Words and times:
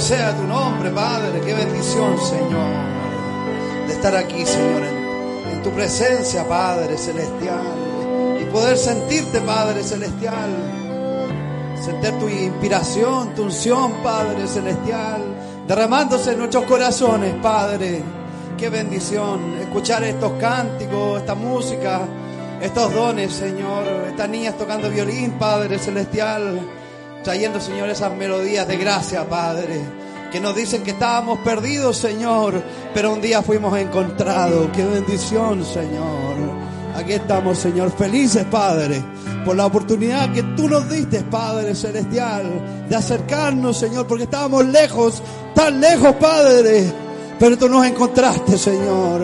Sea 0.00 0.34
tu 0.36 0.44
nombre, 0.44 0.90
Padre. 0.90 1.40
Qué 1.44 1.52
bendición, 1.52 2.16
Señor, 2.20 2.72
de 3.86 3.92
estar 3.92 4.14
aquí, 4.16 4.46
Señor, 4.46 4.82
en, 4.84 5.56
en 5.56 5.62
tu 5.62 5.70
presencia, 5.70 6.46
Padre 6.46 6.96
Celestial. 6.96 8.38
Y 8.40 8.44
poder 8.44 8.76
sentirte, 8.76 9.40
Padre 9.40 9.82
Celestial. 9.82 10.50
Sentir 11.84 12.12
tu 12.12 12.28
inspiración, 12.28 13.34
tu 13.34 13.42
unción, 13.42 13.94
Padre 14.02 14.46
Celestial. 14.46 15.20
Derramándose 15.66 16.32
en 16.32 16.38
nuestros 16.38 16.64
corazones, 16.64 17.34
Padre. 17.42 18.02
Qué 18.56 18.70
bendición 18.70 19.56
escuchar 19.60 20.04
estos 20.04 20.32
cánticos, 20.40 21.20
esta 21.20 21.34
música 21.34 22.02
estos 22.60 22.92
dones, 22.92 23.32
Señor, 23.32 23.84
estas 24.08 24.28
niñas 24.28 24.56
tocando 24.58 24.90
violín, 24.90 25.32
Padre 25.38 25.78
Celestial, 25.78 26.58
trayendo, 27.28 27.60
Señor, 27.60 27.90
esas 27.90 28.16
melodías 28.16 28.66
de 28.66 28.78
gracia, 28.78 29.28
Padre, 29.28 29.82
que 30.32 30.40
nos 30.40 30.56
dicen 30.56 30.82
que 30.82 30.92
estábamos 30.92 31.40
perdidos, 31.40 31.98
Señor, 31.98 32.62
pero 32.94 33.12
un 33.12 33.20
día 33.20 33.42
fuimos 33.42 33.78
encontrados. 33.78 34.70
Qué 34.74 34.82
bendición, 34.82 35.62
Señor. 35.62 36.36
Aquí 36.96 37.12
estamos, 37.12 37.58
Señor, 37.58 37.90
felices, 37.90 38.46
Padre, 38.46 39.04
por 39.44 39.56
la 39.56 39.66
oportunidad 39.66 40.32
que 40.32 40.42
tú 40.42 40.70
nos 40.70 40.88
diste, 40.88 41.20
Padre 41.20 41.74
Celestial, 41.74 42.86
de 42.88 42.96
acercarnos, 42.96 43.76
Señor, 43.76 44.06
porque 44.06 44.24
estábamos 44.24 44.64
lejos, 44.64 45.22
tan 45.54 45.82
lejos, 45.82 46.14
Padre, 46.14 46.90
pero 47.38 47.58
tú 47.58 47.68
nos 47.68 47.84
encontraste, 47.84 48.56
Señor. 48.56 49.20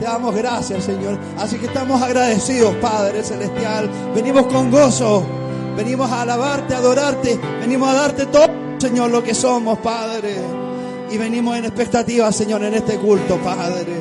Te 0.00 0.06
damos 0.06 0.34
gracias, 0.34 0.82
Señor. 0.82 1.16
Así 1.38 1.56
que 1.58 1.66
estamos 1.66 2.02
agradecidos, 2.02 2.74
Padre 2.82 3.22
Celestial. 3.22 3.88
Venimos 4.12 4.48
con 4.48 4.72
gozo. 4.72 5.37
Venimos 5.78 6.10
a 6.10 6.22
alabarte, 6.22 6.74
a 6.74 6.78
adorarte. 6.78 7.38
Venimos 7.60 7.88
a 7.88 7.94
darte 7.94 8.26
todo, 8.26 8.48
Señor, 8.78 9.12
lo 9.12 9.22
que 9.22 9.32
somos, 9.32 9.78
Padre. 9.78 10.34
Y 11.08 11.16
venimos 11.16 11.56
en 11.56 11.66
expectativa, 11.66 12.32
Señor, 12.32 12.64
en 12.64 12.74
este 12.74 12.96
culto, 12.96 13.36
Padre. 13.36 13.94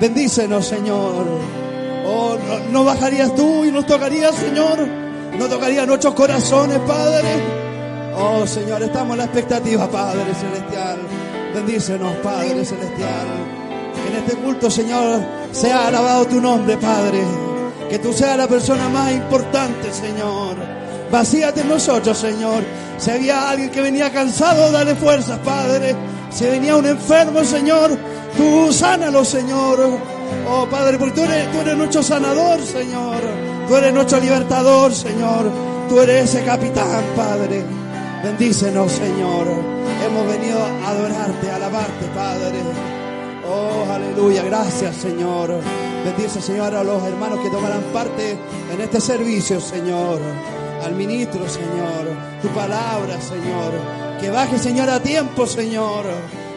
Bendícenos, 0.00 0.64
Señor. 0.64 1.26
Oh, 2.06 2.38
no, 2.72 2.84
bajarías 2.84 3.34
tú 3.34 3.66
y 3.66 3.70
nos 3.70 3.84
tocarías, 3.84 4.34
Señor. 4.34 4.78
no 5.38 5.46
tocaría 5.46 5.84
nuestros 5.84 6.14
corazones, 6.14 6.78
Padre. 6.78 7.28
Oh 8.16 8.46
Señor, 8.46 8.82
estamos 8.82 9.12
en 9.12 9.18
la 9.18 9.24
expectativa, 9.24 9.90
Padre 9.90 10.34
Celestial. 10.34 11.00
Bendícenos, 11.54 12.16
Padre 12.22 12.64
Celestial. 12.64 13.26
En 14.08 14.16
este 14.16 14.36
culto, 14.36 14.70
Señor, 14.70 15.20
sea 15.52 15.88
alabado 15.88 16.24
tu 16.24 16.40
nombre, 16.40 16.78
Padre. 16.78 17.20
Que 17.90 17.98
tú 17.98 18.10
seas 18.10 18.38
la 18.38 18.48
persona 18.48 18.88
más 18.88 19.12
importante, 19.12 19.92
Señor. 19.92 20.79
Vacíate 21.10 21.62
en 21.62 21.68
nosotros, 21.68 22.16
Señor. 22.18 22.62
Si 22.98 23.10
había 23.10 23.50
alguien 23.50 23.70
que 23.70 23.80
venía 23.80 24.12
cansado, 24.12 24.70
dale 24.70 24.94
fuerzas, 24.94 25.38
Padre. 25.44 25.96
Si 26.30 26.44
venía 26.44 26.76
un 26.76 26.86
enfermo, 26.86 27.44
Señor, 27.44 27.96
tú 28.36 28.72
sánalo, 28.72 29.24
Señor. 29.24 29.98
Oh, 30.48 30.66
Padre, 30.70 30.98
porque 30.98 31.14
tú 31.14 31.22
eres, 31.22 31.76
nuestro 31.76 32.02
sanador, 32.02 32.62
Señor. 32.62 33.20
Tú 33.66 33.76
eres 33.76 33.92
nuestro 33.92 34.20
libertador, 34.20 34.94
Señor. 34.94 35.50
Tú 35.88 35.98
eres 36.00 36.30
ese 36.30 36.44
capitán, 36.44 37.04
Padre. 37.16 37.64
Bendícenos, 38.22 38.92
Señor. 38.92 39.48
Hemos 40.04 40.26
venido 40.28 40.62
a 40.62 40.90
adorarte, 40.90 41.50
a 41.50 41.56
alabarte, 41.56 42.06
Padre. 42.14 42.58
Oh, 43.48 43.92
aleluya. 43.92 44.42
Gracias, 44.44 44.94
Señor. 44.96 45.58
Bendice, 46.04 46.40
Señor, 46.40 46.74
a 46.74 46.84
los 46.84 47.02
hermanos 47.02 47.40
que 47.40 47.50
tomarán 47.50 47.82
parte 47.92 48.38
en 48.72 48.80
este 48.80 49.00
servicio, 49.00 49.60
Señor. 49.60 50.20
Al 50.82 50.94
ministro, 50.94 51.48
Señor. 51.48 52.08
Tu 52.42 52.48
palabra, 52.48 53.20
Señor. 53.20 53.72
Que 54.20 54.30
baje, 54.30 54.58
Señor, 54.58 54.88
a 54.90 55.00
tiempo, 55.00 55.46
Señor. 55.46 56.06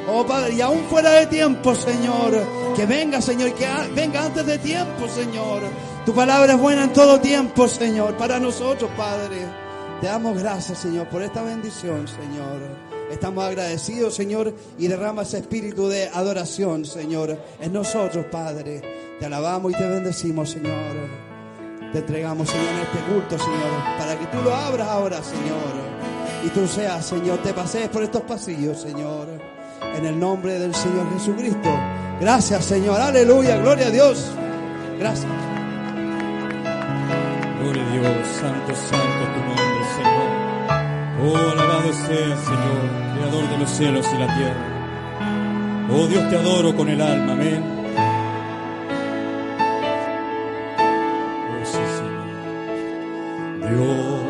Oh, 0.08 0.26
Padre, 0.26 0.56
y 0.56 0.62
aún 0.62 0.84
fuera 0.90 1.12
de 1.12 1.28
tiempo, 1.28 1.74
Señor. 1.76 2.34
Que 2.76 2.86
venga, 2.86 3.22
Señor, 3.22 3.54
que 3.54 3.68
venga 3.96 4.26
antes 4.26 4.46
de 4.46 4.58
tiempo, 4.58 5.08
Señor. 5.08 5.62
Tu 6.06 6.14
palabra 6.14 6.54
es 6.54 6.60
buena 6.60 6.84
en 6.84 6.94
todo 6.94 7.20
tiempo, 7.20 7.68
Señor. 7.68 8.18
Para 8.18 8.40
nosotros, 8.40 8.90
Padre. 8.98 9.38
Te 10.02 10.08
damos 10.08 10.38
gracias, 10.38 10.80
Señor, 10.80 11.08
por 11.08 11.22
esta 11.22 11.42
bendición, 11.42 12.08
Señor. 12.08 12.62
Estamos 13.10 13.46
agradecidos, 13.46 14.16
Señor, 14.16 14.54
y 14.78 14.88
derrama 14.88 15.22
ese 15.22 15.38
espíritu 15.38 15.88
de 15.88 16.10
adoración, 16.10 16.84
Señor, 16.84 17.38
en 17.62 17.72
nosotros, 17.72 18.26
Padre. 18.32 18.82
Te 19.20 19.26
alabamos 19.28 19.72
y 19.72 19.76
te 19.76 19.88
bendecimos, 19.88 20.50
Señor. 20.50 21.33
Te 21.94 22.00
entregamos, 22.00 22.50
Señor, 22.50 22.74
en 22.74 22.80
este 22.80 23.14
culto, 23.14 23.38
Señor, 23.38 23.98
para 24.00 24.18
que 24.18 24.26
tú 24.26 24.42
lo 24.44 24.52
abras 24.52 24.88
ahora, 24.88 25.22
Señor. 25.22 25.94
Y 26.44 26.50
tú 26.50 26.68
seas, 26.68 27.06
Señor, 27.06 27.38
te 27.44 27.54
pasees 27.54 27.88
por 27.90 28.02
estos 28.02 28.24
pasillos, 28.24 28.82
Señor. 28.82 29.28
En 29.96 30.04
el 30.04 30.20
nombre 30.20 30.58
del 30.58 30.74
Señor 30.74 31.08
Jesucristo. 31.14 31.70
Gracias, 32.20 32.66
Señor. 32.66 33.00
Aleluya. 33.00 33.58
Gloria 33.58 33.88
a 33.88 33.90
Dios. 33.92 34.32
Gracias. 34.98 35.32
Gloria 37.62 37.84
a 37.84 37.92
Dios. 37.92 38.28
Santo, 38.42 38.74
santo 38.74 39.24
tu 39.36 39.40
nombre, 39.48 39.86
Señor. 39.96 40.34
Oh, 41.22 41.52
alabado 41.52 41.94
sea, 41.94 42.38
Señor, 42.38 43.14
Creador 43.14 43.50
de 43.52 43.58
los 43.60 43.70
cielos 43.70 44.08
y 44.12 44.18
la 44.18 44.36
tierra. 44.36 45.88
Oh, 45.92 46.08
Dios, 46.08 46.28
te 46.28 46.38
adoro 46.38 46.76
con 46.76 46.90
el 46.90 47.00
alma. 47.00 47.34
Amén. 47.34 47.83
Señor. 53.74 54.23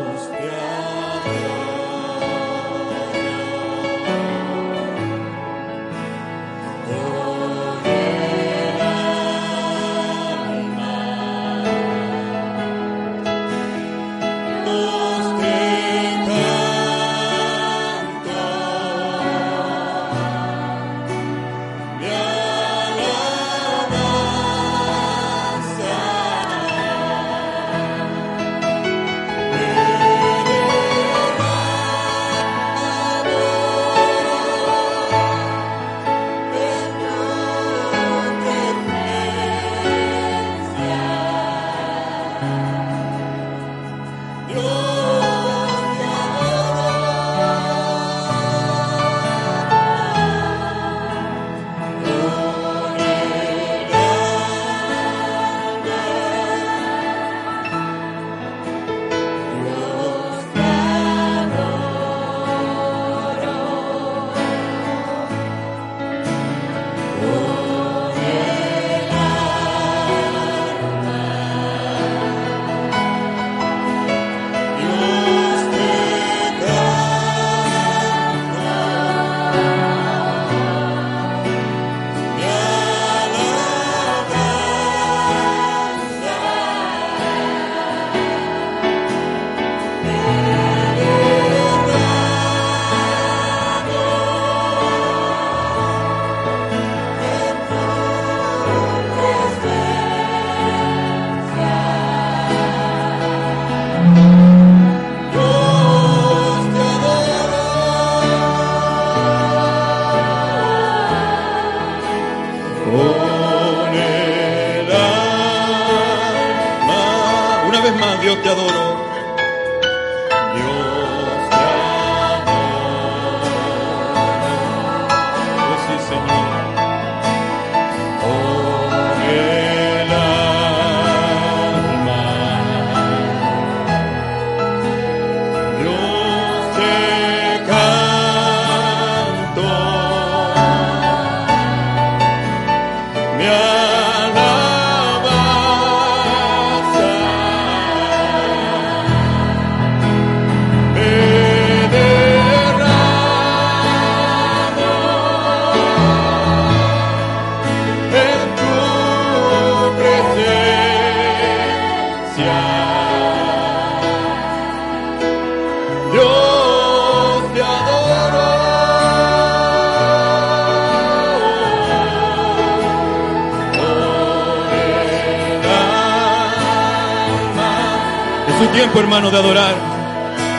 Hermano, 179.14 179.30
de 179.30 179.38
adorar. 179.38 179.74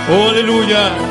Oh, 0.09 0.29
aleluya. 0.29 1.04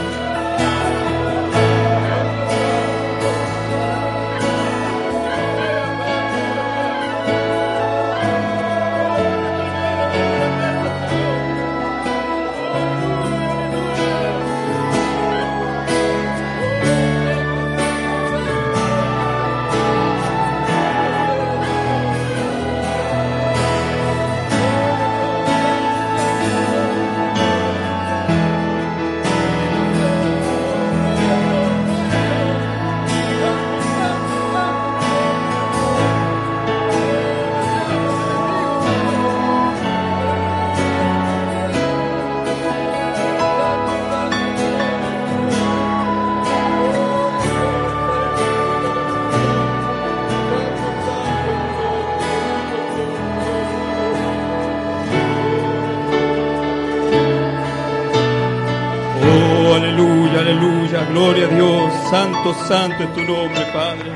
Santo, 62.45 62.67
santo 62.67 63.05
es 63.05 63.15
tu 63.15 63.23
nombre, 63.23 63.65
Padre. 63.73 64.13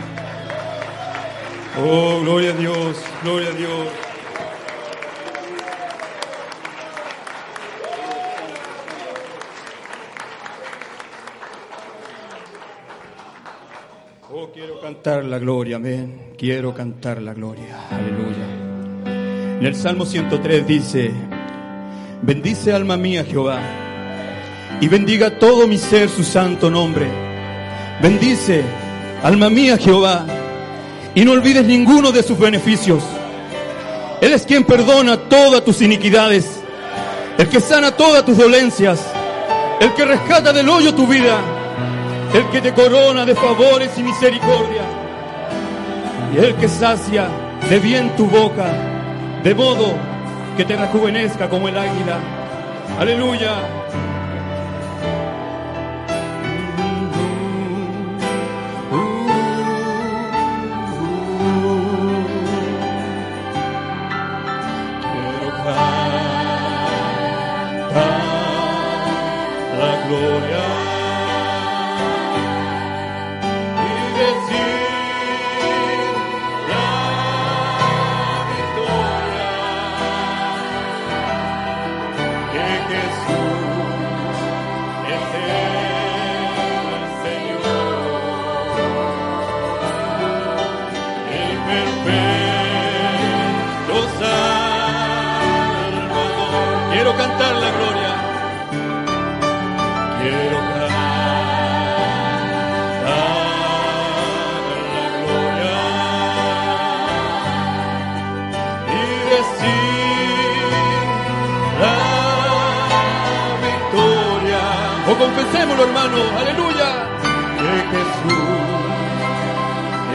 Oh, 1.82 2.20
gloria 2.20 2.50
a 2.50 2.52
Dios, 2.52 3.02
gloria 3.22 3.48
a 3.48 3.52
Dios. 3.52 3.88
Oh, 14.30 14.50
quiero 14.52 14.78
cantar 14.82 15.24
la 15.24 15.38
gloria, 15.38 15.76
amén. 15.76 16.32
Quiero 16.36 16.74
cantar 16.74 17.22
la 17.22 17.32
gloria, 17.32 17.88
aleluya. 17.90 19.56
En 19.58 19.64
el 19.64 19.74
Salmo 19.74 20.04
103 20.04 20.66
dice, 20.66 21.12
bendice 22.20 22.74
alma 22.74 22.98
mía 22.98 23.24
Jehová 23.24 23.58
y 24.82 24.88
bendiga 24.88 25.38
todo 25.38 25.66
mi 25.66 25.78
ser 25.78 26.10
su 26.10 26.22
santo 26.22 26.70
nombre. 26.70 27.27
Bendice 28.00 28.64
alma 29.22 29.50
mía 29.50 29.76
Jehová 29.76 30.24
y 31.14 31.24
no 31.24 31.32
olvides 31.32 31.64
ninguno 31.64 32.12
de 32.12 32.22
sus 32.22 32.38
beneficios. 32.38 33.02
Él 34.20 34.32
es 34.32 34.44
quien 34.44 34.64
perdona 34.64 35.16
todas 35.16 35.64
tus 35.64 35.82
iniquidades, 35.82 36.60
el 37.38 37.48
que 37.48 37.60
sana 37.60 37.92
todas 37.92 38.24
tus 38.24 38.36
dolencias, 38.36 39.00
el 39.80 39.92
que 39.94 40.04
rescata 40.04 40.52
del 40.52 40.68
hoyo 40.68 40.94
tu 40.94 41.06
vida 41.06 41.40
el 42.34 42.46
que 42.50 42.60
te 42.60 42.72
corona 42.74 43.24
de 43.24 43.34
favores 43.34 43.90
y 43.96 44.02
misericordia, 44.02 44.82
y 46.34 46.38
el 46.38 46.54
que 46.56 46.68
sacia 46.68 47.28
de 47.68 47.78
bien 47.78 48.14
tu 48.16 48.26
boca, 48.26 48.70
de 49.42 49.54
modo 49.54 49.94
que 50.56 50.64
te 50.64 50.76
rejuvenezca 50.76 51.48
como 51.48 51.68
el 51.68 51.78
águila. 51.78 52.18
Aleluya. 52.98 53.77
Cantar 97.18 97.54
la 97.64 97.70
gloria. 97.76 98.12
Quiero 100.20 100.58
cantar 100.58 101.08
la 104.94 105.08
gloria 105.22 105.78
y 108.96 109.00
decir 109.34 110.62
la 111.82 111.98
victoria. 113.66 114.64
O 115.10 115.12
confesémoslo, 115.22 115.82
hermano, 115.88 116.20
aleluya, 116.40 116.90
que 117.58 117.72
Jesús 117.92 118.78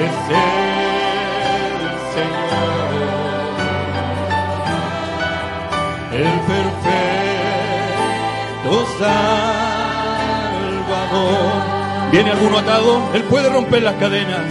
es 0.06 0.18
el 0.30 0.54
Señor, 2.14 2.92
el 6.14 6.36
perfecto 6.48 6.83
Salvador. 10.54 12.12
¿Viene 12.12 12.32
alguno 12.32 12.60
atado? 12.60 13.02
Él 13.14 13.24
puede 13.24 13.50
romper 13.50 13.84
las 13.84 13.96
cadenas. 13.96 14.42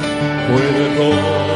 Puede 0.49 0.97
romper. 0.97 1.52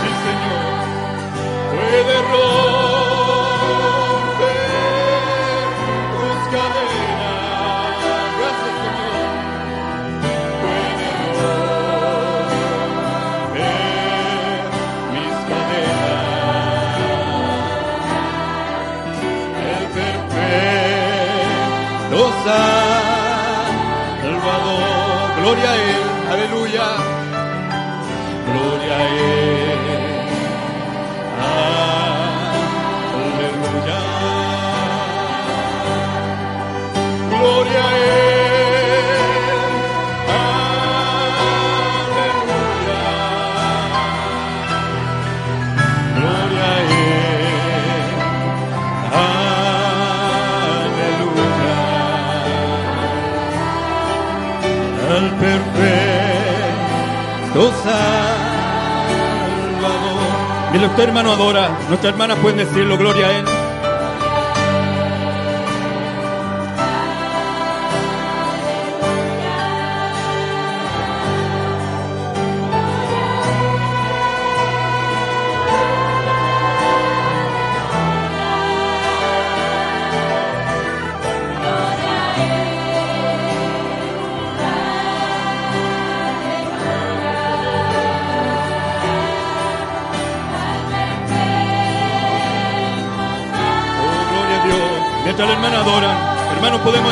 Sí, 0.00 0.10
Señor. 0.24 0.64
Puede 1.70 2.14
romper 2.32 3.09
Salvador. 24.22 24.80
Gloria 25.42 25.70
a 25.70 25.76
Él. 25.76 26.02
Aleluya. 26.32 27.09
Perfecto 55.40 55.80
Salvador. 57.82 58.30
Mira, 60.72 60.86
usted 60.86 61.02
hermano 61.02 61.32
adora. 61.32 61.68
Nuestras 61.88 62.12
hermanas 62.12 62.38
pueden 62.38 62.58
decirlo, 62.58 62.96
gloria 62.96 63.26
a 63.26 63.38
Él. 63.38 63.59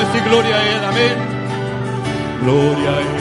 Decir 0.08 0.28
gloria 0.28 0.56
a 0.56 0.68
Él. 0.68 0.84
Amén. 0.84 1.16
Gloria 2.42 2.90
a 2.90 3.00
Él. 3.00 3.17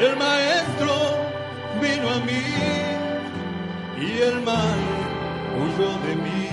El 0.00 0.16
maestro 0.16 0.94
vino 1.82 2.08
a 2.08 2.18
mí 2.20 2.44
y 4.00 4.22
el 4.22 4.40
mal 4.42 4.78
huyó 5.58 5.90
de 6.06 6.14
mí. 6.14 6.48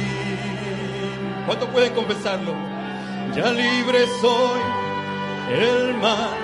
¿Cuántos 1.46 1.70
pueden 1.70 1.94
confesarlo? 1.94 2.56
Ya 3.36 3.52
libre 3.52 4.08
soy, 4.20 4.62
el 5.52 5.94
mal 5.94 6.36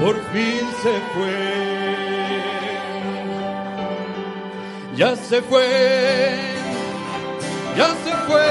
por 0.00 0.16
fin 0.32 0.62
se 0.82 0.94
fue. 1.14 1.96
Ya 4.96 5.14
se 5.14 5.40
fue, 5.42 6.54
ya 7.76 7.88
se 8.04 8.12
fue. 8.26 8.48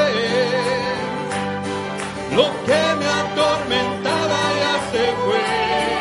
Lo 2.37 2.45
que 2.65 2.81
me 2.99 3.07
atormentaba 3.21 4.39
ya 4.61 4.91
se 4.93 5.11
fue. 5.25 5.96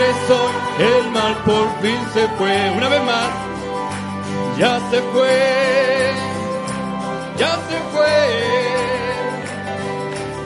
Libre 0.00 0.50
el 0.78 1.10
mal 1.10 1.34
por 1.44 1.68
fin 1.82 2.00
se 2.14 2.26
fue. 2.38 2.70
Una 2.76 2.88
vez 2.88 3.02
más, 3.04 3.30
ya 4.58 4.80
se 4.90 5.00
fue, 5.12 6.12
ya 7.36 7.52
se 7.68 7.78
fue. 7.92 8.16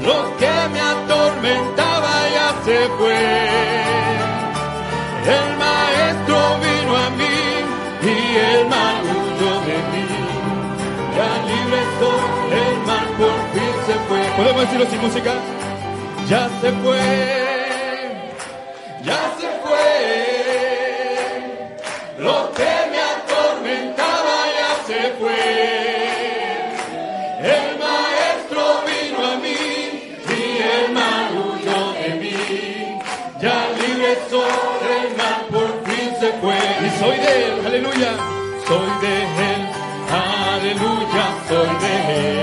Lo 0.06 0.36
que 0.38 0.54
me 0.72 0.80
atormentaba 0.80 2.12
ya 2.36 2.48
se 2.64 2.88
fue. 2.98 3.22
El 5.36 5.48
maestro 5.64 6.36
vino 6.64 6.96
a 6.96 7.10
mí 7.20 7.38
y 8.02 8.36
el 8.50 8.68
mal 8.68 9.02
huyó 9.04 9.52
de 9.68 9.78
mí. 9.90 10.06
Ya 11.16 11.30
libre 11.48 11.80
soy, 12.00 12.24
el 12.60 12.76
mal 12.88 13.08
por 13.18 13.38
fin 13.52 13.74
se 13.86 13.94
fue. 14.08 14.22
¿Podemos 14.36 14.60
decirlo 14.62 14.86
sin 14.90 15.00
música? 15.00 15.32
Ya 16.28 16.48
se 16.60 16.72
fue, 16.72 17.43
aleluya. 37.74 38.12
Soy 38.68 38.90
de 39.02 39.14
él, 39.50 39.62
aleluya, 40.10 41.26
soy 41.48 41.72
de 41.82 41.94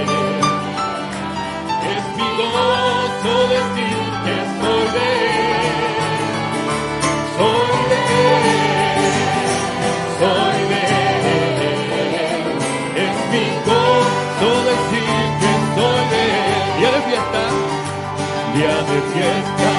él. 0.01 0.09
Es 1.93 2.03
mi 2.17 2.27
gozo 2.37 3.35
decir 3.55 3.99
que 4.25 4.35
soy 4.59 4.85
de 4.95 5.07
él. 5.31 5.77
Soy 7.37 7.79
de 7.91 8.01
soy 10.19 10.61
de. 10.71 10.83
Es 13.05 13.15
mi 13.31 13.45
gozo 13.67 14.51
decir 14.69 15.11
que 15.41 15.51
soy 15.75 16.01
de. 16.11 16.25
Día 16.77 16.91
de 16.91 17.01
fiesta, 17.07 17.43
día 18.55 18.77
de 18.89 18.97
fiesta, 19.13 19.69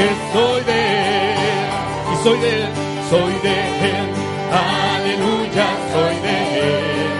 que 0.00 0.08
soy 0.32 0.62
de 0.70 0.80
él. 1.00 1.68
Y 2.12 2.24
soy 2.24 2.38
de 2.40 2.50
él, 2.62 2.68
soy 3.10 3.34
de 3.46 3.54
él. 3.96 4.08
Aleluya, 4.50 5.68
soy 5.92 6.16
de 6.26 6.36
él. 6.60 7.18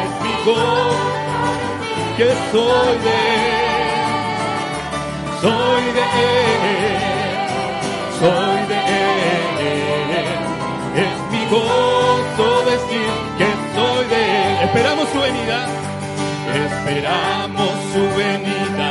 Es 0.00 0.10
mi 0.24 0.34
gozo 0.46 1.50
que 2.18 2.28
soy 2.52 2.94
de 3.06 3.18
él. 3.18 3.68
Soy 5.42 5.84
de 5.98 6.04
él, 6.26 6.88
soy 8.20 8.60
de 8.72 8.80
él. 9.02 10.38
Es 11.04 11.16
mi 11.32 11.42
gozo 11.54 12.48
decir 12.72 13.10
que 13.38 13.48
soy 13.74 14.04
de 14.12 14.20
él. 14.38 14.54
Esperamos 14.66 15.08
su 15.12 15.18
venida, 15.20 15.58
esperamos 16.66 17.72
su 17.92 18.02
venida, 18.16 18.88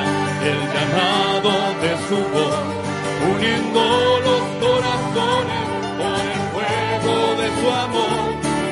el 0.49 0.59
llamado 0.73 1.66
los 4.28 4.43
corazones 4.63 5.63
por 5.99 6.21
el 6.36 6.41
fuego 6.53 7.15
de 7.41 7.47
su 7.57 7.67
amor 7.86 8.19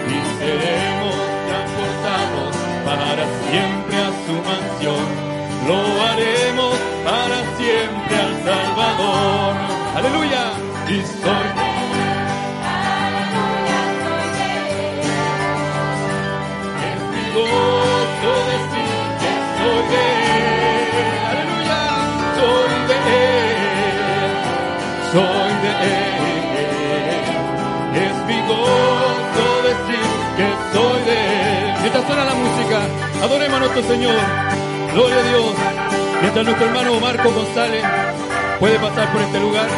y 0.07 0.17
seremos 0.39 1.15
transportados 1.47 2.55
para 2.85 3.23
siempre 3.47 3.95
a 3.97 4.11
su 4.25 4.35
mansión. 4.49 5.05
Lo 5.67 5.79
haremos 6.09 6.75
para 7.03 7.37
siempre 7.57 8.15
al 8.25 8.33
Salvador. 8.43 9.55
Aleluya. 9.95 10.43
Y 10.87 11.01
soy 11.01 11.44
Mientras 31.95 32.13
suena 32.13 32.29
la 32.29 32.35
música, 32.35 32.81
adoremos 33.23 33.55
a 33.55 33.59
nuestro 33.61 33.83
Señor. 33.83 34.15
Gloria 34.93 35.15
a 35.15 35.23
Dios. 35.29 35.55
Mientras 36.19 36.45
nuestro 36.45 36.67
hermano 36.67 36.99
Marco 36.99 37.31
González 37.31 37.85
puede 38.59 38.77
pasar 38.79 39.13
por 39.13 39.21
este 39.21 39.39
lugar. 39.39 39.69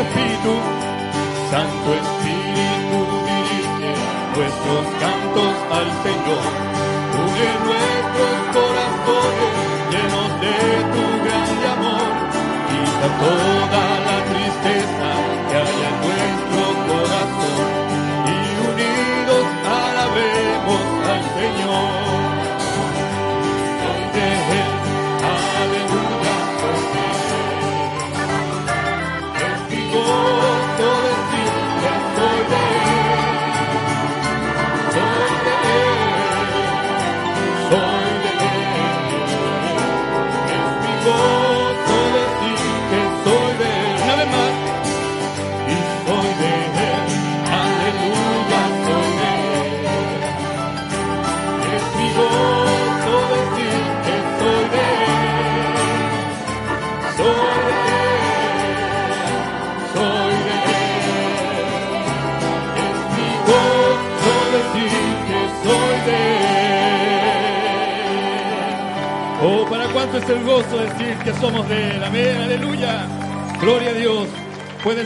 Santo 0.00 0.14
Espíritu, 0.14 0.54
Santo 1.50 1.90
Espíritu 1.92 2.98
dirige 3.28 3.92
nuestros 4.34 4.84
cantos 4.98 5.52
al 5.76 5.88
Señor. 6.04 6.44
Une 7.20 7.48
nuestros 7.68 8.36
corazones 8.56 9.54
llenos 9.92 10.30
de 10.40 10.56
tu 10.94 11.04
grande 11.24 11.66
amor. 11.76 12.12
Quita 12.70 13.08
toda 13.20 13.84
la 14.08 14.18
tristeza 14.30 15.08
que 15.50 15.56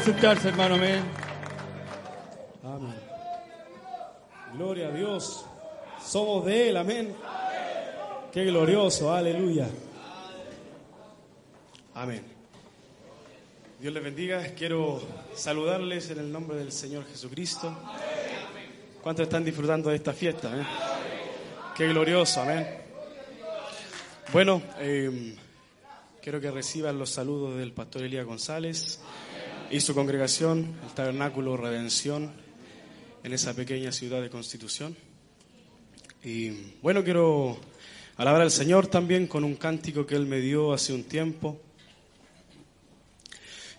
sentarse, 0.04 0.48
hermano, 0.50 0.74
amén. 0.74 1.02
Gloria 4.52 4.88
a 4.88 4.90
Dios. 4.90 5.46
Somos 6.04 6.44
de 6.44 6.68
Él, 6.68 6.76
amén. 6.76 7.16
Qué 8.30 8.44
glorioso, 8.44 9.10
aleluya. 9.10 9.66
Amén. 11.94 12.22
Dios 13.80 13.94
les 13.94 14.04
bendiga. 14.04 14.42
Quiero 14.54 15.00
saludarles 15.34 16.10
en 16.10 16.18
el 16.18 16.30
nombre 16.30 16.58
del 16.58 16.70
Señor 16.70 17.06
Jesucristo. 17.06 17.74
¿Cuántos 19.02 19.22
están 19.22 19.42
disfrutando 19.42 19.88
de 19.88 19.96
esta 19.96 20.12
fiesta? 20.12 20.52
amén? 20.52 20.66
Qué 21.74 21.88
glorioso, 21.88 22.42
amén. 22.42 22.68
Bueno, 24.34 24.60
eh, 24.80 25.34
quiero 26.20 26.42
que 26.42 26.50
reciban 26.50 26.98
los 26.98 27.08
saludos 27.08 27.56
del 27.56 27.72
pastor 27.72 28.02
Elías 28.02 28.26
González 28.26 29.00
y 29.74 29.80
su 29.80 29.92
congregación, 29.92 30.72
el 30.86 30.94
Tabernáculo 30.94 31.56
Redención, 31.56 32.30
en 33.24 33.32
esa 33.32 33.54
pequeña 33.54 33.90
ciudad 33.90 34.22
de 34.22 34.30
Constitución. 34.30 34.96
Y 36.22 36.50
bueno, 36.80 37.02
quiero 37.02 37.58
alabar 38.16 38.42
al 38.42 38.52
Señor 38.52 38.86
también 38.86 39.26
con 39.26 39.42
un 39.42 39.56
cántico 39.56 40.06
que 40.06 40.14
Él 40.14 40.26
me 40.26 40.38
dio 40.38 40.72
hace 40.72 40.92
un 40.92 41.02
tiempo, 41.02 41.60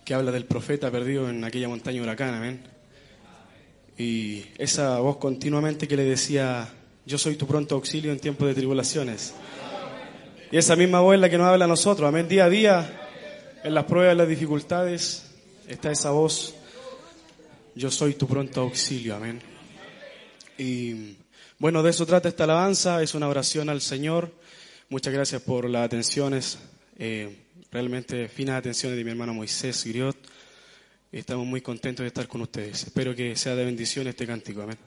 que 0.04 0.12
habla 0.12 0.32
del 0.32 0.44
profeta 0.44 0.90
perdido 0.90 1.30
en 1.30 1.42
aquella 1.44 1.66
montaña 1.66 2.02
huracán, 2.02 2.34
amén. 2.34 2.62
Y 3.96 4.44
esa 4.58 4.98
voz 4.98 5.16
continuamente 5.16 5.88
que 5.88 5.96
le 5.96 6.04
decía, 6.04 6.68
yo 7.06 7.16
soy 7.16 7.36
tu 7.36 7.46
pronto 7.46 7.74
auxilio 7.74 8.12
en 8.12 8.20
tiempo 8.20 8.44
de 8.44 8.52
tribulaciones. 8.52 9.32
Y 10.52 10.58
esa 10.58 10.76
misma 10.76 11.00
voz 11.00 11.14
es 11.14 11.22
la 11.22 11.30
que 11.30 11.38
nos 11.38 11.46
habla 11.46 11.64
a 11.64 11.68
nosotros, 11.68 12.06
amén. 12.06 12.28
Día 12.28 12.44
a 12.44 12.50
día, 12.50 13.00
en 13.64 13.72
las 13.72 13.84
pruebas, 13.84 14.12
en 14.12 14.18
las 14.18 14.28
dificultades, 14.28 15.25
está 15.68 15.90
esa 15.90 16.10
voz, 16.10 16.54
yo 17.74 17.90
soy 17.90 18.14
tu 18.14 18.26
pronto 18.26 18.60
auxilio, 18.60 19.16
amén. 19.16 19.40
Y 20.58 21.16
bueno, 21.58 21.82
de 21.82 21.90
eso 21.90 22.06
trata 22.06 22.28
esta 22.28 22.44
alabanza, 22.44 23.02
es 23.02 23.14
una 23.14 23.28
oración 23.28 23.68
al 23.68 23.80
Señor. 23.80 24.32
Muchas 24.88 25.12
gracias 25.12 25.42
por 25.42 25.68
las 25.68 25.84
atenciones, 25.84 26.58
eh, 26.98 27.36
realmente 27.70 28.28
finas 28.28 28.58
atenciones 28.58 28.96
de 28.96 29.04
mi 29.04 29.10
hermano 29.10 29.34
Moisés 29.34 29.84
Griot. 29.84 30.16
Estamos 31.12 31.46
muy 31.46 31.60
contentos 31.60 32.04
de 32.04 32.08
estar 32.08 32.28
con 32.28 32.42
ustedes. 32.42 32.84
Espero 32.84 33.14
que 33.14 33.36
sea 33.36 33.54
de 33.54 33.64
bendición 33.64 34.06
este 34.06 34.26
cántico, 34.26 34.62
amén. 34.62 34.78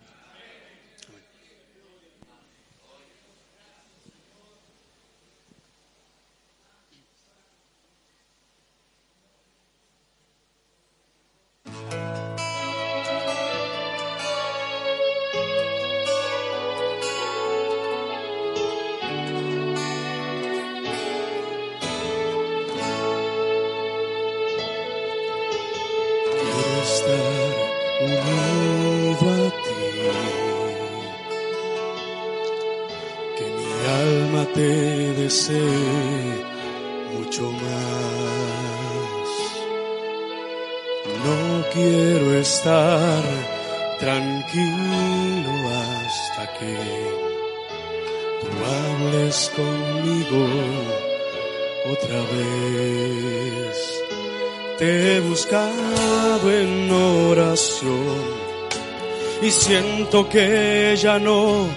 Que 60.28 60.96
ya 60.98 61.20
no 61.20 61.68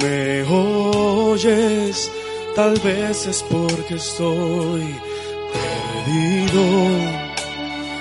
me 0.00 0.42
oyes. 0.42 2.10
Tal 2.56 2.74
vez 2.80 3.26
es 3.26 3.42
porque 3.44 3.94
estoy 3.94 4.94
perdido 5.54 6.62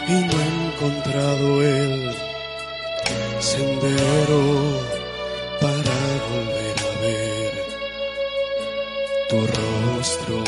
y 0.07 0.13
no 0.27 0.35
he 0.41 0.49
encontrado 0.67 1.61
el 1.61 2.15
sendero 3.39 4.43
para 5.61 5.97
volver 6.31 6.77
a 6.79 7.01
ver 7.01 7.53
tu 9.29 9.39
rostro. 9.57 10.43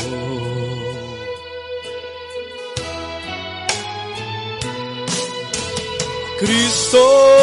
Cristo, 6.40 7.39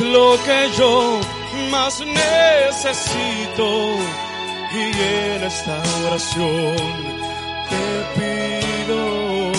eres 0.00 0.12
lo 0.12 0.36
que 0.44 0.70
yo 0.76 1.20
más 1.70 2.00
necesito. 2.00 3.66
y 4.70 4.92
en 5.34 5.44
esta 5.44 5.82
oración 6.06 6.76
te 7.70 7.86
pido 8.16 9.52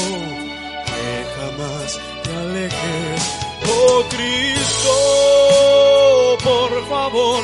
que 0.86 1.26
jamás 1.36 2.00
te 2.24 2.30
alejes. 2.36 3.22
Oh 3.68 4.04
Cristo, 4.10 4.96
por 6.44 6.72
favor, 6.88 7.42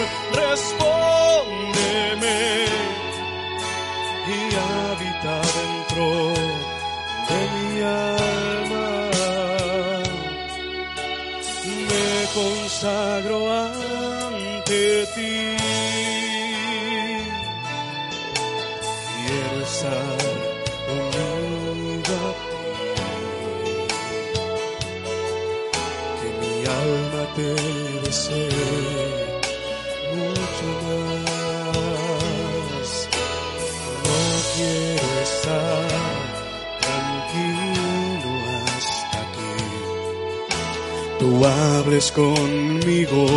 conmigo 42.14 43.28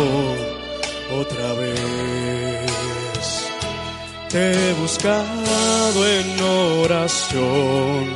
otra 1.19 1.53
vez. 1.53 3.45
Te 4.29 4.69
he 4.69 4.73
buscado 4.73 6.07
en 6.07 6.41
oración 6.81 8.07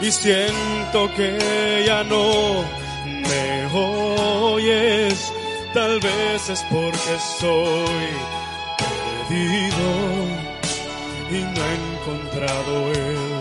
y 0.00 0.12
siento 0.12 1.12
que 1.16 1.82
ya 1.84 2.04
no 2.04 2.64
me 3.04 3.66
oyes. 3.74 5.32
Tal 5.74 5.98
vez 5.98 6.48
es 6.48 6.62
porque 6.70 7.18
soy 7.40 8.06
perdido 9.28 9.88
y 11.28 11.40
no 11.54 11.60
he 11.66 11.74
encontrado 11.90 12.92
el 12.92 13.38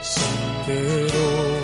sendero 0.00 1.55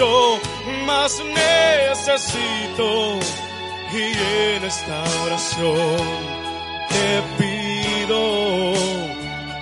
yo 0.00 0.40
más 0.86 1.12
necesito 1.26 2.88
y 3.92 4.04
en 4.54 4.64
esta 4.64 4.98
oración 5.26 6.00
te 6.88 7.08
pido 7.38 8.22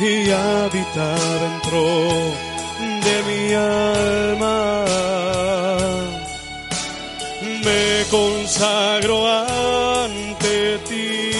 y 0.00 0.30
habita 0.30 1.08
dentro 1.44 1.82
de 3.04 3.14
mi 3.28 3.42
alma. 3.54 4.69
Consagro 8.10 9.28
ante 9.28 10.78
ti. 10.88 11.30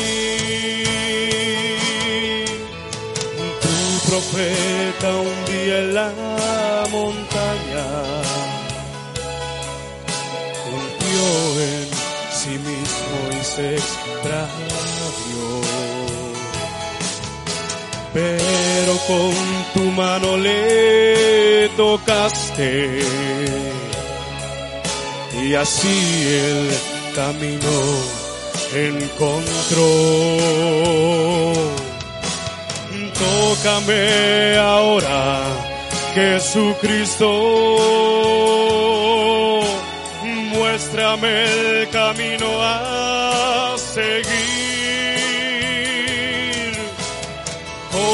Tu 3.63 4.11
profeta 4.11 5.09
un 5.17 5.45
día 5.47 5.79
en 5.79 5.95
la 5.95 6.13
montaña 6.91 7.87
confió 10.65 11.27
en 11.73 11.89
sí 12.33 12.55
mismo 12.69 13.17
y 13.41 13.45
se 13.45 13.75
extravió 13.75 14.81
pero 18.13 18.97
con 19.07 19.33
tu 19.75 19.91
mano 19.93 20.37
le 20.37 21.69
tocaste 21.77 23.01
y 25.51 25.55
así 25.57 26.29
el 26.29 26.71
camino 27.17 27.75
encontró. 28.73 29.91
Tócame 33.19 34.57
ahora, 34.59 35.43
Jesucristo, 36.15 37.31
muéstrame 40.55 41.31
el 41.45 41.89
camino 41.89 42.47
a 42.63 43.75
seguir. 43.77 44.31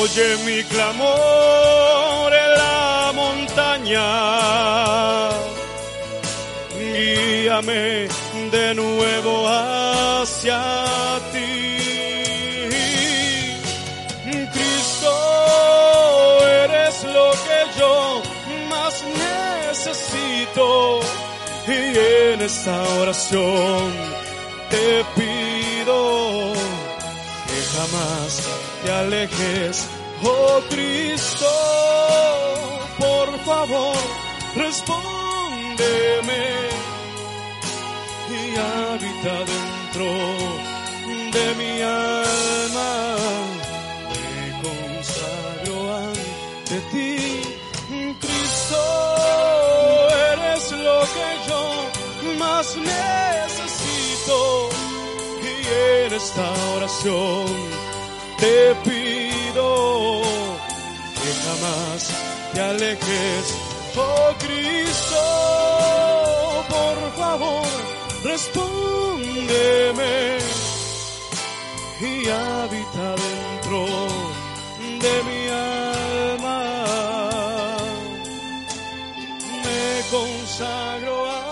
Oye 0.01 0.37
mi 0.47 0.63
clamor 0.65 2.33
en 2.33 2.51
la 2.63 3.13
montaña. 3.15 4.76
Guíame 7.57 8.09
de 8.51 8.75
nuevo 8.75 9.49
hacia 9.49 10.61
ti. 11.33 11.79
Cristo, 14.53 15.13
eres 16.49 17.05
lo 17.05 17.31
que 17.47 17.61
yo 17.79 18.23
más 18.69 19.03
necesito. 19.69 21.01
Y 21.67 21.99
en 22.33 22.43
esta 22.43 22.83
oración 23.01 23.93
te 24.69 25.05
pido 25.15 26.53
que 27.47 27.59
jamás 27.75 28.33
te 28.85 28.93
alejes, 28.93 29.87
oh 30.23 30.61
Cristo, 30.69 31.53
por 32.99 33.39
favor, 33.47 33.97
respóndeme 34.55 35.47
habita 38.59 39.35
dentro 39.53 40.09
de 41.35 41.55
mi 41.59 41.83
alma. 41.83 42.93
Me 44.11 44.29
consagro 44.67 45.77
ante 45.97 46.77
ti, 46.93 47.17
Cristo, 48.21 48.83
eres 50.33 50.73
lo 50.73 51.01
que 51.15 51.29
yo 51.49 51.63
más 52.39 52.77
necesito 52.77 54.37
y 55.43 56.07
en 56.07 56.15
esta 56.15 56.47
oración 56.77 57.47
te 58.39 58.75
pido 58.85 60.23
que 61.15 61.31
jamás 61.45 62.11
te 62.53 62.61
alejes, 62.61 63.55
oh 63.97 64.33
Cristo, 64.39 65.23
por 66.69 66.97
favor, 67.17 67.86
respóndeme 68.37 70.15
y 72.03 72.29
habita 72.29 73.07
dentro 73.25 73.81
de 75.05 75.15
mi 75.27 75.43
alma. 75.49 76.61
Me 79.65 79.83
consagro 80.11 81.17
ante 81.31 81.46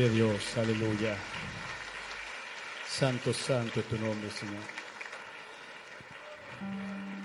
Gloria 0.00 0.12
a 0.12 0.16
Dios, 0.16 0.56
aleluya. 0.56 1.14
Santo, 2.88 3.34
santo 3.34 3.80
es 3.80 3.86
tu 3.86 3.98
nombre, 3.98 4.30
Señor. 4.30 4.62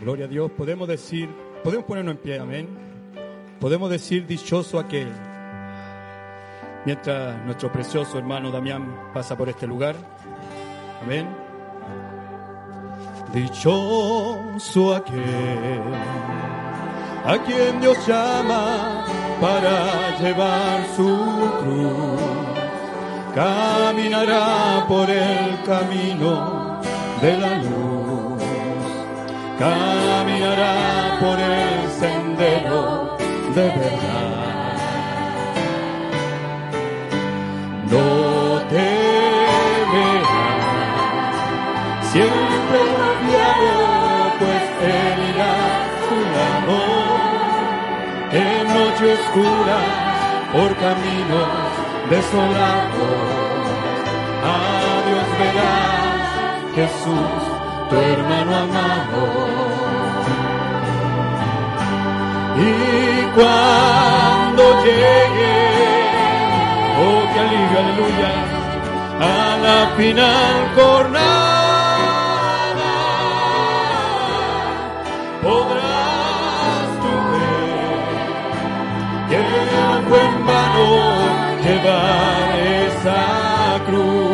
Gloria 0.02 0.26
a 0.26 0.28
Dios. 0.28 0.52
Podemos 0.52 0.86
decir, 0.86 1.30
podemos 1.64 1.86
ponernos 1.86 2.16
en 2.16 2.18
pie, 2.18 2.38
amén. 2.38 2.68
Podemos 3.62 3.90
decir 3.90 4.28
dichoso 4.28 4.78
aquel. 4.78 5.08
Mientras 6.84 7.46
nuestro 7.46 7.72
precioso 7.72 8.18
hermano 8.18 8.52
Damián 8.52 9.10
pasa 9.14 9.38
por 9.38 9.48
este 9.48 9.66
lugar. 9.66 9.96
Amén. 11.02 11.30
Dichoso 13.34 14.96
aquel 14.96 15.94
a 17.26 17.38
quien 17.46 17.80
Dios 17.80 18.06
llama 18.06 19.06
para 19.40 20.20
llevar 20.20 20.86
su 20.94 21.06
cruz. 21.62 22.45
Caminará 23.36 24.86
por 24.88 25.10
el 25.10 25.62
camino 25.66 26.80
de 27.22 27.38
la 27.38 27.58
luz. 27.58 28.42
Caminará 29.60 31.18
por 31.20 31.38
el 31.38 31.92
sendero 32.00 33.18
de 33.54 33.62
verdad. 33.62 34.78
No 37.92 38.62
temerá, 38.70 40.38
siempre 42.14 42.80
confiado, 42.96 43.74
pues 44.40 44.66
Él 44.96 45.18
irá 45.32 45.56
a 45.76 46.00
su 46.08 46.18
lado. 46.36 46.78
En 48.32 48.64
noche 48.70 49.06
oscura, 49.14 49.80
por 50.54 50.72
caminos 50.78 51.75
desolados, 52.10 53.66
a 54.44 54.58
Dios 55.08 55.28
verás, 55.40 56.26
Jesús, 56.76 57.42
tu 57.90 57.96
hermano 57.96 58.56
amado. 58.56 59.22
Y 62.58 63.24
cuando 63.36 64.64
llegue, 64.84 65.58
oh 67.02 67.24
que 67.34 67.40
alivio, 67.40 67.78
aleluya, 67.84 68.34
a 69.20 69.58
la 69.66 69.80
final 69.98 70.58
jornada, 70.76 71.85
llevar 81.76 82.60
esa 82.60 83.82
cruz. 83.86 84.26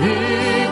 Y 0.00 0.66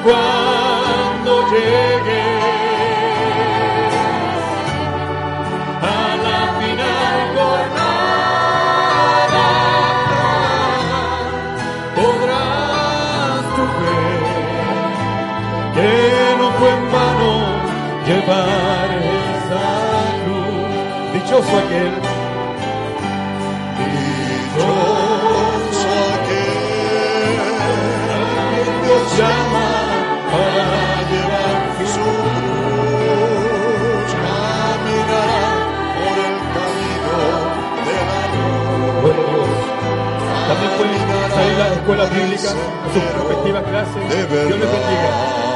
salir 41.40 41.58
las 41.58 41.72
escuelas 41.72 42.14
bíblicas 42.14 42.54
a 42.54 42.92
sus 42.92 43.02
respectivas 43.14 43.62
clases. 43.64 44.08
De 44.08 44.46
Dios 44.46 44.58
les 44.58 44.70
bendiga. 44.70 45.49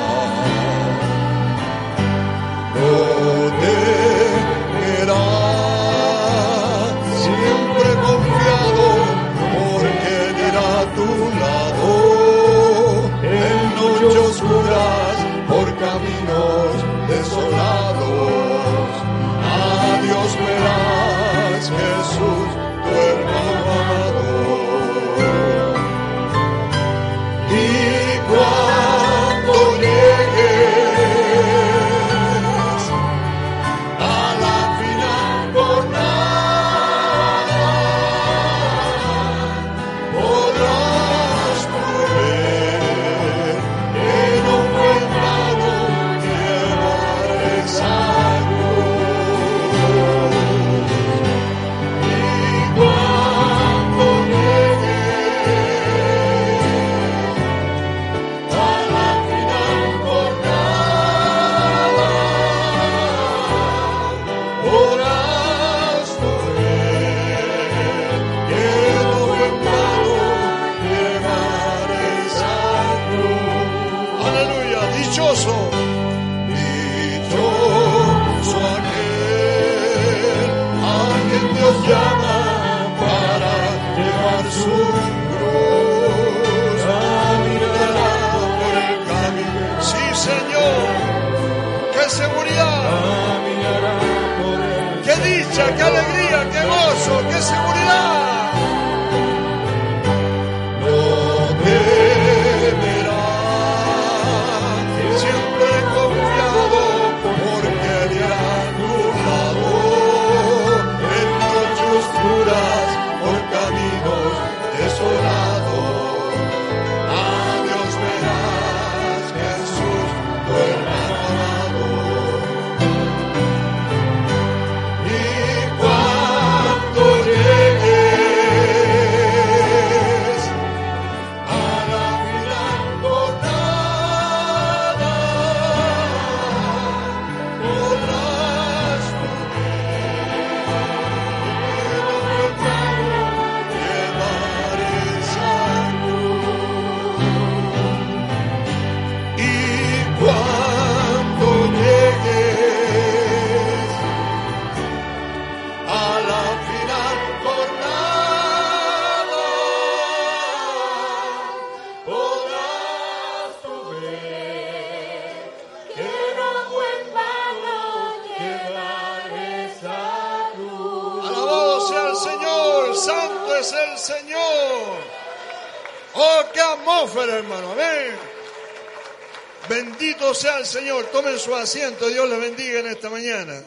Bendito 180.24 180.40
sea 180.40 180.58
el 180.58 180.64
Señor. 180.64 181.10
Tomen 181.10 181.38
su 181.38 181.54
asiento. 181.54 182.08
Dios 182.08 182.26
les 182.30 182.40
bendiga 182.40 182.80
en 182.80 182.86
esta 182.86 183.10
mañana. 183.10 183.62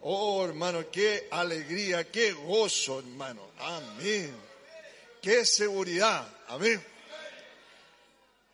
Oh, 0.00 0.42
hermano, 0.46 0.90
qué 0.90 1.28
alegría, 1.30 2.10
qué 2.10 2.32
gozo, 2.32 3.00
hermano. 3.00 3.50
Amén. 3.58 4.34
Qué 5.20 5.44
seguridad. 5.44 6.26
Amén. 6.48 6.82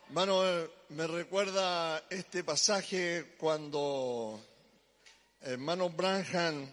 Hermano, 0.08 0.44
eh, 0.44 0.68
me 0.88 1.06
recuerda 1.06 2.02
este 2.10 2.42
pasaje 2.42 3.34
cuando 3.38 4.40
hermano 5.42 5.90
Branham 5.90 6.68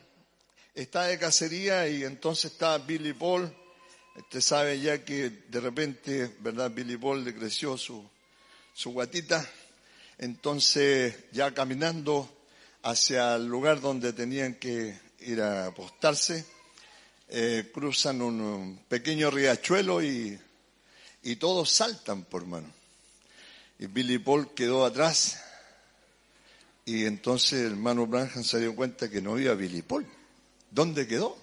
está 0.73 1.03
de 1.03 1.19
cacería 1.19 1.87
y 1.87 2.03
entonces 2.03 2.51
está 2.53 2.79
Billy 2.79 3.13
Paul. 3.13 3.55
Usted 4.15 4.41
sabe 4.41 4.79
ya 4.79 5.05
que 5.05 5.29
de 5.29 5.59
repente, 5.59 6.35
¿verdad? 6.39 6.71
Billy 6.71 6.97
Paul 6.97 7.23
le 7.23 7.35
creció 7.35 7.77
su, 7.77 8.03
su 8.73 8.91
guatita. 8.91 9.47
Entonces, 10.17 11.15
ya 11.31 11.53
caminando 11.53 12.29
hacia 12.83 13.35
el 13.35 13.45
lugar 13.45 13.81
donde 13.81 14.13
tenían 14.13 14.55
que 14.55 14.97
ir 15.21 15.41
a 15.41 15.67
apostarse, 15.67 16.45
eh, 17.27 17.69
cruzan 17.73 18.21
un, 18.21 18.79
pequeño 18.87 19.31
riachuelo 19.31 20.01
y, 20.01 20.39
y 21.23 21.35
todos 21.35 21.71
saltan 21.71 22.23
por 22.23 22.45
mano. 22.45 22.71
Y 23.79 23.87
Billy 23.87 24.19
Paul 24.19 24.53
quedó 24.53 24.85
atrás 24.85 25.41
y 26.85 27.05
entonces 27.05 27.61
el 27.61 27.71
hermano 27.71 28.05
Branham 28.05 28.43
se 28.43 28.59
dio 28.59 28.75
cuenta 28.75 29.09
que 29.09 29.21
no 29.21 29.33
había 29.33 29.55
Billy 29.55 29.81
Paul. 29.81 30.05
¿Dónde 30.69 31.07
quedó? 31.07 31.35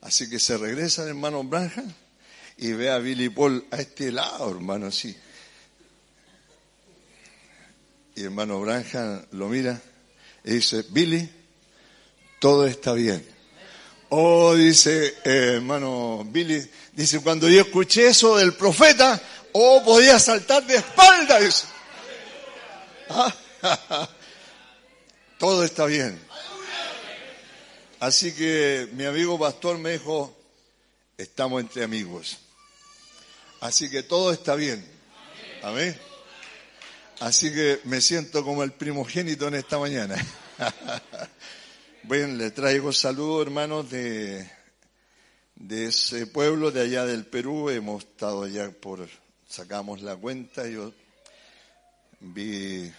Así 0.00 0.30
que 0.30 0.38
se 0.38 0.56
regresa 0.56 1.02
el 1.02 1.08
hermano 1.08 1.42
Branham 1.42 1.92
y 2.56 2.72
ve 2.72 2.90
a 2.90 2.98
Billy 2.98 3.28
Paul 3.28 3.66
a 3.72 3.76
este 3.76 4.12
lado, 4.12 4.50
hermano, 4.50 4.86
así. 4.86 5.16
Y 8.14 8.24
hermano 8.24 8.60
Branham 8.60 9.24
lo 9.32 9.48
mira 9.48 9.80
y 10.44 10.54
dice, 10.54 10.84
Billy, 10.90 11.28
todo 12.40 12.66
está 12.66 12.92
bien. 12.92 13.26
Oh, 14.10 14.54
dice 14.54 15.14
eh, 15.24 15.54
hermano 15.54 16.26
Billy, 16.28 16.62
dice, 16.92 17.20
cuando 17.20 17.48
yo 17.48 17.62
escuché 17.62 18.08
eso 18.08 18.36
del 18.36 18.52
profeta, 18.54 19.20
oh, 19.52 19.82
podía 19.84 20.18
saltar 20.18 20.66
de 20.66 20.76
espaldas. 20.76 21.66
todo 25.38 25.64
está 25.64 25.86
bien. 25.86 26.20
Así 28.00 28.32
que 28.32 28.88
mi 28.92 29.04
amigo 29.04 29.38
pastor 29.38 29.78
me 29.78 29.92
dijo, 29.92 30.36
estamos 31.16 31.60
entre 31.60 31.84
amigos. 31.84 32.38
Así 33.60 33.88
que 33.88 34.02
todo 34.02 34.32
está 34.32 34.56
bien. 34.56 34.84
Amén. 35.62 35.96
Así 37.22 37.54
que 37.54 37.80
me 37.84 38.00
siento 38.00 38.42
como 38.42 38.64
el 38.64 38.72
primogénito 38.72 39.46
en 39.46 39.54
esta 39.54 39.78
mañana. 39.78 40.16
bueno, 42.02 42.34
le 42.34 42.50
traigo 42.50 42.92
saludos, 42.92 43.46
hermanos, 43.46 43.88
de, 43.88 44.50
de 45.54 45.86
ese 45.86 46.26
pueblo 46.26 46.72
de 46.72 46.80
allá 46.80 47.06
del 47.06 47.24
Perú. 47.24 47.70
Hemos 47.70 48.02
estado 48.02 48.42
allá 48.42 48.68
por, 48.72 49.08
sacamos 49.46 50.02
la 50.02 50.16
cuenta, 50.16 50.66
yo 50.66 50.92
vi 52.18 52.90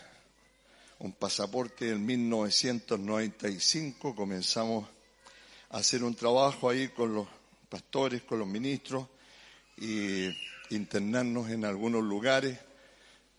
un 0.99 1.11
pasaporte 1.11 1.89
en 1.89 2.05
1995, 2.05 4.15
comenzamos 4.15 4.87
a 5.69 5.79
hacer 5.79 6.01
un 6.01 6.15
trabajo 6.15 6.69
ahí 6.69 6.87
con 6.87 7.13
los 7.13 7.27
pastores, 7.67 8.21
con 8.21 8.39
los 8.39 8.47
ministros 8.47 9.05
y 9.75 10.29
internarnos 10.69 11.49
en 11.49 11.65
algunos 11.65 12.05
lugares 12.05 12.57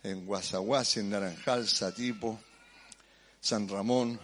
en 0.04 0.26
Guasaguasi, 0.26 1.00
en 1.00 1.10
Naranjal, 1.10 1.66
Satipo, 1.66 2.38
San 3.40 3.66
Ramón, 3.66 4.20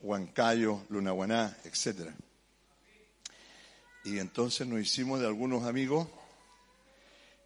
Huancayo, 0.00 0.84
Lunaguaná, 0.88 1.58
etc. 1.64 2.08
Y 4.04 4.20
entonces 4.20 4.66
nos 4.66 4.80
hicimos 4.80 5.20
de 5.20 5.26
algunos 5.26 5.64
amigos 5.64 6.06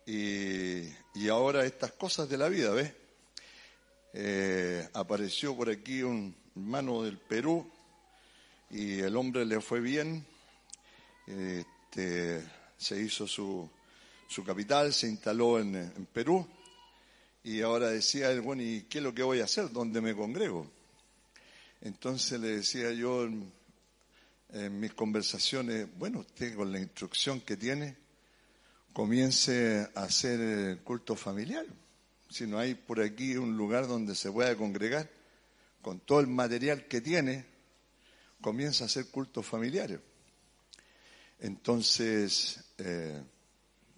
y, 0.05 0.83
y 1.15 1.29
ahora 1.31 1.65
estas 1.65 1.93
cosas 1.93 2.29
de 2.29 2.37
la 2.37 2.51
vida, 2.51 2.71
¿ves? 2.73 2.93
Eh, 4.13 4.87
apareció 4.93 5.57
por 5.57 5.71
aquí 5.71 6.03
un 6.03 6.37
hermano 6.55 7.03
del 7.03 7.17
Perú 7.17 7.67
y 8.69 8.99
el 8.99 9.17
hombre 9.17 9.47
le 9.47 9.63
fue 9.63 9.81
bien, 9.81 10.27
este, 11.27 12.45
se 12.77 13.01
hizo 13.01 13.27
su, 13.27 13.67
su 14.29 14.45
capital, 14.45 14.93
se 14.93 15.09
instaló 15.09 15.59
en 15.59 16.07
Perú 16.13 16.47
y 17.45 17.61
ahora 17.61 17.91
decía 17.91 18.31
él, 18.31 18.41
bueno, 18.41 18.63
¿y 18.63 18.83
qué 18.83 18.99
es 18.99 19.05
lo 19.05 19.15
que 19.15 19.23
voy 19.23 19.41
a 19.41 19.45
hacer? 19.45 19.71
¿Dónde 19.71 20.01
me 20.01 20.15
congrego? 20.15 20.71
Entonces 21.81 22.39
le 22.39 22.49
decía 22.49 22.93
yo 22.93 23.25
en, 23.25 23.51
mis 24.79 24.93
conversaciones, 24.93 25.89
bueno, 25.97 26.21
usted 26.21 26.55
con 26.55 26.71
la 26.71 26.79
instrucción 26.79 27.41
que 27.41 27.57
tiene, 27.57 27.97
comience 28.93 29.89
a 29.95 30.03
hacer 30.03 30.83
culto 30.83 31.17
familiar. 31.17 31.65
Si 32.29 32.47
no 32.47 32.59
hay 32.59 32.75
por 32.75 33.01
aquí 33.01 33.37
un 33.37 33.57
lugar 33.57 33.89
donde 33.89 34.15
se 34.15 34.31
pueda 34.31 34.55
congregar, 34.57 35.11
con 35.81 36.01
todo 36.01 36.21
el 36.21 36.27
material 36.29 36.87
que 36.87 37.01
tiene, 37.01 37.47
comienza 38.41 38.85
a 38.85 38.87
hacer 38.87 39.09
culto 39.09 39.43
familiar. 39.43 40.01
Entonces 41.41 42.63
eh, 42.79 43.21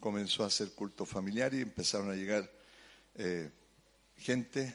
comenzó 0.01 0.45
a 0.45 0.47
hacer 0.47 0.71
culto 0.73 1.05
familiar 1.05 1.53
y 1.53 1.61
empezaron 1.63 2.11
a 2.11 2.15
llegar 2.15 2.49
eh, 3.17 3.51
gente, 4.17 4.75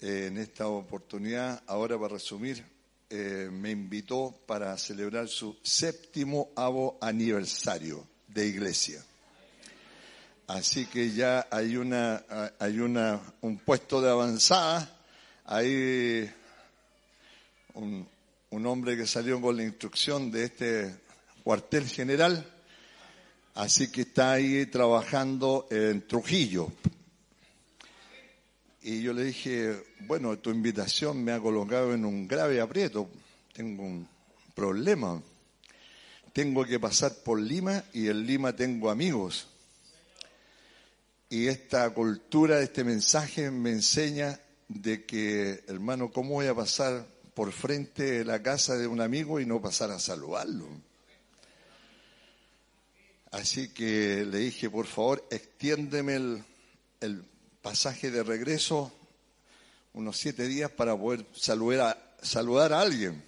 eh, 0.00 0.26
en 0.26 0.38
esta 0.38 0.66
oportunidad, 0.66 1.62
ahora 1.66 1.98
para 1.98 2.14
resumir, 2.14 2.64
eh, 3.08 3.48
me 3.52 3.70
invitó 3.70 4.34
para 4.46 4.76
celebrar 4.76 5.28
su 5.28 5.56
séptimo 5.62 6.50
avo 6.56 6.98
aniversario 7.00 8.06
de 8.26 8.46
iglesia. 8.46 9.04
Así 10.48 10.86
que 10.86 11.12
ya 11.12 11.46
hay 11.50 11.76
una, 11.76 12.24
hay 12.58 12.78
una, 12.78 13.20
un 13.40 13.58
puesto 13.58 14.00
de 14.00 14.10
avanzada, 14.10 14.96
hay 15.44 16.30
un, 17.74 18.08
un 18.50 18.66
hombre 18.66 18.96
que 18.96 19.06
salió 19.06 19.40
con 19.40 19.56
la 19.56 19.64
instrucción 19.64 20.30
de 20.30 20.44
este 20.44 20.96
cuartel 21.42 21.88
general, 21.88 22.55
así 23.56 23.88
que 23.90 24.02
está 24.02 24.32
ahí 24.32 24.66
trabajando 24.66 25.66
en 25.70 26.06
Trujillo, 26.06 26.70
y 28.82 29.02
yo 29.02 29.12
le 29.12 29.24
dije, 29.24 29.82
bueno, 30.06 30.38
tu 30.38 30.50
invitación 30.50 31.24
me 31.24 31.32
ha 31.32 31.40
colocado 31.40 31.92
en 31.92 32.04
un 32.04 32.28
grave 32.28 32.60
aprieto, 32.60 33.08
tengo 33.52 33.82
un 33.82 34.08
problema. 34.54 35.20
Tengo 36.32 36.64
que 36.64 36.78
pasar 36.78 37.12
por 37.24 37.40
Lima 37.40 37.82
y 37.92 38.06
en 38.06 38.24
Lima 38.24 38.54
tengo 38.54 38.90
amigos. 38.90 39.48
Y 41.28 41.48
esta 41.48 41.90
cultura, 41.90 42.60
este 42.60 42.84
mensaje 42.84 43.50
me 43.50 43.70
enseña 43.70 44.38
de 44.68 45.04
que, 45.04 45.64
hermano, 45.66 46.12
¿cómo 46.12 46.34
voy 46.34 46.46
a 46.46 46.54
pasar 46.54 47.04
por 47.34 47.50
frente 47.50 48.04
de 48.04 48.24
la 48.24 48.40
casa 48.40 48.76
de 48.76 48.86
un 48.86 49.00
amigo 49.00 49.40
y 49.40 49.46
no 49.46 49.60
pasar 49.60 49.90
a 49.90 49.98
saludarlo? 49.98 50.68
Así 53.36 53.68
que 53.68 54.24
le 54.24 54.38
dije, 54.38 54.70
por 54.70 54.86
favor, 54.86 55.22
extiéndeme 55.30 56.14
el, 57.00 57.24
pasaje 57.60 58.10
de 58.10 58.22
regreso 58.22 58.90
unos 59.92 60.16
siete 60.16 60.48
días 60.48 60.70
para 60.70 60.96
poder 60.96 61.26
saludar 61.34 61.80
a, 61.80 62.24
saludar 62.24 62.72
a 62.72 62.80
alguien. 62.80 63.22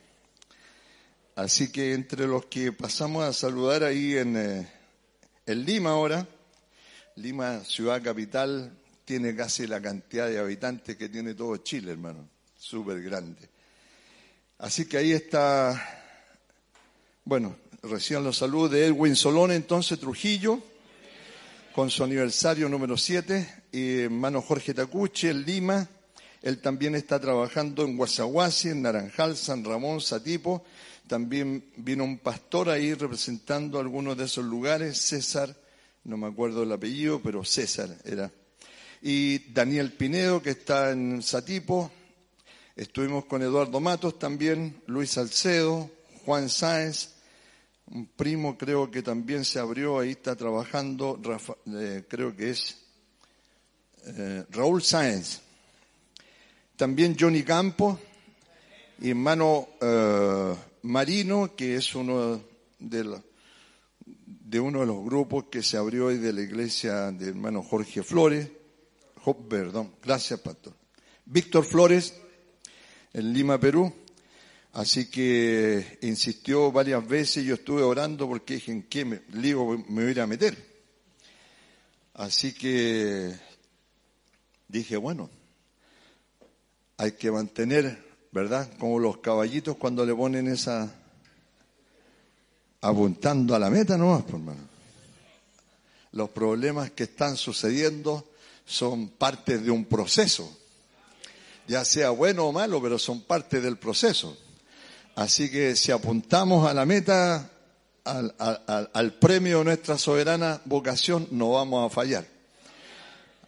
Así 1.34 1.70
que 1.70 1.92
entre 1.92 2.26
los 2.26 2.46
que 2.46 2.72
pasamos 2.72 3.22
a 3.22 3.34
saludar 3.34 3.84
ahí 3.84 4.16
en, 4.16 4.36
eh, 4.38 4.72
en 5.44 5.64
Lima 5.66 5.90
ahora, 5.90 6.26
Lima, 7.16 7.62
ciudad 7.64 8.02
capital, 8.02 8.72
tiene 9.04 9.36
casi 9.36 9.66
la 9.66 9.82
cantidad 9.82 10.26
de 10.26 10.38
habitantes 10.38 10.96
que 10.96 11.10
tiene 11.10 11.34
todo 11.34 11.58
Chile, 11.58 11.92
hermano. 11.92 12.26
Súper 12.56 13.02
grande. 13.02 13.46
Así 14.56 14.86
que 14.86 14.96
ahí 14.96 15.12
está, 15.12 15.78
bueno, 17.26 17.56
recién 17.82 18.24
los 18.24 18.38
saludos 18.38 18.72
de 18.72 18.86
Edwin 18.86 19.16
Solón, 19.16 19.52
entonces 19.52 19.98
Trujillo 19.98 20.60
con 21.78 21.90
su 21.90 22.02
aniversario 22.02 22.68
número 22.68 22.96
7, 22.96 23.62
y 23.70 24.00
hermano 24.00 24.42
Jorge 24.42 24.74
Tacuche 24.74 25.30
en 25.30 25.44
Lima. 25.44 25.88
Él 26.42 26.60
también 26.60 26.96
está 26.96 27.20
trabajando 27.20 27.84
en 27.84 27.96
Guasaguasi, 27.96 28.70
en 28.70 28.82
Naranjal, 28.82 29.36
San 29.36 29.62
Ramón, 29.62 30.00
Satipo. 30.00 30.64
También 31.06 31.70
vino 31.76 32.02
un 32.02 32.18
pastor 32.18 32.68
ahí 32.68 32.94
representando 32.94 33.78
algunos 33.78 34.16
de 34.16 34.24
esos 34.24 34.44
lugares, 34.44 34.98
César, 34.98 35.54
no 36.02 36.16
me 36.16 36.26
acuerdo 36.26 36.64
el 36.64 36.72
apellido, 36.72 37.20
pero 37.22 37.44
César 37.44 37.96
era. 38.04 38.32
Y 39.00 39.38
Daniel 39.52 39.92
Pinedo, 39.92 40.42
que 40.42 40.50
está 40.50 40.90
en 40.90 41.22
Satipo. 41.22 41.92
Estuvimos 42.74 43.26
con 43.26 43.42
Eduardo 43.42 43.78
Matos 43.78 44.18
también, 44.18 44.82
Luis 44.86 45.10
Salcedo, 45.12 45.90
Juan 46.24 46.48
Sáenz, 46.48 47.17
un 47.90 48.06
primo 48.06 48.56
creo 48.58 48.90
que 48.90 49.02
también 49.02 49.44
se 49.44 49.58
abrió, 49.58 49.98
ahí 49.98 50.10
está 50.10 50.36
trabajando, 50.36 51.20
eh, 51.66 52.04
creo 52.08 52.36
que 52.36 52.50
es 52.50 52.76
eh, 54.06 54.44
Raúl 54.50 54.82
Sáenz. 54.82 55.40
También 56.76 57.16
Johnny 57.18 57.42
Campo 57.42 57.98
hermano 59.02 59.68
eh, 59.80 60.54
Marino, 60.82 61.54
que 61.56 61.76
es 61.76 61.94
uno 61.94 62.40
de, 62.78 63.04
la- 63.04 63.22
de 64.04 64.60
uno 64.60 64.80
de 64.80 64.86
los 64.86 65.04
grupos 65.04 65.44
que 65.50 65.62
se 65.62 65.76
abrió 65.76 66.06
hoy 66.06 66.18
de 66.18 66.32
la 66.32 66.40
iglesia 66.42 67.10
de 67.12 67.28
hermano 67.28 67.62
Jorge 67.62 68.02
Flores. 68.02 68.48
Perdón, 69.48 69.92
gracias, 70.02 70.40
pastor. 70.40 70.72
Víctor 71.26 71.64
Flores, 71.64 72.14
en 73.12 73.32
Lima, 73.32 73.58
Perú. 73.60 73.92
Así 74.78 75.06
que 75.06 75.98
insistió 76.02 76.70
varias 76.70 77.04
veces, 77.04 77.44
yo 77.44 77.54
estuve 77.54 77.82
orando 77.82 78.28
porque 78.28 78.54
dije, 78.54 78.70
¿en 78.70 78.84
qué 78.84 79.22
lío 79.32 79.76
me 79.88 80.04
voy 80.04 80.20
a 80.20 80.26
meter? 80.28 80.56
Así 82.14 82.52
que 82.52 83.34
dije, 84.68 84.96
bueno, 84.96 85.30
hay 86.96 87.10
que 87.10 87.28
mantener, 87.32 87.98
¿verdad? 88.30 88.70
Como 88.78 89.00
los 89.00 89.16
caballitos 89.16 89.76
cuando 89.78 90.06
le 90.06 90.14
ponen 90.14 90.46
esa, 90.46 90.94
apuntando 92.80 93.56
a 93.56 93.58
la 93.58 93.70
meta 93.70 93.98
nomás, 93.98 94.22
por 94.22 94.36
hermano. 94.36 94.62
Los 96.12 96.30
problemas 96.30 96.92
que 96.92 97.02
están 97.02 97.36
sucediendo 97.36 98.30
son 98.64 99.08
parte 99.08 99.58
de 99.58 99.72
un 99.72 99.86
proceso, 99.86 100.56
ya 101.66 101.84
sea 101.84 102.10
bueno 102.10 102.46
o 102.46 102.52
malo, 102.52 102.80
pero 102.80 102.96
son 102.96 103.22
parte 103.22 103.60
del 103.60 103.76
proceso. 103.76 104.38
Así 105.18 105.50
que 105.50 105.74
si 105.74 105.90
apuntamos 105.90 106.68
a 106.68 106.72
la 106.72 106.86
meta, 106.86 107.50
al, 108.04 108.32
al- 108.38 108.88
al- 108.94 109.14
premio 109.14 109.58
de 109.58 109.64
nuestra 109.64 109.98
soberana 109.98 110.60
vocación, 110.64 111.26
no 111.32 111.50
vamos 111.50 111.90
a 111.90 111.92
fallar. 111.92 112.24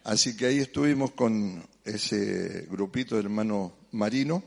Así 0.03 0.35
que 0.35 0.47
ahí 0.47 0.59
estuvimos 0.59 1.11
con 1.11 1.63
ese 1.85 2.67
grupito 2.69 3.15
de 3.15 3.21
hermano 3.21 3.71
Marino 3.91 4.43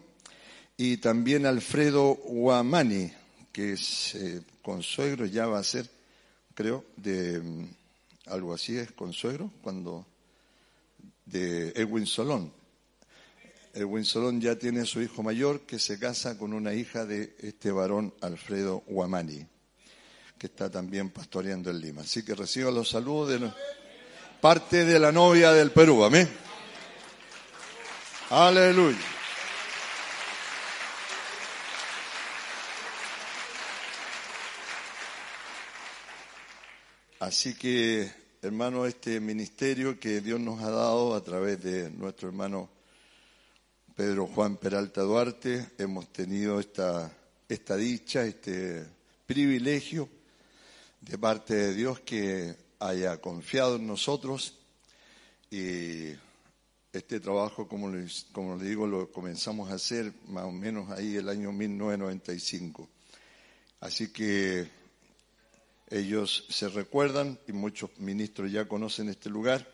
y 0.77 0.99
también 0.99 1.47
Alfredo 1.47 2.15
Guamani, 2.27 3.11
que 3.53 3.73
es 3.73 4.15
eh, 4.17 4.43
consuegro, 4.61 5.25
ya 5.25 5.47
va 5.47 5.61
a 5.61 5.65
ser, 5.65 5.89
creo, 6.55 6.85
de 6.99 7.41
mm, 7.41 7.69
algo 8.27 8.53
así 8.53 8.77
es 8.77 8.93
consuegro, 8.93 9.51
cuando 9.63 10.05
de 11.25 11.71
Edwin 11.71 12.05
Solón. 12.05 12.53
Edwin 13.75 14.05
Solón 14.05 14.41
ya 14.41 14.57
tiene 14.57 14.87
su 14.87 15.03
hijo 15.03 15.25
mayor 15.25 15.63
que 15.63 15.81
se 15.81 15.99
casa 15.99 16.39
con 16.39 16.53
una 16.53 16.75
hija 16.75 17.05
de 17.05 17.35
este 17.41 17.73
varón 17.73 18.15
Alfredo 18.21 18.85
Guamani, 18.87 19.45
que 20.39 20.47
está 20.47 20.71
también 20.71 21.11
pastoreando 21.11 21.71
en 21.71 21.81
Lima. 21.81 22.03
Así 22.03 22.25
que 22.25 22.37
reciba 22.37 22.71
los 22.71 22.91
saludos 22.91 23.41
de 23.41 23.51
parte 24.41 24.85
de 24.85 25.01
la 25.01 25.11
novia 25.11 25.53
del 25.53 25.73
Perú. 25.73 26.05
Amén. 26.05 26.29
Aleluya. 28.31 28.97
Así 37.19 37.55
que, 37.55 38.09
hermano, 38.41 38.87
este 38.87 39.19
ministerio 39.19 39.99
que 39.99 40.21
Dios 40.21 40.39
nos 40.39 40.61
ha 40.61 40.71
dado 40.71 41.15
a 41.15 41.25
través 41.25 41.61
de 41.61 41.91
nuestro 41.91 42.29
hermano 42.29 42.74
Pedro 43.97 44.27
Juan 44.27 44.57
Peralta 44.57 45.03
Duarte, 45.03 45.71
hemos 45.79 46.13
tenido 46.13 46.59
esta, 46.59 47.17
dicha, 47.77 48.25
este 48.25 48.85
privilegio 49.25 50.09
de 51.01 51.17
parte 51.17 51.55
de 51.55 51.75
Dios 51.75 52.01
que 52.01 52.57
haya 52.81 53.21
confiado 53.21 53.77
en 53.77 53.87
nosotros 53.87 54.59
y 55.49 56.09
este 56.93 57.21
trabajo, 57.21 57.69
como 57.69 57.89
les, 57.89 58.27
como 58.33 58.57
les 58.57 58.67
digo, 58.67 58.85
lo 58.89 59.13
comenzamos 59.13 59.71
a 59.71 59.75
hacer 59.75 60.13
más 60.27 60.43
o 60.43 60.51
menos 60.51 60.91
ahí 60.91 61.15
el 61.15 61.29
año 61.29 61.53
1995. 61.53 62.89
Así 63.79 64.09
que 64.09 64.69
ellos 65.89 66.47
se 66.51 66.69
recuerdan 66.69 67.39
y 67.47 67.53
muchos 67.53 67.97
ministros 67.99 68.51
ya 68.51 68.67
conocen 68.67 69.09
este 69.09 69.31
lugar, 69.31 69.73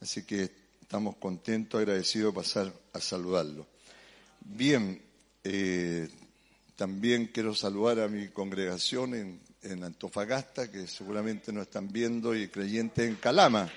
así 0.00 0.24
que 0.24 0.67
estamos 0.88 1.16
contentos, 1.16 1.78
agradecidos 1.78 2.32
de 2.32 2.40
pasar 2.40 2.72
a 2.94 2.98
saludarlo. 2.98 3.66
Bien, 4.40 4.98
eh, 5.44 6.08
también 6.76 7.26
quiero 7.26 7.54
saludar 7.54 8.00
a 8.00 8.08
mi 8.08 8.28
congregación 8.28 9.14
en, 9.14 9.38
en 9.64 9.84
Antofagasta, 9.84 10.70
que 10.70 10.86
seguramente 10.86 11.52
nos 11.52 11.64
están 11.64 11.92
viendo, 11.92 12.34
y 12.34 12.48
creyentes 12.48 13.06
en 13.06 13.16
Calama. 13.16 13.70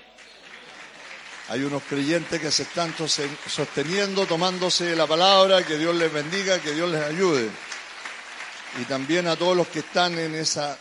Hay 1.50 1.64
unos 1.64 1.84
creyentes 1.84 2.40
que 2.40 2.50
se 2.50 2.64
están 2.64 2.94
sosten- 2.96 3.38
sosteniendo, 3.46 4.26
tomándose 4.26 4.96
la 4.96 5.06
palabra, 5.06 5.66
que 5.66 5.78
Dios 5.78 5.94
les 5.94 6.14
bendiga, 6.14 6.62
que 6.62 6.72
Dios 6.72 6.90
les 6.90 7.02
ayude. 7.04 7.50
Y 8.82 8.86
también 8.86 9.28
a 9.28 9.36
todos 9.36 9.58
los 9.58 9.68
que 9.68 9.80
están 9.80 10.18
en 10.18 10.34
esa, 10.34 10.78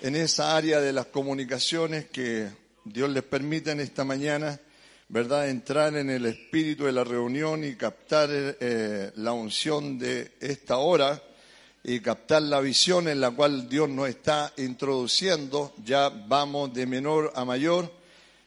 en 0.00 0.16
esa 0.16 0.56
área 0.56 0.80
de 0.80 0.94
las 0.94 1.04
comunicaciones, 1.04 2.06
que 2.06 2.48
Dios 2.82 3.10
les 3.10 3.24
permita 3.24 3.72
en 3.72 3.80
esta 3.80 4.04
mañana, 4.04 4.58
¿verdad?, 5.08 5.48
entrar 5.48 5.96
en 5.96 6.10
el 6.10 6.26
espíritu 6.26 6.84
de 6.84 6.92
la 6.92 7.04
reunión 7.04 7.64
y 7.64 7.76
captar 7.76 8.28
eh, 8.32 9.12
la 9.16 9.32
unción 9.32 9.98
de 9.98 10.32
esta 10.40 10.78
hora 10.78 11.22
y 11.84 12.00
captar 12.00 12.42
la 12.42 12.60
visión 12.60 13.06
en 13.06 13.20
la 13.20 13.30
cual 13.30 13.68
Dios 13.68 13.88
nos 13.88 14.08
está 14.08 14.52
introduciendo. 14.56 15.72
Ya 15.84 16.08
vamos 16.08 16.74
de 16.74 16.86
menor 16.86 17.32
a 17.36 17.44
mayor. 17.44 17.92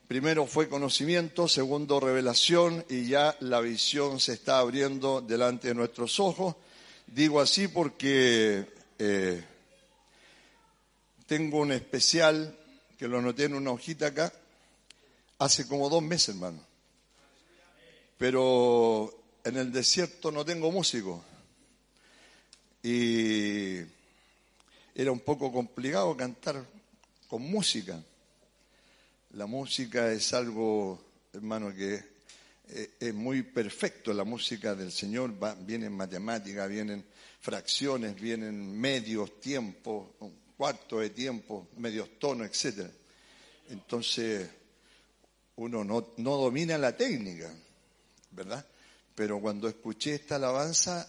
Primero 0.09 0.45
fue 0.45 0.67
conocimiento, 0.67 1.47
segundo 1.47 1.99
revelación 1.99 2.83
y 2.89 3.07
ya 3.07 3.37
la 3.39 3.61
visión 3.61 4.19
se 4.19 4.33
está 4.33 4.59
abriendo 4.59 5.21
delante 5.21 5.69
de 5.69 5.75
nuestros 5.75 6.19
ojos. 6.19 6.55
Digo 7.07 7.39
así 7.39 7.69
porque 7.69 8.65
eh, 8.97 9.43
tengo 11.25 11.59
un 11.59 11.71
especial 11.71 12.53
que 12.97 13.07
lo 13.07 13.19
anoté 13.19 13.45
en 13.45 13.53
una 13.53 13.71
hojita 13.71 14.07
acá 14.07 14.33
hace 15.39 15.67
como 15.67 15.89
dos 15.89 16.03
meses, 16.03 16.29
hermano. 16.29 16.63
Pero 18.17 19.13
en 19.43 19.57
el 19.57 19.71
desierto 19.71 20.31
no 20.31 20.45
tengo 20.45 20.71
músico. 20.71 21.23
Y 22.83 23.79
era 24.93 25.11
un 25.11 25.21
poco 25.21 25.51
complicado 25.51 26.15
cantar 26.15 26.63
con 27.27 27.41
música. 27.41 28.01
La 29.31 29.45
música 29.45 30.11
es 30.11 30.33
algo, 30.33 31.01
hermano, 31.33 31.73
que 31.73 32.03
eh, 32.69 32.91
es 32.99 33.13
muy 33.13 33.43
perfecto. 33.43 34.13
La 34.13 34.23
música 34.25 34.75
del 34.75 34.91
Señor 34.91 35.41
va, 35.41 35.55
vienen 35.55 35.93
matemáticas, 35.93 36.69
vienen 36.69 37.05
fracciones, 37.39 38.19
vienen 38.19 38.77
medios 38.79 39.39
tiempos, 39.39 40.09
un 40.19 40.33
cuarto 40.57 40.99
de 40.99 41.11
tiempo, 41.11 41.69
medios 41.77 42.19
tonos, 42.19 42.47
etcétera. 42.47 42.91
Entonces, 43.69 44.49
uno 45.59 45.83
no, 45.83 46.13
no 46.17 46.37
domina 46.37 46.77
la 46.77 46.95
técnica, 46.95 47.53
¿verdad? 48.31 48.65
Pero 49.13 49.41
cuando 49.41 49.67
escuché 49.67 50.15
esta 50.15 50.35
alabanza, 50.35 51.05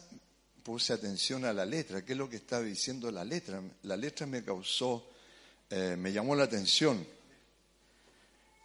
puse 0.64 0.92
atención 0.92 1.44
a 1.44 1.52
la 1.52 1.64
letra. 1.64 2.04
¿Qué 2.04 2.12
es 2.12 2.18
lo 2.18 2.28
que 2.28 2.36
está 2.36 2.60
diciendo 2.60 3.12
la 3.12 3.24
letra? 3.24 3.62
La 3.84 3.96
letra 3.96 4.26
me 4.26 4.42
causó, 4.42 5.08
eh, 5.70 5.94
me 5.96 6.12
llamó 6.12 6.34
la 6.34 6.44
atención. 6.44 7.06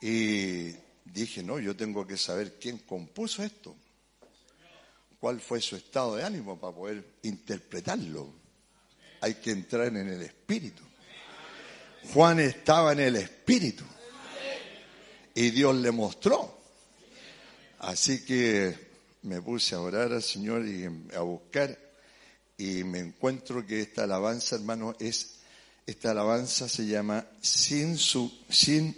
Y 0.01 0.71
dije, 1.05 1.43
no, 1.43 1.59
yo 1.59 1.75
tengo 1.75 2.05
que 2.07 2.17
saber 2.17 2.57
quién 2.59 2.79
compuso 2.79 3.43
esto. 3.43 3.75
¿Cuál 5.19 5.39
fue 5.39 5.61
su 5.61 5.75
estado 5.75 6.15
de 6.15 6.23
ánimo 6.23 6.59
para 6.59 6.75
poder 6.75 7.05
interpretarlo? 7.21 8.33
Hay 9.21 9.35
que 9.35 9.51
entrar 9.51 9.85
en 9.85 9.97
el 9.97 10.21
espíritu. 10.23 10.81
Juan 12.11 12.39
estaba 12.39 12.93
en 12.93 13.01
el 13.01 13.15
espíritu. 13.17 13.85
Y 15.35 15.51
Dios 15.51 15.75
le 15.75 15.91
mostró. 15.91 16.57
Así 17.79 18.25
que 18.25 18.73
me 19.23 19.41
puse 19.41 19.75
a 19.75 19.81
orar 19.81 20.11
al 20.11 20.23
Señor 20.23 20.65
y 20.65 20.85
a 21.15 21.19
buscar 21.21 21.77
y 22.57 22.83
me 22.83 22.99
encuentro 22.99 23.65
que 23.65 23.81
esta 23.81 24.05
alabanza, 24.05 24.55
hermano, 24.55 24.95
es 24.99 25.31
esta 25.85 26.11
alabanza 26.11 26.67
se 26.67 26.87
llama 26.87 27.27
sin 27.41 27.97
su 27.97 28.31
sin 28.49 28.95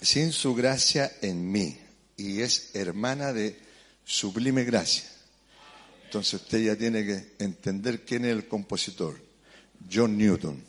sin 0.00 0.32
su 0.32 0.54
gracia 0.54 1.10
en 1.22 1.50
mí 1.50 1.78
y 2.16 2.42
es 2.42 2.74
hermana 2.74 3.32
de 3.32 3.58
sublime 4.04 4.64
gracia. 4.64 5.04
Entonces 6.04 6.34
usted 6.34 6.64
ya 6.64 6.76
tiene 6.76 7.04
que 7.04 7.34
entender 7.38 8.04
quién 8.04 8.24
es 8.24 8.32
el 8.32 8.48
compositor, 8.48 9.20
John 9.90 10.18
Newton. 10.18 10.67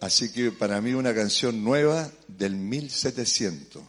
Así 0.00 0.30
que 0.32 0.52
para 0.52 0.80
mí 0.80 0.92
una 0.92 1.14
canción 1.14 1.64
nueva 1.64 2.10
del 2.28 2.54
1700, 2.54 3.82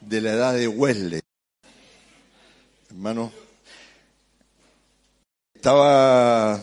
de 0.00 0.20
la 0.20 0.32
edad 0.32 0.54
de 0.54 0.68
Wesley. 0.68 1.20
Hermano, 2.90 3.32
estaba 5.54 6.62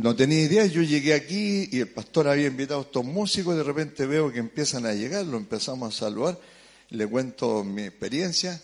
no 0.00 0.16
tenía 0.16 0.40
idea, 0.40 0.64
yo 0.64 0.80
llegué 0.80 1.12
aquí 1.12 1.68
y 1.70 1.80
el 1.80 1.88
pastor 1.88 2.26
había 2.26 2.46
invitado 2.46 2.80
a 2.80 2.84
estos 2.84 3.04
músicos 3.04 3.54
y 3.54 3.58
de 3.58 3.64
repente 3.64 4.06
veo 4.06 4.32
que 4.32 4.38
empiezan 4.38 4.86
a 4.86 4.94
llegar, 4.94 5.26
lo 5.26 5.36
empezamos 5.36 5.94
a 5.94 5.98
saludar, 5.98 6.38
le 6.88 7.06
cuento 7.06 7.62
mi 7.64 7.82
experiencia 7.82 8.62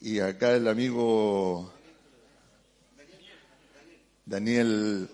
y 0.00 0.18
acá 0.18 0.50
el 0.50 0.66
amigo 0.66 1.72
Daniel, 4.26 5.08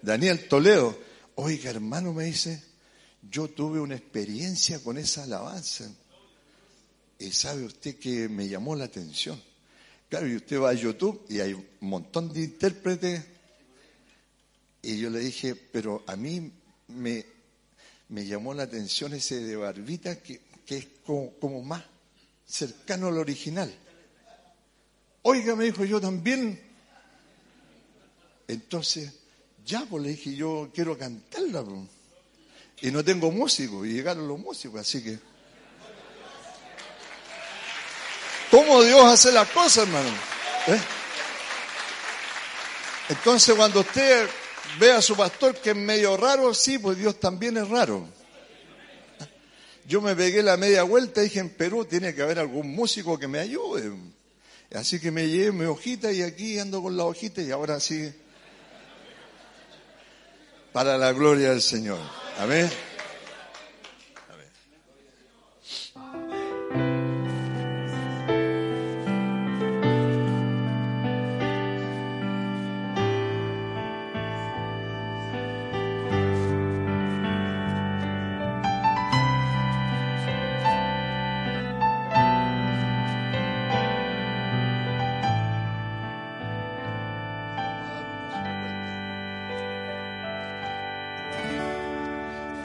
Daniel 0.00 0.48
Toledo, 0.48 0.98
oiga 1.34 1.68
hermano 1.68 2.14
me 2.14 2.24
dice, 2.24 2.62
yo 3.30 3.48
tuve 3.48 3.80
una 3.80 3.94
experiencia 3.94 4.80
con 4.80 4.98
esa 4.98 5.24
alabanza 5.24 5.90
y 7.18 7.30
sabe 7.30 7.64
usted 7.64 7.98
que 7.98 8.28
me 8.28 8.48
llamó 8.48 8.74
la 8.74 8.84
atención. 8.84 9.40
Claro, 10.08 10.28
y 10.28 10.36
usted 10.36 10.60
va 10.60 10.70
a 10.70 10.74
YouTube 10.74 11.24
y 11.28 11.40
hay 11.40 11.54
un 11.54 11.66
montón 11.80 12.32
de 12.32 12.40
intérpretes 12.40 13.22
y 14.82 14.98
yo 14.98 15.10
le 15.10 15.20
dije, 15.20 15.54
pero 15.54 16.02
a 16.06 16.16
mí 16.16 16.50
me, 16.88 17.24
me 18.08 18.26
llamó 18.26 18.52
la 18.52 18.64
atención 18.64 19.14
ese 19.14 19.40
de 19.40 19.56
Barbita 19.56 20.20
que, 20.20 20.40
que 20.66 20.78
es 20.78 20.88
como, 21.06 21.32
como, 21.38 21.62
más 21.62 21.84
cercano 22.44 23.06
al 23.06 23.18
original. 23.18 23.72
Oiga, 25.22 25.54
me 25.54 25.66
dijo, 25.66 25.84
yo 25.84 26.00
también. 26.00 26.60
Entonces, 28.48 29.12
ya, 29.64 29.86
pues 29.88 30.02
le 30.02 30.08
dije, 30.10 30.34
yo 30.34 30.70
quiero 30.74 30.98
cantarla. 30.98 31.64
Pues. 31.64 32.01
Y 32.82 32.90
no 32.90 33.04
tengo 33.04 33.30
músicos, 33.30 33.86
y 33.86 33.92
llegaron 33.92 34.26
los 34.26 34.38
músicos, 34.38 34.80
así 34.80 35.02
que... 35.02 35.18
¿Cómo 38.50 38.82
Dios 38.82 39.04
hace 39.04 39.32
las 39.32 39.48
cosas, 39.48 39.86
hermano? 39.86 40.10
¿Eh? 40.66 40.80
Entonces, 43.08 43.54
cuando 43.54 43.80
usted 43.80 44.28
ve 44.78 44.92
a 44.92 45.00
su 45.00 45.16
pastor 45.16 45.54
que 45.56 45.70
es 45.70 45.76
medio 45.76 46.16
raro, 46.16 46.52
sí, 46.52 46.78
pues 46.78 46.98
Dios 46.98 47.20
también 47.20 47.56
es 47.56 47.68
raro. 47.68 48.06
Yo 49.86 50.00
me 50.00 50.16
pegué 50.16 50.42
la 50.42 50.56
media 50.56 50.82
vuelta 50.82 51.20
y 51.20 51.24
dije, 51.24 51.40
en 51.40 51.50
Perú 51.50 51.84
tiene 51.84 52.14
que 52.14 52.22
haber 52.22 52.40
algún 52.40 52.74
músico 52.74 53.18
que 53.18 53.28
me 53.28 53.38
ayude. 53.38 53.92
Así 54.74 54.98
que 54.98 55.10
me 55.10 55.28
llevé 55.28 55.52
mi 55.52 55.66
hojita 55.66 56.10
y 56.10 56.22
aquí 56.22 56.58
ando 56.58 56.82
con 56.82 56.96
la 56.96 57.04
hojita 57.04 57.42
y 57.42 57.50
ahora 57.50 57.78
sí, 57.78 58.12
para 60.72 60.98
la 60.98 61.12
gloria 61.12 61.50
del 61.50 61.62
Señor. 61.62 62.21
Amén. 62.38 62.91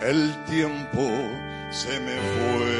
El 0.08 0.44
tiempo 0.46 1.06
se 1.70 2.00
me 2.00 2.16
fue. 2.16 2.78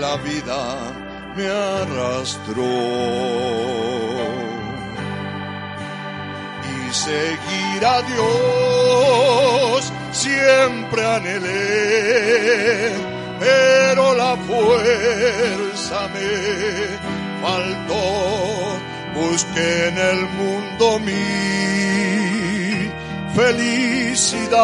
La 0.00 0.16
vida 0.16 0.92
me 1.34 1.46
arrastró 1.48 2.62
y 6.74 6.92
seguir 6.92 7.86
a 7.86 8.02
Dios 8.02 9.92
siempre 10.12 11.06
anhelé, 11.06 12.92
pero 13.40 14.14
la 14.14 14.36
fuerza 14.36 16.08
me 16.14 16.30
faltó. 17.40 18.78
Busqué 19.14 19.88
en 19.88 19.96
el 19.96 20.28
mundo 20.28 20.98
mi 20.98 22.25
felicidad, 23.36 24.56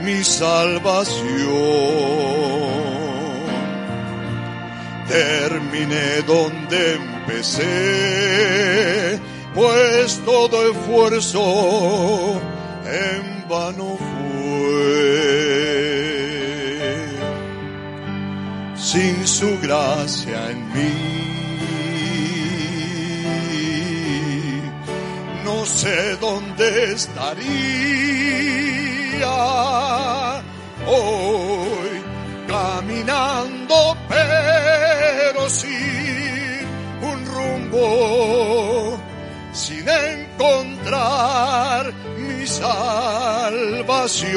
mi 0.00 0.22
salvación. 0.22 1.24
Terminé 5.08 6.22
donde 6.26 6.94
empecé, 6.94 7.60
pues 9.54 10.20
todo 10.24 10.70
esfuerzo 10.70 12.40
en 12.86 13.48
vano 13.48 13.98
fue. 13.98 14.14
Sin 18.76 19.26
su 19.26 19.58
gracia 19.60 20.50
en 20.50 20.72
mí. 20.72 21.23
No 25.64 25.70
sé 25.70 26.16
dónde 26.16 26.92
estaría 26.92 27.32
hoy 30.86 32.02
caminando, 32.46 33.96
pero 34.06 35.48
sin 35.48 36.68
un 37.00 37.24
rumbo, 37.34 38.98
sin 39.54 39.88
encontrar 39.88 41.94
mi 42.18 42.46
salvación, 42.46 44.36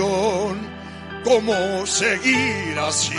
¿cómo 1.25 1.85
seguir 1.85 2.79
así? 2.79 3.17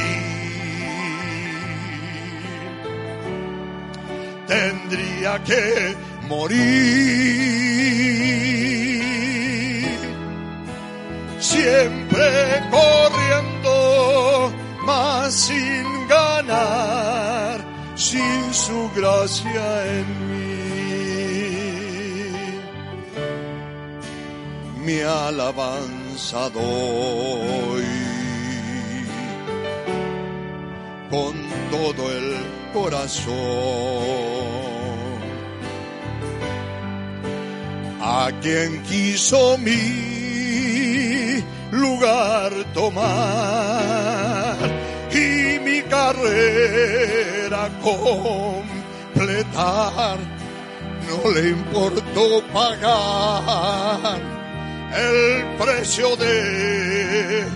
Tendría 4.47 5.45
que 5.45 6.08
morir. 6.29 6.59
Siempre 11.41 12.63
corriendo, 12.71 14.53
más 14.85 15.35
sin 15.35 16.07
ganar, 16.09 17.65
sin 17.97 18.53
su 18.53 18.89
gracia 18.95 19.87
en 19.97 20.29
mí. 20.29 20.37
Mi 24.85 25.01
alabanza 25.01 26.51
doy 26.51 27.87
con 31.11 31.35
todo 31.71 32.13
el 32.13 32.37
corazón 32.73 34.78
a 38.01 38.31
quien 38.41 38.83
quiso 38.83 39.59
mi 39.59 41.43
lugar 41.71 42.53
tomar 42.75 44.57
y 45.13 45.59
mi 45.61 45.83
carrera 45.83 47.69
completar. 47.83 48.69
No 51.09 51.31
le 51.31 51.49
importó 51.51 52.43
pagar 52.53 54.19
el 54.95 55.45
precio 55.57 56.17
de 56.17 57.47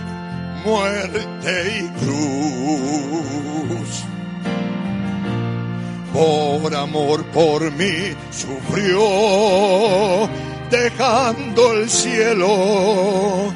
muerte 0.65 1.79
y 1.79 1.89
cruz 1.99 3.33
por 6.13 6.73
amor 6.75 7.25
por 7.25 7.71
mí 7.71 8.15
sufrió, 8.31 10.29
dejando 10.69 11.73
el 11.73 11.89
cielo 11.89 13.51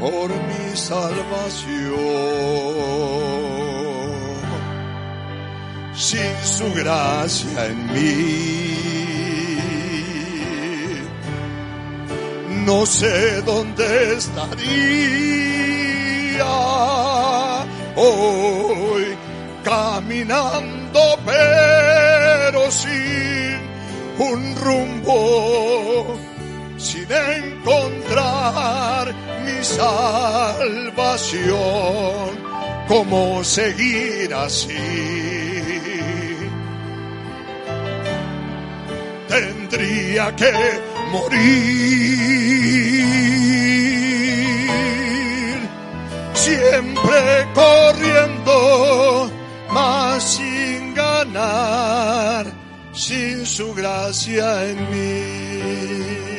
por 0.00 0.28
mi 0.28 0.76
salvación. 0.76 1.92
Sin 5.94 6.36
su 6.42 6.74
gracia 6.74 7.66
en 7.66 7.86
mí, 7.92 8.74
no 12.66 12.84
sé 12.84 13.40
dónde 13.42 14.14
estaría 14.14 15.22
hoy 17.94 19.16
caminando, 19.64 21.00
pero 21.24 22.70
sin 22.70 23.58
un 24.18 24.54
rumbo, 24.56 26.18
sin 26.76 27.10
encontrar 27.10 29.14
mi 29.44 29.64
salvación. 29.64 31.52
¿Cómo 32.88 33.42
seguir 33.44 34.34
así? 34.34 35.22
tendría 39.32 40.36
que 40.36 40.52
morir, 41.10 41.40
siempre 46.34 47.46
corriendo, 47.54 49.21
sin 50.22 50.94
ganar, 50.94 52.46
sin 52.92 53.44
su 53.44 53.74
gracia 53.74 54.70
en 54.70 54.90
mí. 54.90 56.31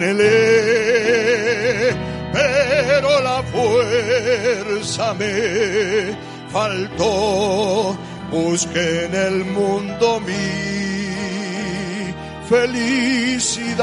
Anhelé, 0.00 1.94
pero 2.32 3.20
la 3.20 3.42
fuerza 3.42 5.14
me 5.14 6.16
faltó. 6.50 7.96
Busqué 8.30 9.06
en 9.06 9.14
el 9.14 9.44
mundo 9.44 10.20
mi 10.20 12.14
felicidad, 12.48 13.78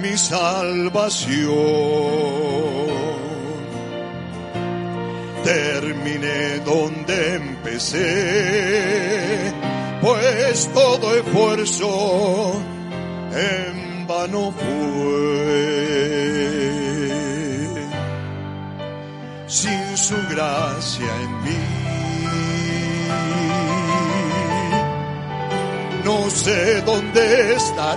mi 0.00 0.16
salvación. 0.16 1.52
Terminé 5.42 6.58
donde 6.64 7.34
empecé, 7.34 8.02
pues 10.00 10.70
todo 10.72 11.16
esfuerzo 11.16 12.62
vano 14.12 14.52
fue. 14.52 15.92
Sin 19.46 19.96
su 19.96 20.16
gracia 20.30 21.10
en 21.24 21.32
mí 21.44 21.62
no 26.04 26.18
sé 26.30 26.80
dónde 26.82 27.54
estaría 27.54 27.92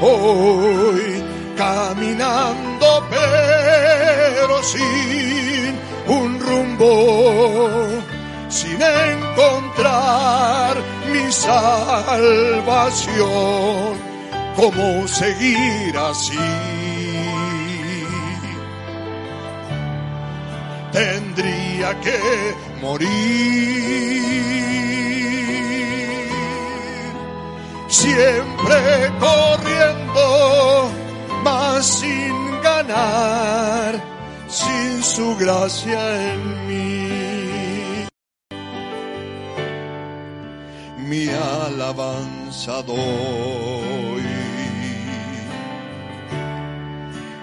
hoy 0.00 1.22
caminando 1.56 2.86
pero 3.10 4.62
sin 4.62 5.70
un 6.18 6.40
rumbo, 6.40 6.88
sin 8.48 8.80
encontrar 8.80 10.72
mi 11.14 11.30
salvación, 11.30 13.14
¿cómo 14.56 15.06
seguir 15.06 15.96
así? 15.96 16.38
Tendría 20.92 22.00
que 22.00 22.18
morir 22.82 23.04
siempre 27.88 28.76
corriendo, 29.20 30.90
mas 31.44 31.86
sin 31.86 32.60
ganar, 32.60 33.92
sin 34.48 35.02
su 35.02 35.36
gracia 35.36 36.00
en 36.32 36.66
mí. 36.68 37.13
Mi 41.14 41.28
alabanza 41.28 42.82
doy 42.82 44.26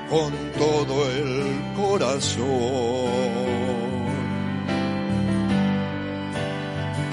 con 0.10 0.32
todo 0.60 0.96
el 1.10 1.30
corazón. 1.78 2.42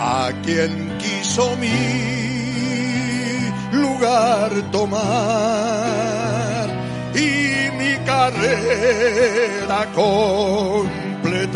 A 0.00 0.32
quien 0.44 0.98
quiso 0.98 1.44
mi 1.62 1.80
lugar 3.70 4.50
tomar 4.72 5.06
y 7.14 7.70
mi 7.78 7.92
carrera 8.04 9.80
completar. 9.94 11.48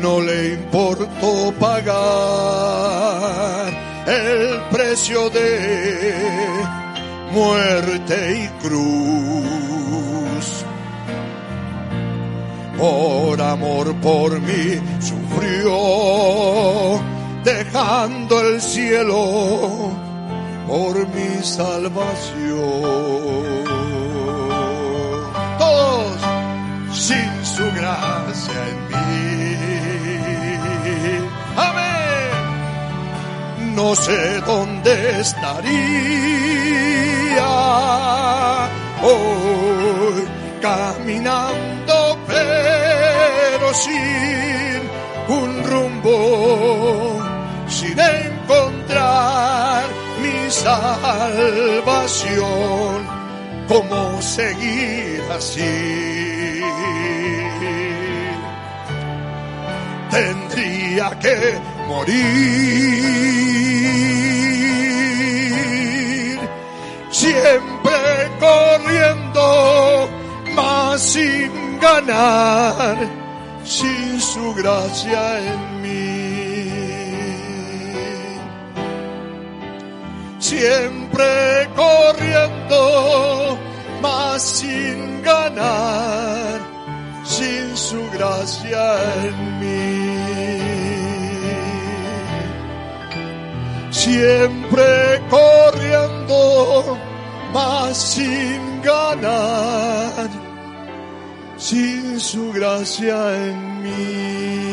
No 0.00 0.20
le 0.20 0.54
importó 0.54 1.52
pagar 1.58 1.96
el 4.06 4.60
precio 4.70 5.28
de 5.30 6.14
muerte 7.32 8.44
y 8.44 8.48
cruz. 8.62 10.64
Por 12.78 13.40
amor 13.40 13.94
por 14.02 14.38
mí 14.40 14.78
sufrió, 15.00 17.00
dejando 17.42 18.40
el 18.40 18.60
cielo 18.60 19.90
por 20.68 21.08
mi 21.08 21.42
salvación. 21.42 22.04
Todos 25.58 26.20
sin 26.92 27.44
su 27.44 27.64
gracia 27.72 28.68
No 33.76 33.94
sé 33.94 34.40
dónde 34.40 35.20
estaría 35.20 35.76
hoy 39.02 40.24
caminando, 40.60 42.18
pero 42.26 43.74
sin 43.74 44.80
un 45.28 45.62
rumbo, 45.70 47.20
sin 47.68 47.98
encontrar 48.00 49.84
salvación, 50.50 52.26
¿cómo 53.68 54.22
seguir 54.22 55.22
así? 55.30 56.62
Tendría 60.10 61.10
que 61.18 61.75
morir, 61.86 62.14
siempre 67.10 68.30
corriendo, 68.40 70.08
mas 70.54 71.00
sin 71.00 71.78
ganar, 71.80 72.96
sin 73.64 74.20
su 74.20 74.54
gracia 74.54 75.38
en 75.38 75.76
siempre 80.46 81.68
corriendo, 81.74 83.58
mas 84.00 84.42
sin 84.42 85.22
ganar, 85.22 86.60
sin 87.24 87.76
su 87.76 88.00
gracia 88.10 88.96
en 89.24 89.60
mí. 89.60 90.65
Siempre 94.06 95.20
corriendo, 95.28 96.96
mas 97.52 97.96
sin 97.96 98.80
ganar, 98.82 100.28
sin 101.56 102.20
su 102.20 102.52
gracia 102.52 103.16
en 103.48 103.82
mí. 103.82 104.65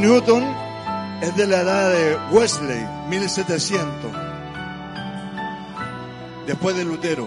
Newton 0.00 0.44
es 1.20 1.34
de 1.36 1.46
la 1.48 1.62
edad 1.62 1.92
de 1.92 2.16
Wesley, 2.30 2.86
1700, 3.08 4.12
después 6.46 6.76
de 6.76 6.84
Lutero. 6.84 7.26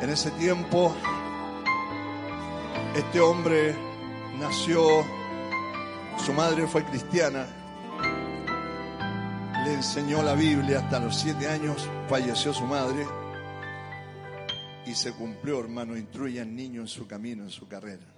En 0.00 0.10
ese 0.10 0.32
tiempo, 0.32 0.92
este 2.96 3.20
hombre 3.20 3.76
nació, 4.40 5.04
su 6.24 6.32
madre 6.32 6.66
fue 6.66 6.84
cristiana, 6.84 7.46
le 9.64 9.74
enseñó 9.74 10.22
la 10.24 10.34
Biblia 10.34 10.80
hasta 10.80 10.98
los 10.98 11.16
siete 11.16 11.48
años, 11.48 11.88
falleció 12.08 12.52
su 12.52 12.64
madre 12.64 13.06
y 14.84 14.94
se 14.94 15.12
cumplió, 15.12 15.60
hermano, 15.60 15.96
instruye 15.96 16.40
al 16.40 16.52
niño 16.56 16.80
en 16.80 16.88
su 16.88 17.06
camino, 17.06 17.44
en 17.44 17.50
su 17.50 17.68
carrera. 17.68 18.17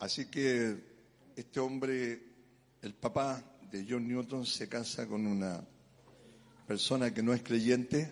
Así 0.00 0.26
que 0.26 0.76
este 1.36 1.60
hombre, 1.60 2.22
el 2.80 2.94
papá 2.94 3.44
de 3.70 3.86
John 3.86 4.08
Newton, 4.08 4.46
se 4.46 4.66
casa 4.66 5.06
con 5.06 5.26
una 5.26 5.62
persona 6.66 7.12
que 7.12 7.22
no 7.22 7.34
es 7.34 7.42
creyente 7.42 8.10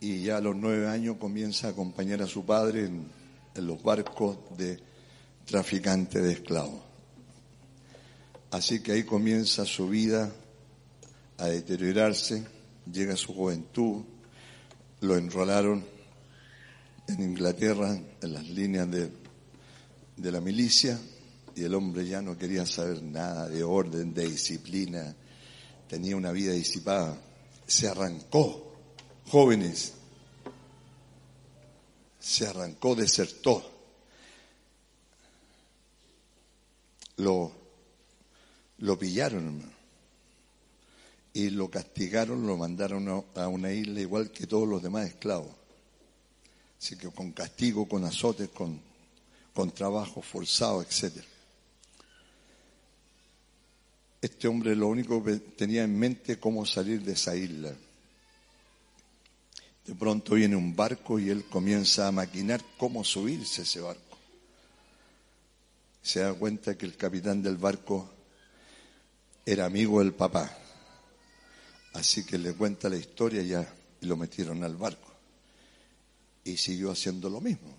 y 0.00 0.22
ya 0.22 0.38
a 0.38 0.40
los 0.40 0.56
nueve 0.56 0.88
años 0.88 1.18
comienza 1.18 1.66
a 1.66 1.70
acompañar 1.72 2.22
a 2.22 2.26
su 2.26 2.46
padre 2.46 2.86
en, 2.86 3.18
los 3.56 3.82
barcos 3.82 4.38
de 4.56 4.78
traficante 5.44 6.20
de 6.20 6.32
esclavos. 6.32 6.80
Así 8.50 8.80
que 8.80 8.92
ahí 8.92 9.02
comienza 9.02 9.66
su 9.66 9.88
vida 9.88 10.32
a 11.36 11.46
deteriorarse, 11.46 12.46
llega 12.90 13.16
su 13.16 13.34
juventud, 13.34 14.04
lo 15.00 15.16
enrolaron 15.16 15.84
en 17.08 17.20
Inglaterra 17.20 17.98
en 18.22 18.32
las 18.32 18.48
líneas 18.48 18.88
de 18.90 19.27
de 20.18 20.32
la 20.32 20.40
milicia 20.40 20.98
y 21.54 21.62
el 21.62 21.74
hombre 21.74 22.06
ya 22.06 22.20
no 22.20 22.36
quería 22.36 22.66
saber 22.66 23.02
nada 23.02 23.48
de 23.48 23.62
orden, 23.62 24.12
de 24.12 24.28
disciplina, 24.28 25.14
tenía 25.88 26.16
una 26.16 26.32
vida 26.32 26.52
disipada, 26.52 27.16
se 27.66 27.88
arrancó, 27.88 28.74
jóvenes, 29.28 29.94
se 32.18 32.46
arrancó, 32.46 32.94
desertó. 32.94 33.74
Lo, 37.16 37.50
lo 38.78 38.98
pillaron, 38.98 39.62
y 41.32 41.50
lo 41.50 41.70
castigaron, 41.70 42.46
lo 42.46 42.56
mandaron 42.56 43.24
a 43.34 43.48
una 43.48 43.72
isla 43.72 44.00
igual 44.00 44.30
que 44.30 44.46
todos 44.46 44.68
los 44.68 44.82
demás 44.82 45.08
esclavos. 45.08 45.50
Así 46.80 46.96
que 46.96 47.10
con 47.10 47.32
castigo, 47.32 47.88
con 47.88 48.04
azotes, 48.04 48.48
con 48.50 48.87
con 49.58 49.72
trabajo 49.72 50.22
forzado, 50.22 50.82
etc. 50.82 51.20
Este 54.22 54.46
hombre 54.46 54.76
lo 54.76 54.86
único 54.86 55.24
que 55.24 55.34
tenía 55.34 55.82
en 55.82 55.98
mente 55.98 56.38
cómo 56.38 56.64
salir 56.64 57.02
de 57.02 57.14
esa 57.14 57.34
isla. 57.34 57.74
De 59.84 59.96
pronto 59.96 60.36
viene 60.36 60.54
un 60.54 60.76
barco 60.76 61.18
y 61.18 61.30
él 61.30 61.44
comienza 61.46 62.06
a 62.06 62.12
maquinar 62.12 62.62
cómo 62.76 63.02
subirse 63.02 63.62
a 63.62 63.64
ese 63.64 63.80
barco. 63.80 64.16
Se 66.02 66.20
da 66.20 66.32
cuenta 66.34 66.78
que 66.78 66.86
el 66.86 66.96
capitán 66.96 67.42
del 67.42 67.56
barco 67.56 68.08
era 69.44 69.64
amigo 69.64 69.98
del 69.98 70.14
papá. 70.14 70.56
Así 71.94 72.24
que 72.24 72.38
le 72.38 72.52
cuenta 72.52 72.88
la 72.88 72.96
historia 72.96 73.42
ya 73.42 73.74
y 74.00 74.06
lo 74.06 74.16
metieron 74.16 74.62
al 74.62 74.76
barco. 74.76 75.12
Y 76.44 76.56
siguió 76.56 76.92
haciendo 76.92 77.28
lo 77.28 77.40
mismo 77.40 77.77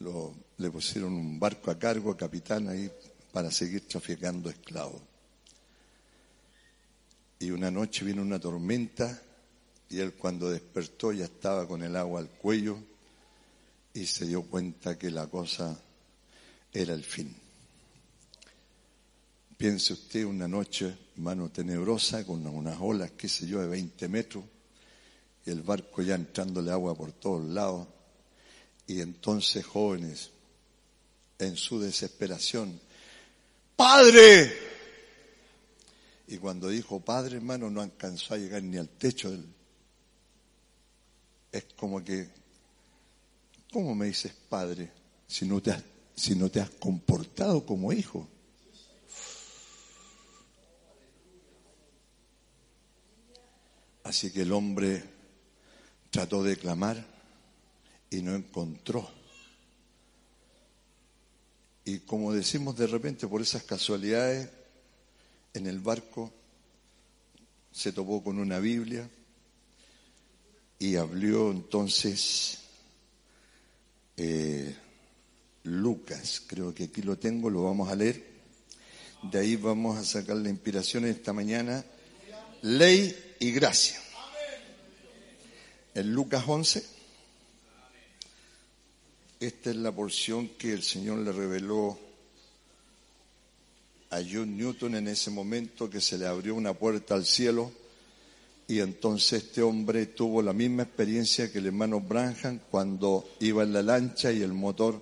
lo, 0.00 0.34
le 0.58 0.70
pusieron 0.70 1.12
un 1.12 1.38
barco 1.38 1.70
a 1.70 1.78
cargo, 1.78 2.16
capitán, 2.16 2.68
ahí 2.68 2.90
para 3.32 3.50
seguir 3.50 3.86
traficando 3.86 4.48
esclavos. 4.48 5.02
Y 7.38 7.50
una 7.50 7.70
noche 7.70 8.04
vino 8.04 8.22
una 8.22 8.40
tormenta 8.40 9.20
y 9.90 9.98
él 9.98 10.14
cuando 10.14 10.50
despertó 10.50 11.12
ya 11.12 11.26
estaba 11.26 11.68
con 11.68 11.82
el 11.82 11.94
agua 11.96 12.20
al 12.20 12.30
cuello 12.30 12.78
y 13.92 14.06
se 14.06 14.26
dio 14.26 14.42
cuenta 14.42 14.98
que 14.98 15.10
la 15.10 15.26
cosa 15.26 15.78
era 16.72 16.94
el 16.94 17.04
fin. 17.04 17.34
Piense 19.56 19.94
usted 19.94 20.24
una 20.24 20.46
noche, 20.46 20.96
mano 21.16 21.48
tenebrosa, 21.50 22.26
con 22.26 22.46
unas 22.46 22.78
olas, 22.80 23.12
qué 23.12 23.26
sé 23.28 23.46
yo, 23.46 23.60
de 23.60 23.68
20 23.68 24.08
metros, 24.08 24.44
y 25.46 25.50
el 25.50 25.62
barco 25.62 26.02
ya 26.02 26.14
entrándole 26.14 26.70
agua 26.70 26.94
por 26.94 27.12
todos 27.12 27.42
lados, 27.46 27.86
y 28.86 29.00
entonces 29.00 29.64
jóvenes, 29.64 30.30
en 31.38 31.56
su 31.56 31.80
desesperación, 31.80 32.80
Padre. 33.74 34.52
Y 36.28 36.38
cuando 36.38 36.68
dijo 36.68 37.00
Padre, 37.00 37.36
hermano, 37.36 37.70
no 37.70 37.80
alcanzó 37.80 38.34
a 38.34 38.38
llegar 38.38 38.62
ni 38.62 38.78
al 38.78 38.88
techo. 38.88 39.36
Es 41.52 41.64
como 41.76 42.02
que, 42.02 42.28
¿cómo 43.72 43.94
me 43.94 44.06
dices 44.06 44.32
Padre 44.48 44.90
si 45.26 45.46
no 45.46 45.60
te 45.60 45.72
has, 45.72 45.82
si 46.14 46.34
no 46.34 46.50
te 46.50 46.60
has 46.60 46.70
comportado 46.70 47.64
como 47.64 47.92
hijo? 47.92 48.28
Así 54.04 54.30
que 54.30 54.42
el 54.42 54.52
hombre 54.52 55.02
trató 56.10 56.42
de 56.42 56.56
clamar 56.56 57.15
y 58.10 58.22
no 58.22 58.34
encontró. 58.34 59.08
Y 61.84 62.00
como 62.00 62.32
decimos 62.32 62.76
de 62.76 62.86
repente 62.86 63.26
por 63.28 63.40
esas 63.40 63.62
casualidades, 63.62 64.48
en 65.54 65.66
el 65.66 65.80
barco 65.80 66.32
se 67.72 67.92
topó 67.92 68.22
con 68.22 68.38
una 68.38 68.58
Biblia 68.58 69.08
y 70.78 70.96
abrió 70.96 71.50
entonces 71.50 72.58
eh, 74.16 74.74
Lucas, 75.62 76.42
creo 76.46 76.74
que 76.74 76.84
aquí 76.84 77.02
lo 77.02 77.18
tengo, 77.18 77.50
lo 77.50 77.64
vamos 77.64 77.88
a 77.88 77.96
leer. 77.96 78.36
De 79.22 79.38
ahí 79.38 79.56
vamos 79.56 79.98
a 79.98 80.04
sacar 80.04 80.36
la 80.36 80.48
inspiración 80.48 81.04
esta 81.04 81.32
mañana. 81.32 81.84
Ley 82.62 83.36
y 83.38 83.52
gracia. 83.52 84.00
En 85.94 86.12
Lucas 86.12 86.44
11 86.46 86.95
esta 89.40 89.70
es 89.70 89.76
la 89.76 89.92
porción 89.92 90.48
que 90.58 90.72
el 90.72 90.82
Señor 90.82 91.18
le 91.18 91.32
reveló 91.32 91.98
a 94.10 94.20
John 94.20 94.56
Newton 94.56 94.94
en 94.94 95.08
ese 95.08 95.30
momento 95.30 95.90
que 95.90 96.00
se 96.00 96.16
le 96.16 96.26
abrió 96.26 96.54
una 96.54 96.72
puerta 96.72 97.14
al 97.14 97.26
cielo 97.26 97.70
y 98.68 98.80
entonces 98.80 99.44
este 99.44 99.62
hombre 99.62 100.06
tuvo 100.06 100.42
la 100.42 100.52
misma 100.52 100.84
experiencia 100.84 101.52
que 101.52 101.58
el 101.58 101.66
hermano 101.66 102.00
Branham 102.00 102.60
cuando 102.70 103.28
iba 103.40 103.62
en 103.62 103.72
la 103.72 103.82
lancha 103.82 104.32
y 104.32 104.42
el 104.42 104.52
motor 104.52 105.00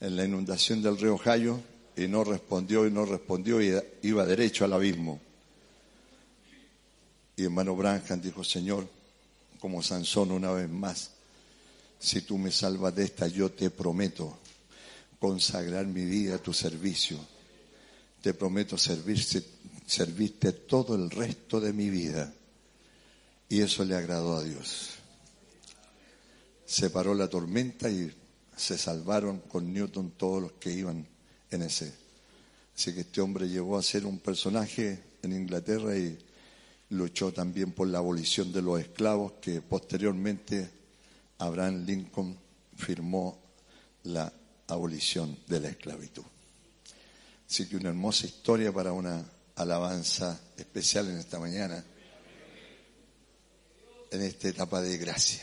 en 0.00 0.16
la 0.16 0.24
inundación 0.24 0.82
del 0.82 0.98
río 0.98 1.18
Jayo 1.18 1.60
y 1.96 2.08
no 2.08 2.24
respondió 2.24 2.86
y 2.86 2.90
no 2.90 3.04
respondió 3.04 3.62
y 3.62 3.78
iba 4.02 4.24
derecho 4.24 4.64
al 4.64 4.72
abismo. 4.72 5.20
Y 7.36 7.44
hermano 7.44 7.76
Branham 7.76 8.20
dijo, 8.20 8.42
Señor, 8.42 8.88
como 9.60 9.82
Sansón 9.82 10.30
una 10.30 10.50
vez 10.52 10.68
más, 10.68 11.12
si 12.00 12.22
tú 12.22 12.38
me 12.38 12.50
salvas 12.50 12.94
de 12.96 13.04
esta, 13.04 13.28
yo 13.28 13.52
te 13.52 13.70
prometo 13.70 14.38
consagrar 15.20 15.86
mi 15.86 16.04
vida 16.04 16.36
a 16.36 16.42
tu 16.42 16.52
servicio. 16.52 17.18
Te 18.20 18.34
prometo 18.34 18.76
servirte, 18.76 19.44
servirte 19.86 20.52
todo 20.52 20.96
el 20.96 21.10
resto 21.10 21.60
de 21.60 21.72
mi 21.72 21.90
vida. 21.90 22.32
Y 23.48 23.60
eso 23.60 23.84
le 23.84 23.94
agradó 23.94 24.36
a 24.36 24.42
Dios. 24.42 24.90
Se 26.66 26.90
paró 26.90 27.14
la 27.14 27.28
tormenta 27.28 27.88
y 27.90 28.12
se 28.56 28.76
salvaron 28.76 29.40
con 29.40 29.72
Newton 29.72 30.12
todos 30.16 30.42
los 30.42 30.52
que 30.52 30.72
iban 30.72 31.06
en 31.50 31.62
ese 31.62 31.92
Sé 32.80 32.94
que 32.94 33.00
este 33.00 33.20
hombre 33.20 33.46
llegó 33.46 33.76
a 33.76 33.82
ser 33.82 34.06
un 34.06 34.20
personaje 34.20 35.02
en 35.20 35.34
Inglaterra 35.34 35.94
y 35.98 36.18
luchó 36.88 37.30
también 37.30 37.72
por 37.72 37.86
la 37.88 37.98
abolición 37.98 38.52
de 38.54 38.62
los 38.62 38.80
esclavos, 38.80 39.32
que 39.32 39.60
posteriormente 39.60 40.70
Abraham 41.40 41.84
Lincoln 41.86 42.38
firmó 42.76 43.40
la 44.04 44.30
abolición 44.68 45.38
de 45.46 45.60
la 45.60 45.68
esclavitud. 45.68 46.24
Así 47.48 47.66
que 47.66 47.76
una 47.76 47.88
hermosa 47.88 48.26
historia 48.26 48.72
para 48.72 48.92
una 48.92 49.24
alabanza 49.56 50.38
especial 50.56 51.08
en 51.08 51.16
esta 51.16 51.38
mañana, 51.38 51.82
en 54.10 54.22
esta 54.22 54.48
etapa 54.48 54.82
de 54.82 54.98
gracia. 54.98 55.42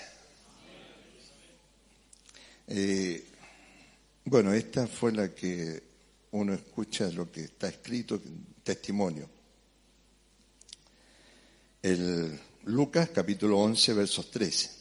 Eh, 2.67 3.25
bueno, 4.25 4.53
esta 4.53 4.87
fue 4.87 5.11
la 5.11 5.33
que 5.33 5.81
uno 6.31 6.53
escucha 6.53 7.09
lo 7.09 7.31
que 7.31 7.41
está 7.41 7.69
escrito, 7.69 8.21
testimonio. 8.63 9.27
El 11.81 12.39
Lucas 12.65 13.09
capítulo 13.09 13.59
11 13.59 13.93
versos 13.93 14.29
13. 14.29 14.76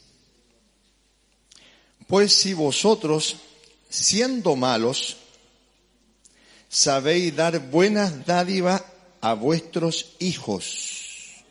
Pues 2.07 2.33
si 2.33 2.55
vosotros, 2.55 3.37
siendo 3.89 4.55
malos, 4.55 5.17
sabéis 6.69 7.35
dar 7.35 7.59
buenas 7.71 8.25
dádivas 8.25 8.83
a 9.21 9.35
vuestros 9.35 10.15
hijos, 10.21 11.45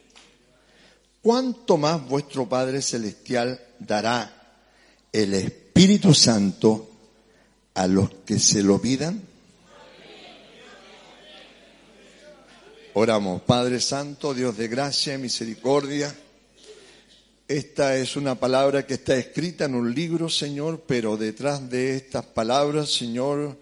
¿cuánto 1.21 1.77
más 1.77 2.07
vuestro 2.07 2.47
Padre 2.47 2.81
Celestial 2.81 3.59
dará 3.79 4.31
el 5.11 5.33
Espíritu 5.33 6.13
Santo 6.13 6.89
a 7.73 7.87
los 7.87 8.09
que 8.25 8.39
se 8.39 8.63
lo 8.63 8.79
pidan? 8.79 9.21
Oramos, 12.93 13.41
Padre 13.41 13.81
Santo, 13.81 14.33
Dios 14.33 14.55
de 14.55 14.69
gracia 14.69 15.15
y 15.15 15.17
misericordia. 15.17 16.15
Esta 17.47 17.95
es 17.95 18.15
una 18.15 18.33
palabra 18.33 18.87
que 18.87 18.95
está 18.95 19.15
escrita 19.15 19.65
en 19.65 19.75
un 19.75 19.93
libro, 19.93 20.29
Señor, 20.29 20.81
pero 20.87 21.15
detrás 21.15 21.69
de 21.69 21.95
estas 21.95 22.25
palabras, 22.25 22.89
Señor, 22.91 23.55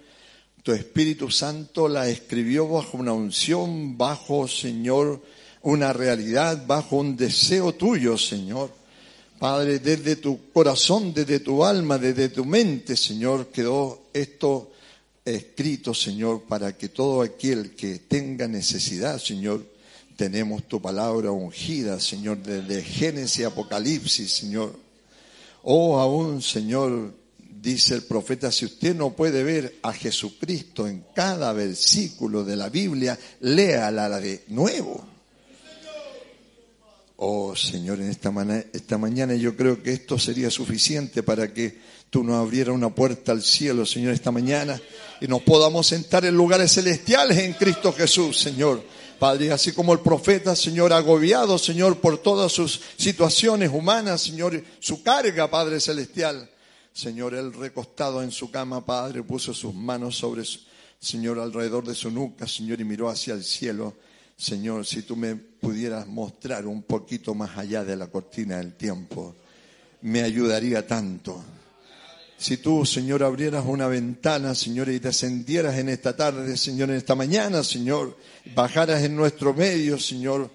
tu 0.64 0.72
Espíritu 0.72 1.30
Santo 1.30 1.90
la 1.90 2.08
escribió 2.08 2.66
bajo 2.66 2.98
una 2.98 3.12
unción, 3.12 3.98
bajo, 3.98 4.48
Señor, 4.48 5.22
una 5.64 5.92
realidad, 5.92 6.66
bajo 6.66 6.96
un 6.96 7.18
deseo 7.18 7.74
tuyo, 7.74 8.18
Señor. 8.18 8.72
Padre, 9.38 9.80
desde 9.80 10.16
tu 10.16 10.40
corazón, 10.54 11.14
desde 11.14 11.42
tu 11.42 11.66
alma, 11.66 11.98
desde 11.98 12.30
tu 12.30 12.46
mente, 12.46 12.96
Señor, 12.96 13.48
quedó 13.48 14.04
esto 14.14 14.72
escrito, 15.26 15.94
Señor, 15.94 16.44
para 16.44 16.78
que 16.78 16.88
todo 16.88 17.22
aquel 17.22 17.72
que 17.76 18.00
tenga 18.00 18.48
necesidad, 18.48 19.20
Señor, 19.20 19.73
tenemos 20.16 20.68
tu 20.68 20.82
palabra 20.82 21.32
ungida, 21.32 22.00
Señor, 22.00 22.38
desde 22.38 22.84
Génesis, 22.84 23.46
Apocalipsis, 23.46 24.32
Señor. 24.32 24.76
Oh, 25.64 26.00
aún, 26.00 26.42
Señor, 26.42 27.14
dice 27.62 27.96
el 27.96 28.04
profeta, 28.04 28.52
si 28.52 28.66
usted 28.66 28.96
no 28.96 29.12
puede 29.12 29.44
ver 29.44 29.80
a 29.82 29.94
Jesucristo 29.94 30.88
en 30.88 31.06
cada 31.16 31.54
versículo 31.54 32.44
de 32.44 32.56
la 32.58 32.70
Biblia, 32.70 33.18
léala 33.40 34.20
de 34.20 34.44
nuevo. 34.50 35.14
Oh 37.16 37.56
Señor, 37.56 38.02
en 38.02 38.10
esta, 38.10 38.34
esta 38.74 38.98
mañana 38.98 39.36
yo 39.36 39.56
creo 39.56 39.82
que 39.82 39.94
esto 39.94 40.20
sería 40.20 40.52
suficiente 40.52 41.24
para 41.24 41.54
que 41.54 41.80
tú 42.10 42.22
nos 42.22 42.36
abrieras 42.36 42.76
una 42.76 42.94
puerta 42.94 43.32
al 43.32 43.42
cielo, 43.42 43.86
Señor, 43.86 44.14
esta 44.14 44.32
mañana 44.32 44.80
y 45.22 45.28
nos 45.28 45.42
podamos 45.44 45.88
sentar 45.88 46.26
en 46.26 46.36
lugares 46.36 46.74
celestiales 46.74 47.38
en 47.38 47.54
Cristo 47.54 47.94
Jesús, 47.94 48.38
Señor. 48.38 48.84
Padre, 49.24 49.54
así 49.54 49.72
como 49.72 49.94
el 49.94 50.02
profeta, 50.02 50.54
Señor, 50.54 50.92
agobiado, 50.92 51.58
Señor, 51.58 52.02
por 52.02 52.18
todas 52.18 52.52
sus 52.52 52.82
situaciones 52.98 53.70
humanas, 53.72 54.20
Señor, 54.20 54.62
su 54.82 55.02
carga, 55.02 55.50
Padre 55.50 55.80
Celestial. 55.80 56.50
Señor, 56.92 57.34
él 57.34 57.54
recostado 57.54 58.22
en 58.22 58.32
su 58.32 58.52
cama, 58.52 58.86
Padre, 58.86 59.24
puso 59.24 59.54
sus 59.54 59.74
manos 59.74 60.18
sobre, 60.18 60.44
Señor, 61.00 61.40
alrededor 61.40 61.88
de 61.88 61.96
su 61.96 62.12
nuca, 62.12 62.50
Señor, 62.50 62.82
y 62.82 62.84
miró 62.84 63.08
hacia 63.08 63.34
el 63.34 63.46
cielo. 63.46 63.94
Señor, 64.36 64.86
si 64.86 65.04
tú 65.04 65.16
me 65.16 65.38
pudieras 65.38 66.06
mostrar 66.06 66.68
un 66.68 66.84
poquito 66.84 67.34
más 67.34 67.58
allá 67.58 67.86
de 67.86 67.96
la 67.96 68.08
cortina 68.08 68.58
del 68.58 68.74
tiempo, 68.74 69.36
me 70.02 70.22
ayudaría 70.22 70.86
tanto. 70.86 71.42
Si 72.44 72.58
tú, 72.58 72.86
Señor, 72.86 73.24
abrieras 73.24 73.64
una 73.66 73.88
ventana, 73.88 74.54
Señor, 74.54 74.90
y 74.90 75.00
descendieras 75.00 75.78
en 75.78 75.88
esta 75.88 76.14
tarde, 76.14 76.58
Señor, 76.58 76.90
en 76.90 76.98
esta 76.98 77.16
mañana, 77.16 77.64
Señor, 77.64 78.18
bajaras 78.54 79.02
en 79.02 79.16
nuestro 79.16 79.54
medio, 79.54 79.98
Señor, 79.98 80.52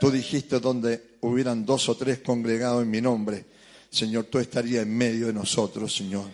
tú 0.00 0.10
dijiste 0.10 0.58
donde 0.58 1.00
hubieran 1.20 1.64
dos 1.64 1.88
o 1.88 1.96
tres 1.96 2.18
congregados 2.18 2.82
en 2.82 2.90
mi 2.90 3.00
nombre, 3.00 3.44
Señor, 3.92 4.24
tú 4.24 4.40
estarías 4.40 4.82
en 4.82 4.96
medio 4.96 5.28
de 5.28 5.32
nosotros, 5.32 5.94
Señor. 5.94 6.24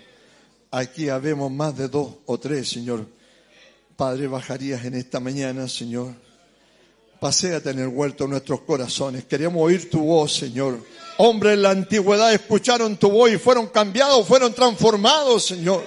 Aquí 0.71 1.11
habemos 1.11 1.53
más 1.53 1.77
de 1.77 1.89
dos 1.89 2.15
o 2.25 2.39
tres, 2.41 2.67
Señor. 2.67 3.07
Padre, 3.99 4.29
bajarías 4.29 4.83
en 4.87 4.95
esta 4.95 5.21
mañana, 5.21 5.69
Señor. 5.69 6.15
Paseate 7.21 7.69
en 7.69 7.81
el 7.81 7.89
huerto 7.89 8.25
de 8.25 8.31
nuestros 8.31 8.63
corazones. 8.63 9.25
Queremos 9.25 9.63
oír 9.63 9.91
tu 9.91 10.01
voz, 10.01 10.35
Señor. 10.35 10.81
Hombres 11.19 11.55
en 11.55 11.63
la 11.63 11.71
antigüedad 11.71 12.33
escucharon 12.33 12.97
tu 12.97 13.11
voz 13.11 13.31
y 13.31 13.39
fueron 13.39 13.69
cambiados, 13.69 14.27
fueron 14.27 14.53
transformados, 14.53 15.47
Señor. 15.47 15.85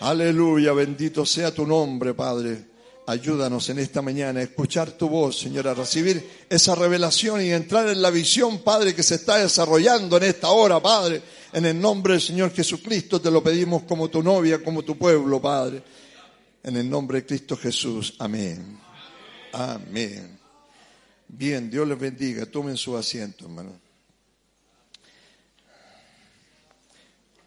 Aleluya, 0.00 0.72
bendito 0.72 1.26
sea 1.26 1.52
tu 1.52 1.66
nombre, 1.66 2.14
Padre. 2.14 2.68
Ayúdanos 3.06 3.68
en 3.70 3.78
esta 3.78 4.02
mañana 4.02 4.40
a 4.40 4.42
escuchar 4.42 4.92
tu 4.92 5.08
voz, 5.08 5.38
Señor, 5.38 5.66
a 5.66 5.74
recibir 5.74 6.44
esa 6.48 6.74
revelación 6.74 7.42
y 7.42 7.50
entrar 7.50 7.88
en 7.88 8.02
la 8.02 8.10
visión, 8.10 8.58
Padre, 8.58 8.94
que 8.94 9.02
se 9.02 9.16
está 9.16 9.38
desarrollando 9.38 10.18
en 10.18 10.24
esta 10.24 10.50
hora, 10.50 10.78
Padre. 10.78 11.22
En 11.52 11.64
el 11.64 11.80
nombre 11.80 12.12
del 12.12 12.22
Señor 12.22 12.52
Jesucristo 12.52 13.20
te 13.20 13.30
lo 13.30 13.42
pedimos 13.42 13.84
como 13.84 14.08
tu 14.08 14.22
novia, 14.22 14.62
como 14.62 14.82
tu 14.82 14.96
pueblo, 14.96 15.40
Padre. 15.40 15.82
En 16.62 16.76
el 16.76 16.88
nombre 16.88 17.22
de 17.22 17.26
Cristo 17.26 17.56
Jesús. 17.56 18.14
Amén. 18.18 18.78
Amén. 19.52 20.38
Bien, 21.26 21.70
Dios 21.70 21.88
les 21.88 21.98
bendiga. 21.98 22.46
Tomen 22.46 22.76
su 22.76 22.96
asiento, 22.96 23.46
hermano. 23.46 23.87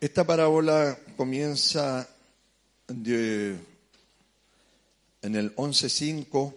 Esta 0.02 0.26
parábola 0.26 0.98
comienza 1.16 2.10
en 2.88 3.06
el 5.22 5.56
11.5, 5.56 6.56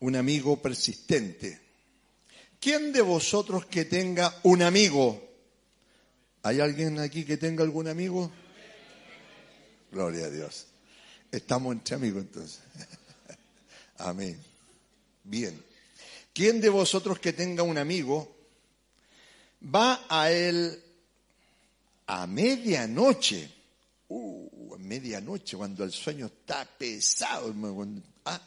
un 0.00 0.16
amigo 0.16 0.62
persistente. 0.62 1.60
¿Quién 2.58 2.94
de 2.94 3.02
vosotros 3.02 3.66
que 3.66 3.84
tenga 3.84 4.34
un 4.44 4.62
amigo? 4.62 5.22
¿Hay 6.44 6.60
alguien 6.60 6.98
aquí 6.98 7.26
que 7.26 7.36
tenga 7.36 7.62
algún 7.62 7.86
amigo? 7.88 8.32
Gloria 9.90 10.24
a 10.24 10.30
Dios. 10.30 10.68
Estamos 11.30 11.74
entre 11.74 11.96
amigos 11.96 12.22
entonces. 12.22 12.60
Amén. 13.98 14.42
Bien. 15.24 15.62
¿Quién 16.32 16.58
de 16.58 16.70
vosotros 16.70 17.18
que 17.18 17.34
tenga 17.34 17.62
un 17.62 17.76
amigo 17.76 18.34
va 19.62 20.06
a 20.08 20.32
él 20.32 20.82
a 22.06 22.26
medianoche? 22.26 23.50
Uh, 24.08 24.76
medianoche, 24.78 25.56
cuando 25.56 25.84
el 25.84 25.92
sueño 25.92 26.26
está 26.26 26.64
pesado, 26.64 27.54
a 28.24 28.34
ah, 28.34 28.42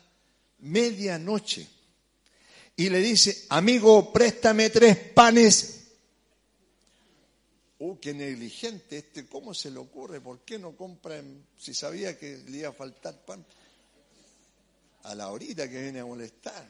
medianoche. 0.59 1.67
Y 2.75 2.89
le 2.89 2.99
dice, 2.99 3.45
amigo, 3.49 4.11
préstame 4.11 4.69
tres 4.69 4.97
panes. 4.97 5.85
Uh, 7.79 7.97
qué 7.99 8.13
negligente 8.13 8.97
este, 8.97 9.25
¿cómo 9.27 9.53
se 9.53 9.71
le 9.71 9.79
ocurre? 9.79 10.21
¿Por 10.21 10.41
qué 10.41 10.59
no 10.59 10.75
compra 10.75 11.21
si 11.57 11.73
sabía 11.73 12.17
que 12.17 12.37
le 12.47 12.59
iba 12.59 12.69
a 12.69 12.73
faltar 12.73 13.25
pan? 13.25 13.45
A 15.03 15.15
la 15.15 15.29
horita 15.29 15.69
que 15.69 15.81
viene 15.81 15.99
a 15.99 16.05
molestar. 16.05 16.67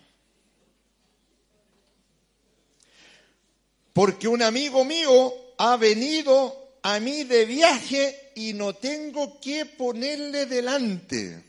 Porque 3.94 4.28
un 4.28 4.42
amigo 4.42 4.84
mío 4.84 5.34
ha 5.58 5.78
venido 5.78 6.65
a 6.88 7.00
mí 7.00 7.24
de 7.24 7.46
viaje 7.46 8.32
y 8.36 8.54
no 8.54 8.76
tengo 8.76 9.42
que 9.42 9.66
ponerle 9.66 10.46
delante. 10.46 11.44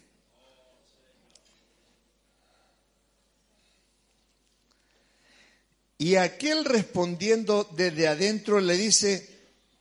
Y 5.99 6.17
aquel 6.17 6.65
respondiendo 6.65 7.69
desde 7.77 8.09
adentro 8.09 8.61
le 8.61 8.79
dice, 8.79 9.29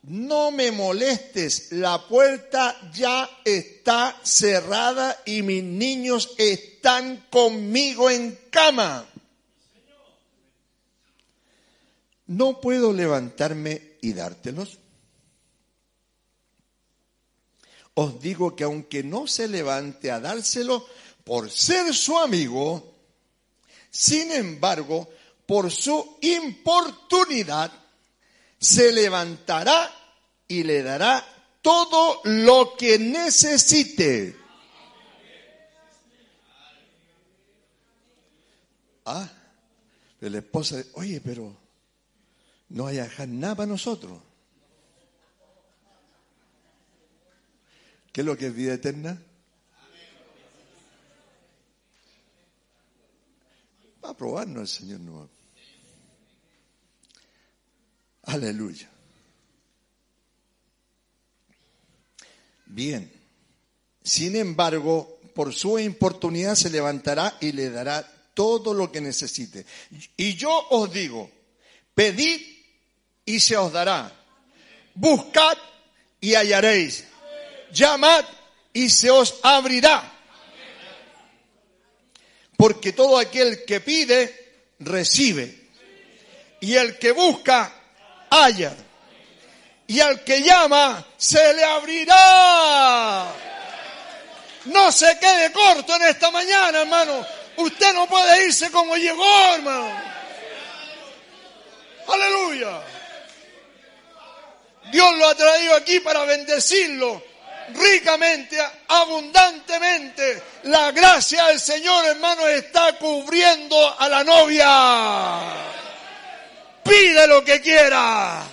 no 0.04 0.52
me 0.52 0.74
molestes, 0.74 1.72
la 1.72 2.06
puerta 2.06 2.76
ya 2.94 3.30
está 3.46 4.20
cerrada 4.24 5.22
y 5.26 5.42
mis 5.42 5.64
niños 5.64 6.36
están 6.38 7.28
conmigo 7.30 8.10
en 8.10 8.38
cama. 8.50 9.08
No 12.28 12.60
puedo 12.60 12.92
levantarme 12.92 13.94
y 14.02 14.12
dártelos. 14.12 14.80
Os 17.96 18.20
digo 18.20 18.56
que 18.56 18.64
aunque 18.64 19.04
no 19.04 19.26
se 19.26 19.48
levante 19.48 20.12
a 20.12 20.20
dárselo 20.20 20.86
por 21.24 21.50
ser 21.50 21.94
su 21.94 22.20
amigo, 22.20 22.94
sin 23.90 24.32
embargo, 24.32 25.10
por 25.46 25.72
su 25.72 26.18
importunidad, 26.22 27.72
se 28.60 28.92
levantará 28.92 29.92
y 30.48 30.64
le 30.64 30.84
dará 30.84 31.26
todo 31.62 32.22
lo 32.26 32.76
que 32.78 33.00
necesite. 33.00 34.36
Ah, 39.06 39.30
la 40.20 40.38
esposa, 40.40 40.84
oye, 40.94 41.22
pero 41.22 41.56
no 42.70 42.88
hay 42.88 43.00
nada 43.28 43.56
para 43.56 43.68
nosotros. 43.68 44.20
¿Qué 48.16 48.22
es 48.22 48.28
lo 48.28 48.38
que 48.38 48.48
es 48.48 48.56
vida 48.56 48.76
eterna? 48.76 49.22
Va 54.02 54.10
a 54.10 54.16
probarnos 54.16 54.62
el 54.62 54.68
Señor 54.70 55.02
nuevo. 55.02 55.30
Aleluya. 58.24 58.90
Bien. 62.68 63.12
Sin 64.02 64.38
embargo, 64.38 65.20
por 65.34 65.54
su 65.54 65.78
importunidad 65.78 66.56
se 66.56 66.70
levantará 66.70 67.38
y 67.42 67.52
le 67.52 67.70
dará 67.70 68.10
todo 68.34 68.74
lo 68.74 68.94
que 68.94 69.02
necesite. 69.02 69.66
Y 70.16 70.36
yo 70.36 70.68
os 70.70 70.90
digo, 70.94 71.30
pedid 71.94 72.40
y 73.26 73.42
se 73.42 73.58
os 73.58 73.74
dará. 73.74 74.10
Buscad 74.94 75.58
y 76.22 76.36
hallaréis. 76.36 77.08
Llamad 77.76 78.24
y 78.72 78.90
se 78.90 79.12
os 79.12 79.36
abrirá. 79.44 80.02
Porque 82.58 82.94
todo 82.94 83.18
aquel 83.18 83.66
que 83.66 83.82
pide, 83.82 84.64
recibe. 84.80 85.70
Y 86.62 86.76
el 86.76 86.98
que 86.98 87.12
busca, 87.12 87.74
halla. 88.32 88.74
Y 89.88 90.00
al 90.00 90.24
que 90.24 90.42
llama, 90.42 91.06
se 91.18 91.54
le 91.54 91.64
abrirá. 91.66 93.34
No 94.66 94.92
se 94.92 95.20
quede 95.20 95.52
corto 95.52 95.96
en 95.96 96.04
esta 96.04 96.32
mañana, 96.32 96.82
hermano. 96.82 97.26
Usted 97.58 97.94
no 97.94 98.08
puede 98.08 98.46
irse 98.46 98.72
como 98.72 98.96
llegó, 98.96 99.54
hermano. 99.54 100.02
Aleluya. 102.08 102.82
Dios 104.92 105.18
lo 105.18 105.28
ha 105.28 105.36
traído 105.36 105.76
aquí 105.76 106.00
para 106.00 106.24
bendecirlo 106.24 107.35
ricamente, 107.74 108.58
abundantemente. 108.88 110.42
La 110.64 110.92
gracia 110.92 111.48
del 111.48 111.60
Señor, 111.60 112.06
hermano, 112.06 112.48
está 112.48 112.98
cubriendo 112.98 114.00
a 114.00 114.10
la 114.10 114.24
novia. 114.24 115.42
Pide 116.84 117.28
lo 117.28 117.44
que 117.44 117.62
quiera. 117.62 118.44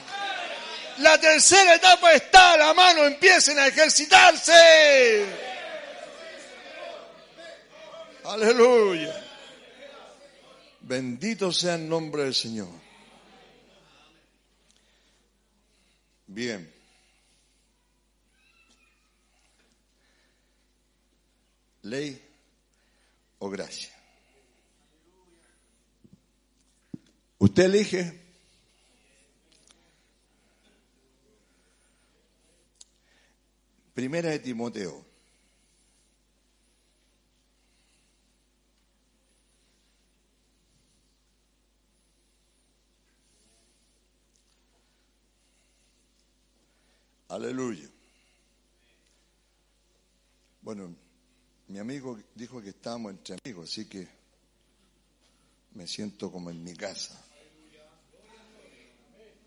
La 0.99 1.19
tercera 1.19 1.75
etapa 1.75 2.13
está 2.13 2.53
a 2.53 2.57
la 2.59 2.75
mano, 2.75 3.05
empiecen 3.05 3.59
a 3.59 3.67
ejercitarse. 3.67 5.27
Aleluya. 8.25 9.21
Bendito 10.81 11.53
sea 11.53 11.75
el 11.75 11.89
nombre 11.89 12.25
del 12.25 12.35
Señor. 12.35 12.69
Bien. 16.27 16.72
Ley 21.83 22.21
o 23.39 23.51
gracia. 23.51 23.93
Usted 27.39 27.65
elige. 27.65 28.21
Primera 33.95 34.31
de 34.31 34.39
Timoteo. 34.39 35.05
Aleluya. 47.29 47.89
Bueno, 50.61 50.95
mi 51.73 51.79
amigo 51.79 52.21
dijo 52.35 52.61
que 52.61 52.69
estábamos 52.69 53.13
entre 53.13 53.35
amigos, 53.43 53.71
así 53.71 53.87
que 53.87 54.07
me 55.73 55.87
siento 55.87 56.31
como 56.31 56.51
en 56.51 56.63
mi 56.63 56.75
casa. 56.77 57.19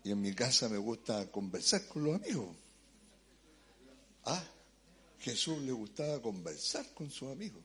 Y 0.02 0.10
en 0.10 0.20
mi 0.20 0.34
casa 0.34 0.68
me 0.68 0.76
gusta 0.76 1.30
conversar 1.30 1.86
con 1.86 2.02
los 2.02 2.16
amigos. 2.16 2.48
Ah, 4.24 4.44
Jesús 5.20 5.62
le 5.62 5.70
gustaba 5.70 6.20
conversar 6.20 6.92
con 6.94 7.12
sus 7.12 7.30
amigos. 7.30 7.62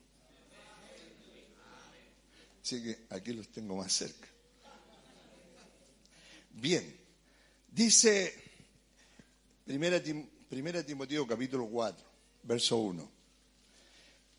Así 2.62 2.84
que 2.84 3.06
aquí 3.10 3.32
los 3.32 3.48
tengo 3.48 3.74
más 3.74 3.92
cerca. 3.92 4.28
Bien, 6.52 7.00
dice 7.68 8.32
Primera, 9.64 10.00
Primera 10.48 10.86
Timoteo 10.86 11.26
capítulo 11.26 11.66
4, 11.66 12.06
verso 12.44 12.76
1. 12.76 13.21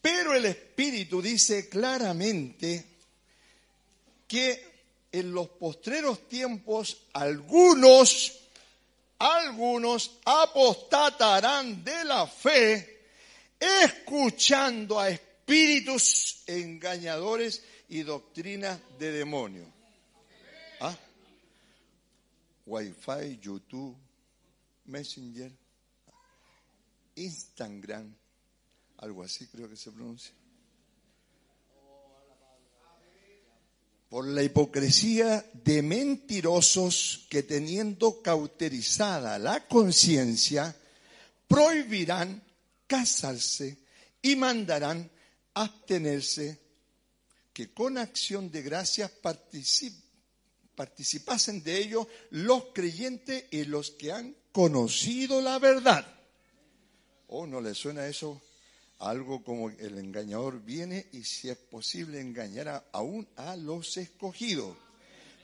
Pero 0.04 0.36
el 0.36 0.44
Espíritu 0.44 1.22
dice 1.22 1.70
claramente 1.70 2.86
que 4.28 4.74
en 5.10 5.32
los 5.32 5.48
postreros 5.48 6.28
tiempos 6.28 7.04
algunos, 7.14 8.38
algunos 9.18 10.20
apostatarán 10.26 11.86
de 11.86 12.04
la 12.04 12.28
fe, 12.28 13.06
escuchando 13.58 15.00
a 15.00 15.10
espíritus 15.10 16.44
engañadores 16.48 17.64
y 17.88 18.02
doctrinas 18.02 18.78
de 19.00 19.10
demonios. 19.10 19.70
¿Ah? 20.82 20.98
Wi-Fi, 22.66 23.40
YouTube, 23.42 23.96
Messenger, 24.84 25.50
Instagram, 27.16 28.14
algo 29.04 29.22
así 29.22 29.48
creo 29.48 29.70
que 29.70 29.76
se 29.76 29.92
pronuncia. 29.92 30.34
Por 34.08 34.26
la 34.28 34.42
hipocresía 34.44 35.46
de 35.54 35.82
mentirosos 35.82 37.26
que 37.30 37.44
teniendo 37.44 38.22
cauterizada 38.22 39.38
la 39.40 39.68
conciencia, 39.68 40.74
prohibirán 41.48 42.42
casarse 42.88 43.78
y 44.22 44.38
mandarán 44.38 45.12
abstenerse 45.54 46.62
que 47.52 47.74
con 47.74 47.98
acción 47.98 48.50
de 48.52 48.62
gracias 48.62 49.12
participasen 50.76 51.62
de 51.62 51.78
ello 51.78 52.08
los 52.30 52.68
creyentes 52.74 53.46
y 53.52 53.66
los 53.66 53.92
que 53.92 54.14
han 54.14 54.34
conocido 54.54 55.42
la 55.42 55.60
verdad. 55.60 56.08
¿O 57.28 57.42
oh, 57.42 57.48
no 57.48 57.60
le 57.60 57.76
suena 57.76 58.08
eso? 58.08 58.42
Algo 59.04 59.44
como 59.44 59.70
el 59.70 59.98
engañador 59.98 60.62
viene 60.62 61.08
y 61.12 61.26
si 61.26 61.50
es 61.50 61.58
posible 61.58 62.22
engañará 62.22 62.86
aún 62.94 63.28
a 63.36 63.58
los 63.58 63.98
escogidos. 63.98 64.78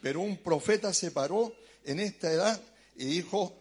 Pero 0.02 0.22
un 0.22 0.38
profeta 0.38 0.94
se 0.94 1.11
paró 1.11 1.53
en 1.84 1.99
esta 1.99 2.31
edad 2.31 2.61
y 2.95 3.03
dijo, 3.06 3.53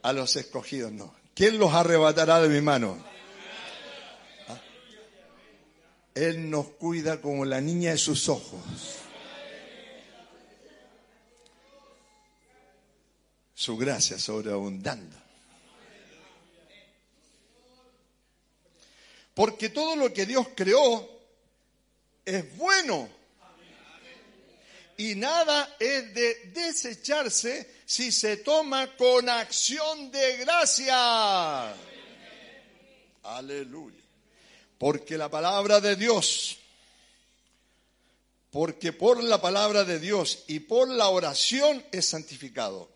a 0.00 0.12
los 0.14 0.36
escogidos 0.36 0.90
no. 0.90 1.14
¿Quién 1.34 1.58
los 1.58 1.74
arrebatará 1.74 2.40
de 2.40 2.48
mi 2.48 2.62
mano? 2.62 2.96
¿Ah? 4.48 4.58
Él 6.14 6.48
nos 6.48 6.68
cuida 6.70 7.20
como 7.20 7.44
la 7.44 7.60
niña 7.60 7.90
de 7.90 7.98
sus 7.98 8.30
ojos. 8.30 8.62
Su 13.54 13.76
gracia 13.76 14.18
sobreabundando. 14.18 15.16
Porque 19.34 19.68
todo 19.68 19.96
lo 19.96 20.12
que 20.12 20.26
Dios 20.26 20.48
creó 20.54 21.08
es 22.24 22.56
bueno. 22.56 23.08
Y 24.96 25.16
nada 25.16 25.74
es 25.78 26.14
de 26.14 26.52
desecharse 26.54 27.74
si 27.84 28.12
se 28.12 28.38
toma 28.38 28.96
con 28.96 29.28
acción 29.28 30.10
de 30.12 30.36
gracia. 30.36 31.74
Aleluya. 33.24 33.98
Porque 34.78 35.18
la 35.18 35.28
palabra 35.28 35.80
de 35.80 35.96
Dios, 35.96 36.58
porque 38.50 38.92
por 38.92 39.22
la 39.22 39.40
palabra 39.40 39.82
de 39.82 39.98
Dios 39.98 40.44
y 40.46 40.60
por 40.60 40.88
la 40.88 41.08
oración 41.08 41.84
es 41.90 42.06
santificado 42.06 42.93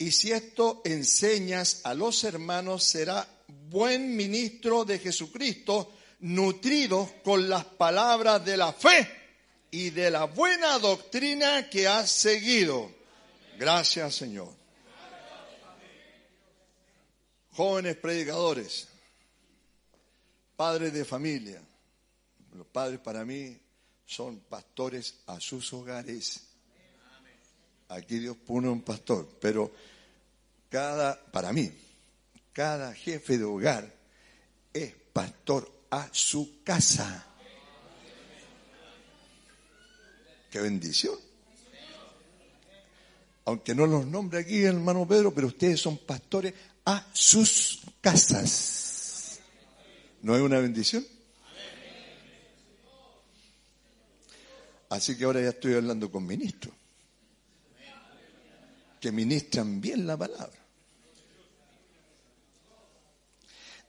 Y 0.00 0.12
si 0.12 0.32
esto 0.32 0.80
enseñas 0.86 1.82
a 1.84 1.92
los 1.92 2.24
hermanos, 2.24 2.84
será 2.84 3.28
buen 3.68 4.16
ministro 4.16 4.86
de 4.86 4.98
Jesucristo, 4.98 5.92
nutrido 6.20 7.16
con 7.22 7.50
las 7.50 7.66
palabras 7.66 8.42
de 8.42 8.56
la 8.56 8.72
fe 8.72 9.06
y 9.70 9.90
de 9.90 10.10
la 10.10 10.24
buena 10.24 10.78
doctrina 10.78 11.68
que 11.68 11.86
has 11.86 12.10
seguido. 12.10 12.90
Gracias, 13.58 14.14
Señor. 14.14 14.48
Jóvenes 17.52 17.96
predicadores, 17.96 18.88
padres 20.56 20.94
de 20.94 21.04
familia, 21.04 21.60
los 22.54 22.66
padres 22.68 23.00
para 23.00 23.22
mí 23.26 23.54
son 24.06 24.40
pastores 24.40 25.16
a 25.26 25.38
sus 25.40 25.70
hogares. 25.74 26.49
Aquí 27.90 28.20
Dios 28.20 28.36
pone 28.36 28.68
un 28.68 28.82
pastor, 28.82 29.28
pero 29.40 29.72
cada, 30.68 31.20
para 31.32 31.52
mí, 31.52 31.72
cada 32.52 32.94
jefe 32.94 33.36
de 33.36 33.42
hogar 33.42 33.92
es 34.72 34.94
pastor 35.12 35.68
a 35.90 36.08
su 36.12 36.62
casa. 36.62 37.26
Qué 40.52 40.60
bendición. 40.60 41.16
Aunque 43.46 43.74
no 43.74 43.86
los 43.86 44.06
nombre 44.06 44.38
aquí 44.38 44.62
hermano 44.62 45.06
Pedro, 45.06 45.34
pero 45.34 45.48
ustedes 45.48 45.80
son 45.80 45.98
pastores 45.98 46.54
a 46.84 47.04
sus 47.12 47.80
casas. 48.00 49.40
¿No 50.22 50.36
es 50.36 50.42
una 50.42 50.60
bendición? 50.60 51.04
Así 54.90 55.16
que 55.16 55.24
ahora 55.24 55.40
ya 55.40 55.48
estoy 55.48 55.74
hablando 55.74 56.08
con 56.08 56.24
ministros 56.24 56.79
que 59.00 59.10
ministran 59.12 59.80
bien 59.80 60.06
la 60.06 60.16
palabra. 60.16 60.58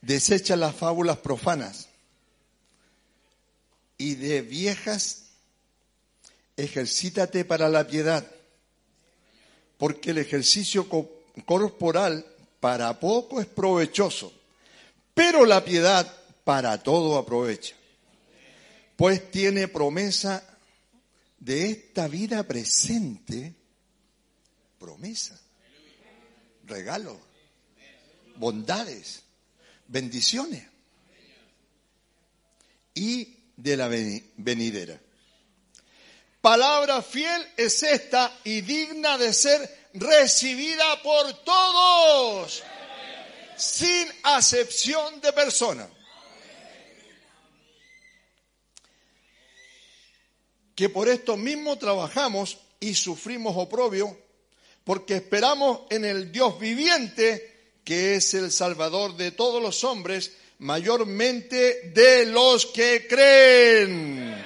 Desecha 0.02 0.56
las 0.56 0.76
fábulas 0.76 1.18
profanas 1.18 1.90
y 3.98 4.16
de 4.16 4.42
viejas 4.42 5.26
ejercítate 6.58 7.46
para 7.46 7.70
la 7.70 7.86
piedad, 7.86 8.26
porque 9.78 10.12
el 10.12 10.18
ejercicio 10.18 10.88
corporal 11.46 12.26
para 12.60 13.00
poco 13.00 13.42
es 13.42 13.48
provechoso, 13.48 14.34
pero 15.14 15.46
la 15.46 15.64
piedad 15.64 16.12
para 16.44 16.82
todo 16.82 17.18
aprovecha, 17.18 17.76
pues 18.96 19.30
tiene 19.32 19.68
promesa 19.68 20.44
de 21.40 21.72
esta 21.72 22.08
vida 22.08 22.44
presente, 22.44 23.56
promesa, 24.82 25.40
regalo, 26.66 27.22
bondades, 28.36 29.22
bendiciones 29.88 30.68
y 32.96 33.38
de 33.56 33.78
la 33.78 33.88
venidera. 33.88 35.00
Palabra 36.42 37.04
fiel 37.04 37.48
es 37.56 37.84
esta 37.84 38.36
y 38.44 38.62
digna 38.62 39.20
de 39.20 39.32
ser 39.32 39.90
recibida 39.94 41.00
por 41.04 41.32
todos, 41.44 42.64
sin 43.56 44.08
acepción 44.24 45.22
de 45.22 45.32
persona. 45.32 45.88
Que 50.74 50.90
por 50.90 51.08
esto 51.08 51.38
mismo 51.38 51.78
trabajamos 51.78 52.58
y 52.80 52.96
sufrimos 52.96 53.56
oprobio, 53.56 54.18
porque 54.84 55.16
esperamos 55.16 55.82
en 55.90 56.06
el 56.06 56.32
Dios 56.32 56.60
viviente, 56.60 57.80
que 57.84 58.16
es 58.16 58.34
el 58.34 58.52
Salvador 58.52 59.16
de 59.16 59.32
todos 59.32 59.62
los 59.62 59.84
hombres, 59.84 60.32
mayormente 60.60 61.92
de 61.94 62.26
los 62.26 62.68
que 62.68 63.08
creen. 63.08 64.44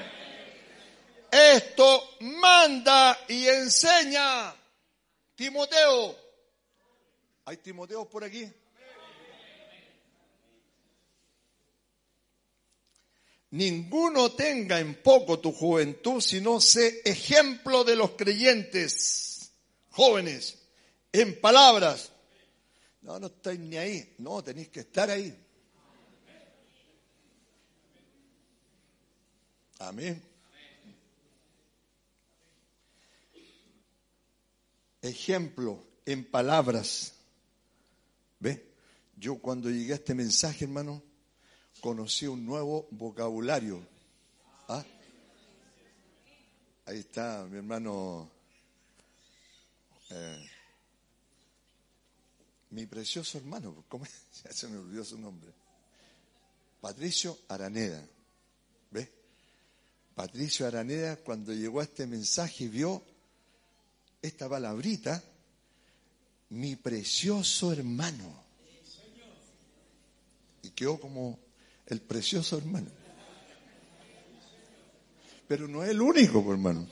Esto 1.32 2.18
manda 2.22 3.20
y 3.28 3.48
enseña 3.48 4.56
Timoteo. 5.36 6.18
¿Hay 7.46 7.58
Timoteo 7.58 8.10
por 8.10 8.24
aquí? 8.24 8.50
Ninguno 13.52 14.34
tenga 14.34 14.80
en 14.80 14.96
poco 14.96 15.40
tu 15.40 15.54
juventud, 15.54 16.20
sino 16.20 16.60
sé 16.60 17.02
ejemplo 17.06 17.86
de 17.86 17.96
los 17.96 18.12
creyentes 18.12 19.35
jóvenes, 19.96 20.68
en 21.12 21.40
palabras. 21.40 22.12
No, 23.02 23.20
no 23.20 23.28
estáis 23.28 23.60
ni 23.60 23.78
ahí. 23.78 24.16
No, 24.20 24.44
tenéis 24.44 24.70
que 24.70 24.82
estar 24.82 25.10
ahí. 25.10 25.36
Amén. 29.80 30.36
ejemplo 35.08 35.84
en 36.06 36.26
palabras. 36.26 37.14
¿Ve? 38.40 38.74
Yo 39.16 39.38
cuando 39.38 39.70
llegué 39.70 39.94
a 39.94 39.96
este 39.96 40.14
mensaje, 40.14 40.66
hermano, 40.66 41.02
conocí 41.80 42.28
un 42.28 42.46
nuevo 42.46 42.88
vocabulario. 42.92 43.86
¿Ah? 44.68 44.84
Ahí 46.86 47.00
está 47.00 47.46
mi 47.50 47.58
hermano, 47.58 48.30
eh, 50.16 50.50
mi 52.72 52.86
precioso 52.86 53.38
hermano, 53.38 53.84
¿cómo 53.90 54.06
se 54.50 54.68
me 54.68 54.78
olvidó 54.78 55.04
su 55.04 55.18
nombre? 55.18 55.52
Patricio 56.80 57.38
Araneda. 57.50 58.02
¿Ve? 58.92 59.12
Patricio 60.14 60.68
Araneda 60.68 61.18
cuando 61.18 61.54
llegó 61.54 61.82
a 61.82 61.84
este 61.84 62.08
mensaje 62.08 62.68
vio 62.68 63.04
esta 64.22 64.48
palabrita, 64.48 65.22
mi 66.50 66.76
precioso 66.76 67.74
hermano. 67.74 68.44
Y 70.64 70.70
quedó 70.72 71.00
como 71.00 71.38
el 71.86 72.02
precioso 72.02 72.58
hermano. 72.58 72.90
Pero 75.48 75.68
no 75.68 75.84
es 75.84 75.92
el 75.92 76.02
único, 76.02 76.40
hermano. 76.52 76.88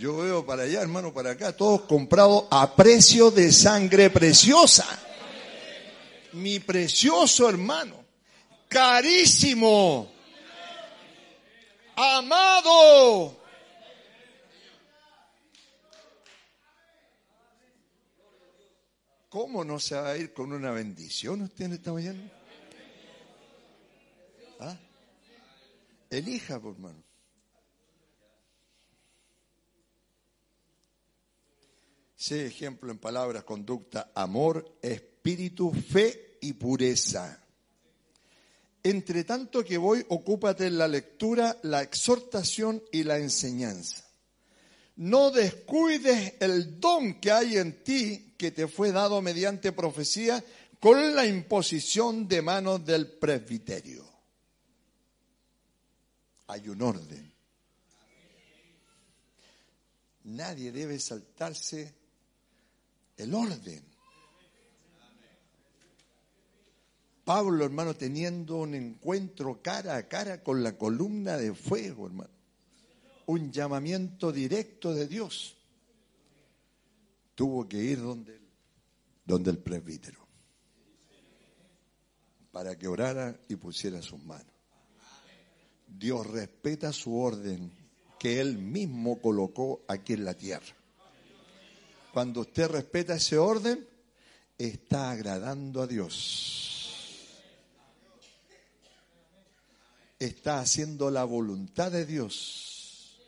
Yo 0.00 0.16
veo 0.16 0.46
para 0.46 0.62
allá, 0.62 0.80
hermano, 0.80 1.12
para 1.12 1.32
acá, 1.32 1.54
todos 1.54 1.82
comprados 1.82 2.44
a 2.50 2.74
precio 2.74 3.30
de 3.30 3.52
sangre 3.52 4.08
preciosa. 4.08 4.86
Mi 6.32 6.58
precioso 6.58 7.46
hermano, 7.46 8.02
carísimo, 8.66 10.10
amado, 11.96 13.36
¿Cómo 19.28 19.64
no 19.64 19.78
se 19.78 19.96
va 19.96 20.12
a 20.12 20.16
ir 20.16 20.32
con 20.32 20.50
una 20.54 20.70
bendición 20.70 21.42
usted 21.42 21.66
en 21.66 21.72
esta 21.74 21.92
mañana? 21.92 22.32
¿Ah? 24.60 24.76
Elija, 26.08 26.58
pues, 26.58 26.74
hermano. 26.74 27.09
Sé 32.20 32.44
ejemplo 32.44 32.92
en 32.92 32.98
palabras, 32.98 33.44
conducta, 33.44 34.12
amor, 34.14 34.76
espíritu, 34.82 35.72
fe 35.72 36.36
y 36.42 36.52
pureza. 36.52 37.42
Entre 38.82 39.24
tanto 39.24 39.64
que 39.64 39.78
voy, 39.78 40.04
ocúpate 40.06 40.66
en 40.66 40.76
la 40.76 40.86
lectura, 40.86 41.56
la 41.62 41.80
exhortación 41.80 42.82
y 42.92 43.04
la 43.04 43.16
enseñanza. 43.16 44.04
No 44.96 45.30
descuides 45.30 46.34
el 46.40 46.78
don 46.78 47.20
que 47.20 47.32
hay 47.32 47.56
en 47.56 47.82
ti 47.82 48.34
que 48.36 48.50
te 48.50 48.68
fue 48.68 48.92
dado 48.92 49.22
mediante 49.22 49.72
profecía 49.72 50.44
con 50.78 51.14
la 51.16 51.24
imposición 51.24 52.28
de 52.28 52.42
manos 52.42 52.84
del 52.84 53.12
presbiterio. 53.12 54.06
Hay 56.48 56.68
un 56.68 56.82
orden. 56.82 57.32
Nadie 60.24 60.70
debe 60.70 60.98
saltarse 60.98 61.99
el 63.20 63.34
orden. 63.34 63.84
Pablo, 67.24 67.64
hermano, 67.64 67.94
teniendo 67.94 68.56
un 68.56 68.74
encuentro 68.74 69.62
cara 69.62 69.96
a 69.96 70.08
cara 70.08 70.42
con 70.42 70.62
la 70.62 70.76
columna 70.76 71.36
de 71.36 71.54
fuego, 71.54 72.06
hermano. 72.06 72.34
Un 73.26 73.52
llamamiento 73.52 74.32
directo 74.32 74.92
de 74.92 75.06
Dios 75.06 75.56
tuvo 77.36 77.68
que 77.68 77.76
ir 77.76 78.00
donde, 78.00 78.40
donde 79.24 79.50
el 79.50 79.58
presbítero 79.58 80.20
para 82.50 82.76
que 82.76 82.88
orara 82.88 83.38
y 83.48 83.56
pusiera 83.56 84.02
sus 84.02 84.22
manos. 84.24 84.52
Dios 85.86 86.26
respeta 86.26 86.92
su 86.92 87.16
orden 87.16 87.72
que 88.18 88.40
Él 88.40 88.58
mismo 88.58 89.20
colocó 89.20 89.84
aquí 89.88 90.12
en 90.12 90.24
la 90.24 90.34
tierra. 90.34 90.76
Cuando 92.12 92.40
usted 92.40 92.68
respeta 92.68 93.14
ese 93.14 93.38
orden, 93.38 93.86
está 94.58 95.10
agradando 95.10 95.82
a 95.82 95.86
Dios. 95.86 96.66
Está 100.18 100.60
haciendo 100.60 101.10
la 101.10 101.24
voluntad 101.24 101.90
de 101.92 102.04
Dios. 102.04 103.18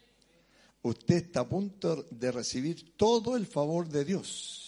Usted 0.83 1.15
está 1.17 1.41
a 1.41 1.49
punto 1.49 2.07
de 2.11 2.33
recibir 2.33 2.97
todo 2.97 3.37
el 3.37 3.47
favor 3.47 3.89
de 3.89 4.05
Dios. 4.05 4.63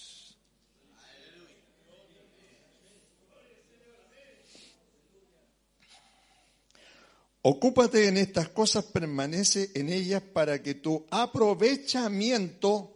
Ocúpate 7.43 8.09
en 8.09 8.17
estas 8.17 8.49
cosas, 8.49 8.87
permanece 8.87 9.71
en 9.75 9.91
ellas 9.91 10.23
para 10.23 10.63
que 10.63 10.77
tu 10.77 11.05
aprovechamiento 11.11 12.94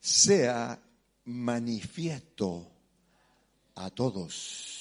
sea 0.00 0.80
manifiesto 1.24 2.70
a 3.74 3.90
todos. 3.90 4.76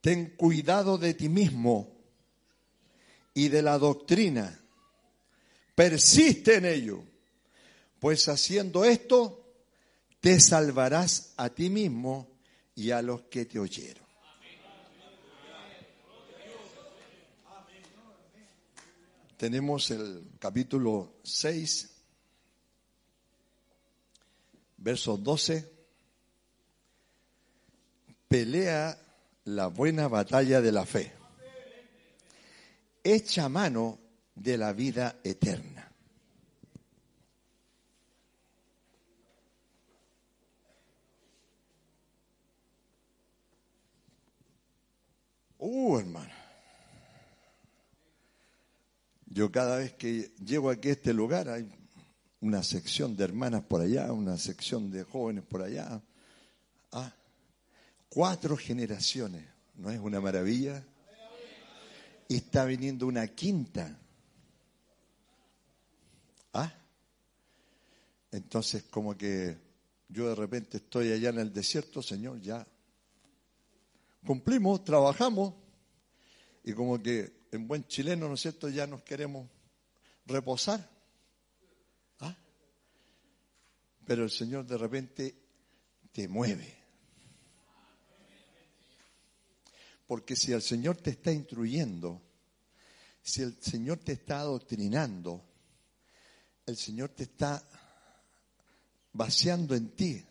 Ten 0.00 0.36
cuidado 0.36 0.96
de 0.96 1.14
ti 1.14 1.28
mismo 1.28 1.92
y 3.34 3.48
de 3.48 3.62
la 3.62 3.78
doctrina. 3.78 4.58
Persiste 5.74 6.56
en 6.56 6.64
ello, 6.64 7.04
pues 8.00 8.28
haciendo 8.28 8.84
esto 8.84 9.44
te 10.20 10.40
salvarás 10.40 11.34
a 11.36 11.50
ti 11.50 11.70
mismo 11.70 12.38
y 12.74 12.90
a 12.90 13.02
los 13.02 13.22
que 13.22 13.44
te 13.44 13.58
oyeron. 13.58 14.07
Tenemos 19.38 19.88
el 19.92 20.32
capítulo 20.40 21.20
6, 21.22 21.90
verso 24.78 25.16
12. 25.16 25.72
Pelea 28.26 28.98
la 29.44 29.68
buena 29.68 30.08
batalla 30.08 30.60
de 30.60 30.72
la 30.72 30.84
fe. 30.84 31.12
Echa 33.04 33.48
mano 33.48 34.00
de 34.34 34.58
la 34.58 34.72
vida 34.72 35.20
eterna. 35.22 35.88
Uh, 45.58 45.98
hermano. 45.98 46.37
Yo 49.38 49.52
cada 49.52 49.76
vez 49.76 49.92
que 49.92 50.32
llego 50.44 50.68
aquí 50.68 50.88
a 50.88 50.92
este 50.94 51.14
lugar 51.14 51.48
hay 51.48 51.70
una 52.40 52.60
sección 52.64 53.16
de 53.16 53.22
hermanas 53.22 53.62
por 53.62 53.80
allá, 53.80 54.12
una 54.12 54.36
sección 54.36 54.90
de 54.90 55.04
jóvenes 55.04 55.44
por 55.44 55.62
allá. 55.62 56.02
Ah, 56.90 57.14
cuatro 58.08 58.56
generaciones, 58.56 59.44
¿no 59.76 59.92
es 59.92 60.00
una 60.00 60.20
maravilla? 60.20 60.84
Y 62.26 62.34
está 62.34 62.64
viniendo 62.64 63.06
una 63.06 63.28
quinta. 63.28 63.96
¿Ah? 66.52 66.74
Entonces 68.32 68.82
como 68.90 69.16
que 69.16 69.56
yo 70.08 70.30
de 70.30 70.34
repente 70.34 70.78
estoy 70.78 71.12
allá 71.12 71.28
en 71.28 71.38
el 71.38 71.52
desierto, 71.52 72.02
Señor, 72.02 72.40
ya 72.40 72.66
cumplimos, 74.26 74.82
trabajamos 74.82 75.54
y 76.64 76.72
como 76.72 77.00
que 77.00 77.37
en 77.52 77.66
buen 77.66 77.86
chileno, 77.86 78.28
¿no 78.28 78.34
es 78.34 78.40
cierto?, 78.40 78.68
ya 78.68 78.86
nos 78.86 79.02
queremos 79.02 79.48
reposar. 80.26 80.88
¿Ah? 82.20 82.36
Pero 84.04 84.24
el 84.24 84.30
Señor 84.30 84.66
de 84.66 84.78
repente 84.78 85.34
te 86.12 86.28
mueve. 86.28 86.76
Porque 90.06 90.36
si 90.36 90.52
el 90.52 90.62
Señor 90.62 90.96
te 90.96 91.10
está 91.10 91.32
instruyendo, 91.32 92.22
si 93.22 93.42
el 93.42 93.60
Señor 93.60 93.98
te 93.98 94.12
está 94.12 94.40
adoctrinando, 94.40 95.44
el 96.64 96.76
Señor 96.76 97.10
te 97.10 97.24
está 97.24 97.62
vaciando 99.12 99.74
en 99.74 99.90
ti 99.90 100.24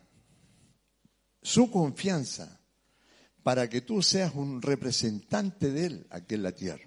su 1.42 1.70
confianza 1.70 2.60
para 3.44 3.70
que 3.70 3.82
tú 3.82 4.02
seas 4.02 4.34
un 4.36 4.62
representante 4.62 5.72
de 5.72 5.86
Él 5.86 6.08
aquí 6.10 6.36
en 6.36 6.44
la 6.44 6.52
tierra. 6.52 6.87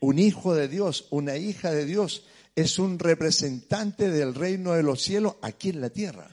Un 0.00 0.18
hijo 0.18 0.54
de 0.54 0.68
Dios, 0.68 1.06
una 1.10 1.36
hija 1.36 1.70
de 1.70 1.84
Dios, 1.84 2.24
es 2.54 2.78
un 2.78 2.98
representante 2.98 4.10
del 4.10 4.34
reino 4.34 4.72
de 4.72 4.82
los 4.82 5.02
cielos 5.02 5.36
aquí 5.42 5.70
en 5.70 5.80
la 5.80 5.90
tierra. 5.90 6.30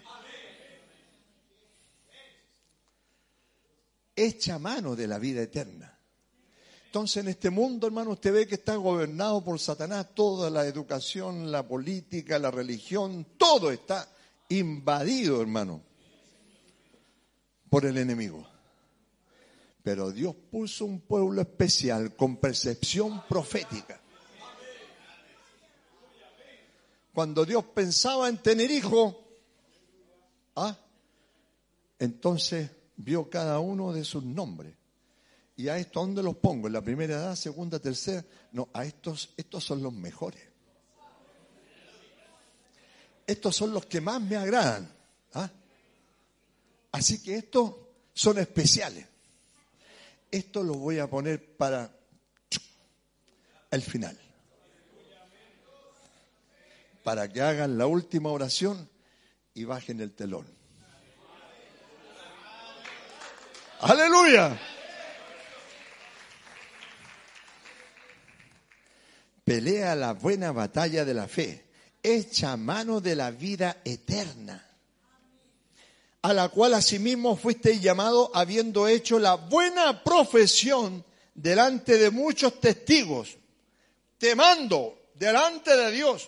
Echa 4.15 4.57
mano 4.59 4.95
de 4.95 5.07
la 5.07 5.19
vida 5.19 5.41
eterna. 5.41 5.95
Entonces 6.85 7.17
en 7.17 7.27
este 7.27 7.49
mundo, 7.49 7.87
hermano, 7.87 8.11
usted 8.11 8.33
ve 8.33 8.47
que 8.47 8.55
está 8.55 8.75
gobernado 8.77 9.43
por 9.43 9.59
Satanás, 9.59 10.15
toda 10.15 10.49
la 10.49 10.65
educación, 10.65 11.51
la 11.51 11.67
política, 11.67 12.39
la 12.39 12.51
religión, 12.51 13.27
todo 13.37 13.69
está 13.69 14.09
invadido, 14.49 15.41
hermano, 15.41 15.81
por 17.69 17.85
el 17.85 17.97
enemigo. 17.97 18.54
Pero 19.85 20.11
Dios 20.11 20.35
puso 20.49 20.83
un 20.83 21.01
pueblo 21.01 21.41
especial 21.41 22.15
con 22.15 22.37
percepción 22.37 23.21
profética. 23.29 24.01
Cuando 27.13 27.45
Dios 27.45 27.65
pensaba 27.65 28.27
en 28.27 28.39
tener 28.39 28.71
hijos, 28.71 29.15
¿ah? 30.55 30.75
entonces 31.99 32.71
vio 32.95 33.29
cada 33.29 33.59
uno 33.59 33.93
de 33.93 34.03
sus 34.03 34.23
nombres. 34.23 34.73
¿Y 35.55 35.67
a 35.67 35.77
esto 35.77 35.99
dónde 35.99 36.23
los 36.23 36.37
pongo? 36.37 36.65
¿En 36.65 36.73
la 36.73 36.81
primera 36.81 37.17
edad, 37.17 37.35
segunda, 37.35 37.77
tercera? 37.77 38.25
No, 38.53 38.69
a 38.73 38.85
estos, 38.85 39.35
estos 39.37 39.63
son 39.63 39.83
los 39.83 39.93
mejores. 39.93 40.41
Estos 43.27 43.55
son 43.55 43.71
los 43.71 43.85
que 43.85 44.01
más 44.01 44.19
me 44.19 44.35
agradan. 44.35 44.91
¿ah? 45.35 45.51
Así 46.91 47.21
que 47.21 47.35
estos 47.35 47.75
son 48.15 48.39
especiales 48.39 49.13
esto 50.35 50.63
lo 50.63 50.73
voy 50.73 50.99
a 50.99 51.09
poner 51.09 51.55
para 51.55 51.97
el 53.71 53.81
final. 53.81 54.19
Para 57.03 57.31
que 57.31 57.41
hagan 57.41 57.77
la 57.77 57.87
última 57.87 58.29
oración 58.31 58.89
y 59.53 59.63
bajen 59.63 60.01
el 60.01 60.13
telón. 60.13 60.45
Aleluya. 63.79 64.59
Pelea 69.43 69.95
la 69.95 70.13
buena 70.13 70.51
batalla 70.51 71.05
de 71.05 71.13
la 71.13 71.27
fe. 71.27 71.65
Echa 72.03 72.57
mano 72.57 72.99
de 72.99 73.15
la 73.15 73.31
vida 73.31 73.81
eterna 73.85 74.74
a 76.25 76.33
la 76.33 76.49
cual 76.49 76.73
asimismo 76.73 77.37
fuiste 77.37 77.79
llamado 77.79 78.31
habiendo 78.33 78.87
hecho 78.87 79.19
la 79.19 79.35
buena 79.35 80.03
profesión 80.03 81.05
delante 81.35 81.99
de 81.99 82.09
muchos 82.09 82.59
testigos. 82.59 83.37
Te 84.17 84.33
mando 84.33 85.09
delante 85.13 85.77
de 85.77 85.91
Dios 85.91 86.27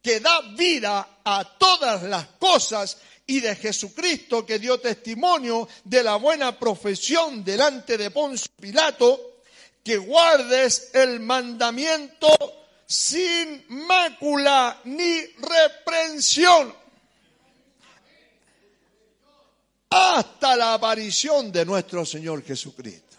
que 0.00 0.20
da 0.20 0.40
vida 0.56 1.20
a 1.22 1.44
todas 1.58 2.04
las 2.04 2.24
cosas 2.38 2.96
y 3.26 3.40
de 3.40 3.54
Jesucristo 3.54 4.46
que 4.46 4.58
dio 4.58 4.80
testimonio 4.80 5.68
de 5.84 6.02
la 6.02 6.16
buena 6.16 6.58
profesión 6.58 7.44
delante 7.44 7.98
de 7.98 8.10
Poncio 8.10 8.50
Pilato, 8.58 9.40
que 9.82 9.98
guardes 9.98 10.88
el 10.94 11.20
mandamiento 11.20 12.34
sin 12.86 13.62
mácula 13.68 14.80
ni 14.84 15.20
reprensión 15.36 16.83
hasta 19.94 20.56
la 20.56 20.74
aparición 20.74 21.52
de 21.52 21.64
nuestro 21.64 22.04
Señor 22.04 22.42
Jesucristo. 22.42 23.16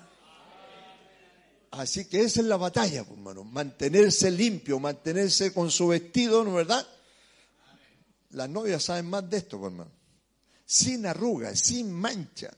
Así 1.71 2.05
que 2.05 2.21
esa 2.21 2.41
es 2.41 2.47
la 2.47 2.57
batalla, 2.57 3.03
pues, 3.03 3.17
hermano. 3.17 3.43
Mantenerse 3.43 4.29
limpio, 4.31 4.79
mantenerse 4.79 5.53
con 5.53 5.71
su 5.71 5.87
vestido, 5.87 6.43
¿no 6.43 6.51
es 6.51 6.67
verdad? 6.67 6.87
Las 8.31 8.49
novias 8.49 8.83
saben 8.83 9.09
más 9.09 9.29
de 9.29 9.37
esto, 9.37 9.59
pues, 9.59 9.71
hermano. 9.71 9.91
Sin 10.65 11.05
arrugas, 11.05 11.59
sin 11.59 11.91
mancha, 11.91 12.51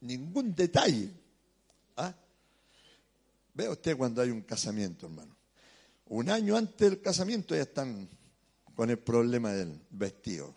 ningún 0.00 0.54
detalle. 0.54 1.10
¿Ah? 1.96 2.14
Ve 3.54 3.68
usted 3.68 3.96
cuando 3.96 4.22
hay 4.22 4.30
un 4.30 4.42
casamiento, 4.42 5.06
hermano. 5.06 5.36
Un 6.06 6.30
año 6.30 6.56
antes 6.56 6.88
del 6.88 7.02
casamiento 7.02 7.54
ya 7.54 7.62
están 7.62 8.08
con 8.74 8.88
el 8.88 8.98
problema 8.98 9.52
del 9.52 9.78
vestido. 9.90 10.54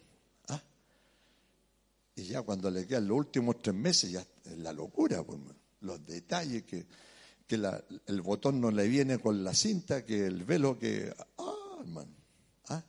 Y 2.15 2.23
ya 2.23 2.41
cuando 2.41 2.69
le 2.69 2.85
quedan 2.85 3.07
los 3.07 3.17
últimos 3.17 3.61
tres 3.61 3.75
meses, 3.75 4.11
ya 4.11 4.25
es 4.45 4.57
la 4.57 4.73
locura, 4.73 5.23
pues, 5.23 5.39
los 5.81 6.05
detalles, 6.05 6.63
que, 6.63 6.85
que 7.47 7.55
el 8.05 8.21
botón 8.21 8.59
no 8.59 8.71
le 8.71 8.87
viene 8.87 9.19
con 9.19 9.43
la 9.43 9.53
cinta, 9.53 10.05
que 10.05 10.25
el 10.25 10.43
velo 10.43 10.77
que... 10.77 11.13
Ah, 11.37 11.77
hermano. 11.79 12.11
¿Ah? 12.67 12.83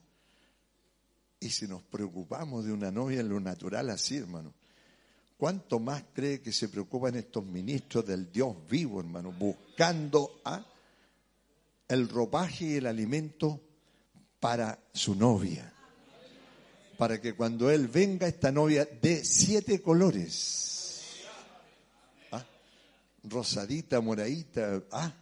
Y 1.40 1.51
si 1.51 1.66
nos 1.66 1.82
preocupamos 1.82 2.65
de 2.65 2.73
una 2.73 2.90
novia 2.90 3.20
en 3.20 3.28
lo 3.28 3.40
natural 3.40 3.90
así, 3.90 4.16
hermano, 4.16 4.53
¿cuánto 5.36 5.78
más 5.78 6.05
cree 6.12 6.40
que 6.40 6.53
se 6.53 6.69
preocupan 6.69 7.15
estos 7.16 7.44
ministros 7.44 8.07
del 8.07 8.31
Dios 8.31 8.57
vivo, 8.69 9.01
hermano, 9.01 9.32
buscando 9.32 10.40
a 10.44 10.65
el 11.89 12.09
ropaje 12.09 12.65
y 12.65 12.74
el 12.74 12.86
alimento 12.86 13.61
para 14.40 14.78
su 14.93 15.15
novia? 15.15 15.73
Para 17.03 17.20
que 17.20 17.35
cuando 17.35 17.69
él 17.69 17.89
venga, 17.89 18.29
esta 18.29 18.53
novia 18.53 18.85
de 18.85 19.24
siete 19.24 19.83
colores. 19.83 21.24
¿Ah? 22.31 22.47
Rosadita, 23.24 24.01
moradita, 24.01 24.85
¿ah? 24.93 25.12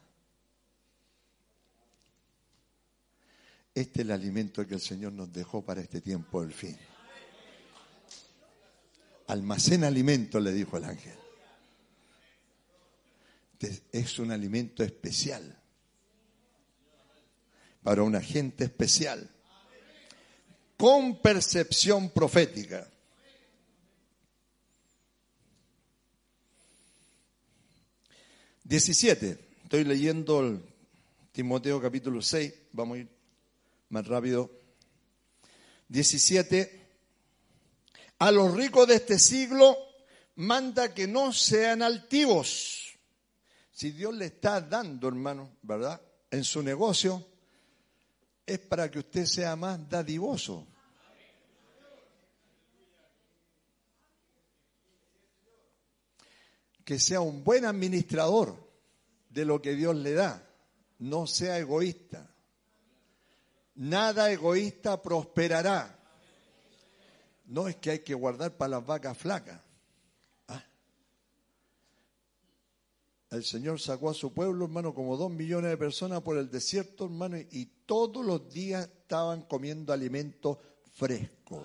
Este 3.74 4.00
es 4.00 4.04
el 4.04 4.10
alimento 4.10 4.66
que 4.66 4.74
el 4.74 4.80
Señor 4.82 5.14
nos 5.14 5.32
dejó 5.32 5.64
para 5.64 5.80
este 5.80 6.02
tiempo 6.02 6.42
del 6.42 6.52
fin. 6.52 6.76
Almacena 9.28 9.86
alimento, 9.86 10.38
le 10.38 10.52
dijo 10.52 10.76
el 10.76 10.84
ángel. 10.84 11.16
Es 13.90 14.18
un 14.18 14.32
alimento 14.32 14.84
especial 14.84 15.58
para 17.82 18.02
una 18.02 18.20
gente 18.20 18.64
especial, 18.64 19.30
con 20.80 21.20
percepción 21.20 22.08
profética. 22.08 22.90
Diecisiete. 28.64 29.50
Estoy 29.62 29.84
leyendo 29.84 30.40
el 30.40 30.64
Timoteo 31.32 31.82
capítulo 31.82 32.22
6. 32.22 32.54
Vamos 32.72 32.96
a 32.96 33.00
ir 33.00 33.08
más 33.90 34.06
rápido. 34.06 34.50
17. 35.88 36.88
A 38.20 38.30
los 38.30 38.54
ricos 38.54 38.88
de 38.88 38.94
este 38.94 39.18
siglo 39.18 39.76
manda 40.36 40.94
que 40.94 41.06
no 41.06 41.34
sean 41.34 41.82
altivos. 41.82 42.98
Si 43.70 43.90
Dios 43.90 44.14
le 44.14 44.24
está 44.26 44.62
dando, 44.62 45.08
hermano, 45.08 45.58
¿verdad? 45.60 46.00
En 46.30 46.42
su 46.42 46.62
negocio, 46.62 47.26
es 48.52 48.58
para 48.58 48.90
que 48.90 48.98
usted 48.98 49.26
sea 49.26 49.56
más 49.56 49.88
dadivoso. 49.88 50.66
Que 56.84 56.98
sea 56.98 57.20
un 57.20 57.44
buen 57.44 57.64
administrador 57.64 58.56
de 59.28 59.44
lo 59.44 59.62
que 59.62 59.74
Dios 59.74 59.94
le 59.96 60.14
da. 60.14 60.46
No 60.98 61.26
sea 61.26 61.58
egoísta 61.58 62.30
nada 63.80 64.30
egoísta 64.30 65.00
prosperará. 65.00 65.98
No 67.46 67.66
es 67.66 67.76
que 67.76 67.90
hay 67.90 67.98
que 68.00 68.14
guardar 68.14 68.56
para 68.56 68.72
las 68.72 68.86
vacas 68.86 69.16
flacas. 69.16 69.60
El 73.30 73.44
Señor 73.44 73.80
sacó 73.80 74.10
a 74.10 74.14
su 74.14 74.34
pueblo, 74.34 74.64
hermano, 74.64 74.92
como 74.92 75.16
dos 75.16 75.30
millones 75.30 75.70
de 75.70 75.76
personas 75.76 76.20
por 76.20 76.36
el 76.36 76.50
desierto, 76.50 77.04
hermano, 77.04 77.36
y 77.38 77.66
todos 77.86 78.26
los 78.26 78.52
días 78.52 78.86
estaban 78.86 79.42
comiendo 79.42 79.92
alimento 79.92 80.58
fresco. 80.94 81.62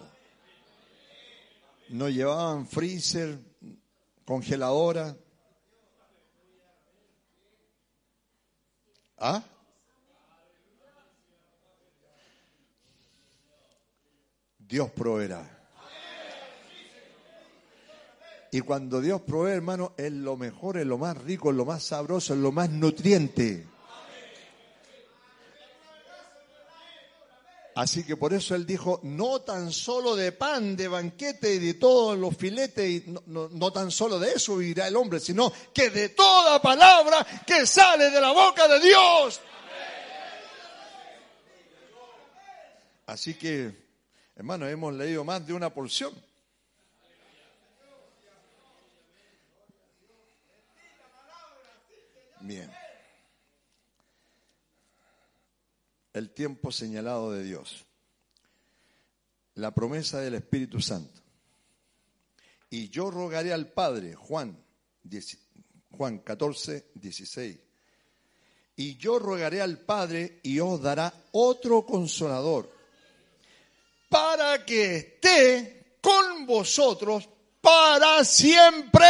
No 1.90 2.08
llevaban 2.08 2.68
freezer, 2.68 3.40
congeladora. 4.26 5.18
¿Ah? 9.18 9.44
Dios 14.60 14.92
proveerá. 14.92 15.55
Y 18.56 18.62
cuando 18.62 19.02
Dios 19.02 19.20
provee, 19.20 19.52
hermano, 19.52 19.92
es 19.98 20.14
lo 20.14 20.38
mejor, 20.38 20.78
es 20.78 20.86
lo 20.86 20.98
más 20.98 21.18
rico, 21.18 21.50
es 21.50 21.58
lo 21.58 21.66
más 21.66 21.84
sabroso, 21.84 22.34
es 22.34 22.40
lo 22.40 22.54
más 22.54 22.70
nutriente. 22.70 23.68
Así 27.76 28.06
que 28.06 28.16
por 28.16 28.34
eso 28.34 28.56
él 28.56 28.66
dijo, 28.66 29.02
no 29.04 29.42
tan 29.42 29.74
solo 29.74 30.16
de 30.16 30.32
pan, 30.32 30.78
de 30.78 30.88
banquete 30.88 31.56
y 31.56 31.60
de 31.60 31.74
todos 31.74 32.18
los 32.18 32.38
filetes, 32.38 33.06
no, 33.26 33.50
no, 33.50 33.74
tan 33.74 33.92
solo 33.92 34.20
de 34.20 34.32
eso 34.32 34.56
vivirá 34.56 34.88
el 34.88 34.96
hombre, 34.96 35.20
sino 35.20 35.52
que 35.74 35.90
de 35.90 36.08
toda 36.08 36.62
palabra 36.62 37.28
que 37.46 37.68
sale 37.68 38.10
de 38.10 38.22
la 38.22 38.32
boca 38.32 38.70
de 38.70 38.80
Dios. 38.80 39.42
Así 43.06 43.34
que 43.34 43.86
Hermano, 44.38 44.68
hemos 44.68 44.94
leído 44.94 45.24
más 45.24 45.48
de 45.48 45.54
una 45.54 45.74
porción. 45.74 46.14
Bien. 52.46 52.72
El 56.14 56.30
tiempo 56.30 56.72
señalado 56.72 57.32
de 57.32 57.44
Dios. 57.44 57.88
La 59.56 59.72
promesa 59.74 60.20
del 60.20 60.36
Espíritu 60.36 60.80
Santo. 60.80 61.22
Y 62.70 62.90
yo 62.90 63.10
rogaré 63.10 63.52
al 63.52 63.72
Padre, 63.72 64.14
Juan, 64.14 64.64
Juan 65.98 66.20
14, 66.20 66.92
16. 66.94 67.60
Y 68.76 68.96
yo 68.98 69.18
rogaré 69.18 69.62
al 69.62 69.80
Padre 69.80 70.40
y 70.44 70.60
os 70.60 70.80
dará 70.80 71.12
otro 71.32 71.84
consolador 71.84 72.72
para 74.08 74.64
que 74.64 74.98
esté 74.98 75.98
con 76.00 76.46
vosotros 76.46 77.28
para 77.60 78.24
siempre. 78.24 79.06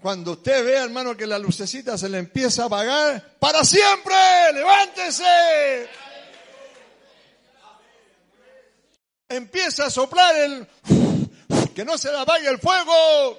Cuando 0.00 0.32
usted 0.32 0.64
ve, 0.64 0.76
hermano, 0.76 1.16
que 1.16 1.26
la 1.26 1.38
lucecita 1.38 1.98
se 1.98 2.08
le 2.08 2.18
empieza 2.18 2.62
a 2.62 2.66
apagar, 2.66 3.36
para 3.40 3.64
siempre, 3.64 4.14
levántese. 4.54 5.88
Empieza 9.28 9.86
a 9.86 9.90
soplar 9.90 10.34
el... 10.36 10.68
que 11.74 11.84
no 11.84 11.98
se 11.98 12.10
le 12.10 12.18
apague 12.18 12.48
el 12.48 12.58
fuego. 12.58 13.38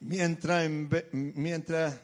Mientras, 0.00 0.68
mientras 1.12 1.94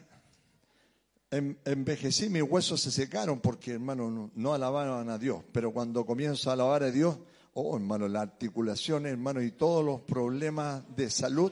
envejecí, 1.31 2.29
mis 2.29 2.43
huesos 2.43 2.81
se 2.81 2.91
secaron 2.91 3.39
porque, 3.39 3.73
hermano, 3.73 4.31
no, 4.33 4.53
alababan 4.53 5.09
a 5.09 5.17
Dios. 5.17 5.43
Pero 5.51 5.71
cuando 5.71 6.05
comienzo 6.05 6.49
a 6.49 6.53
alabar 6.53 6.83
a 6.83 6.91
Dios, 6.91 7.17
oh, 7.59 7.75
hermano, 7.75 8.07
la 8.07 8.21
articulación, 8.21 9.05
hermano, 9.05 9.41
y 9.41 9.51
todos 9.51 9.83
los 9.83 10.01
problemas 10.01 10.83
de 10.95 11.09
salud. 11.09 11.51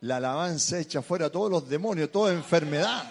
La 0.00 0.16
alabanza 0.16 0.78
echa 0.78 1.02
fuera 1.02 1.30
todos 1.30 1.50
los 1.50 1.68
demonios, 1.68 2.10
toda 2.10 2.32
enfermedad. 2.32 3.10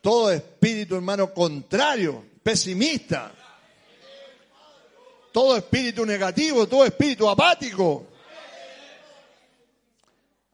Todo 0.00 0.30
espíritu, 0.30 0.94
hermano, 0.94 1.32
contrario, 1.34 2.24
pesimista 2.42 3.32
todo 5.38 5.56
espíritu 5.56 6.04
negativo, 6.04 6.66
todo 6.66 6.84
espíritu 6.84 7.28
apático. 7.28 8.06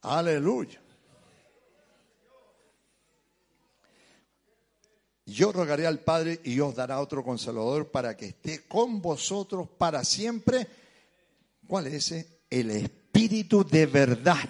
Aleluya. 0.02 0.78
Yo 5.26 5.52
rogaré 5.52 5.86
al 5.86 6.00
Padre 6.00 6.40
y 6.44 6.60
os 6.60 6.74
dará 6.74 7.00
otro 7.00 7.24
consolador 7.24 7.90
para 7.90 8.16
que 8.16 8.26
esté 8.26 8.66
con 8.66 9.00
vosotros 9.00 9.68
para 9.78 10.04
siempre. 10.04 10.66
¿Cuál 11.66 11.86
es 11.86 11.94
ese? 11.94 12.40
El 12.50 12.70
Espíritu 12.70 13.64
de 13.64 13.86
verdad, 13.86 14.48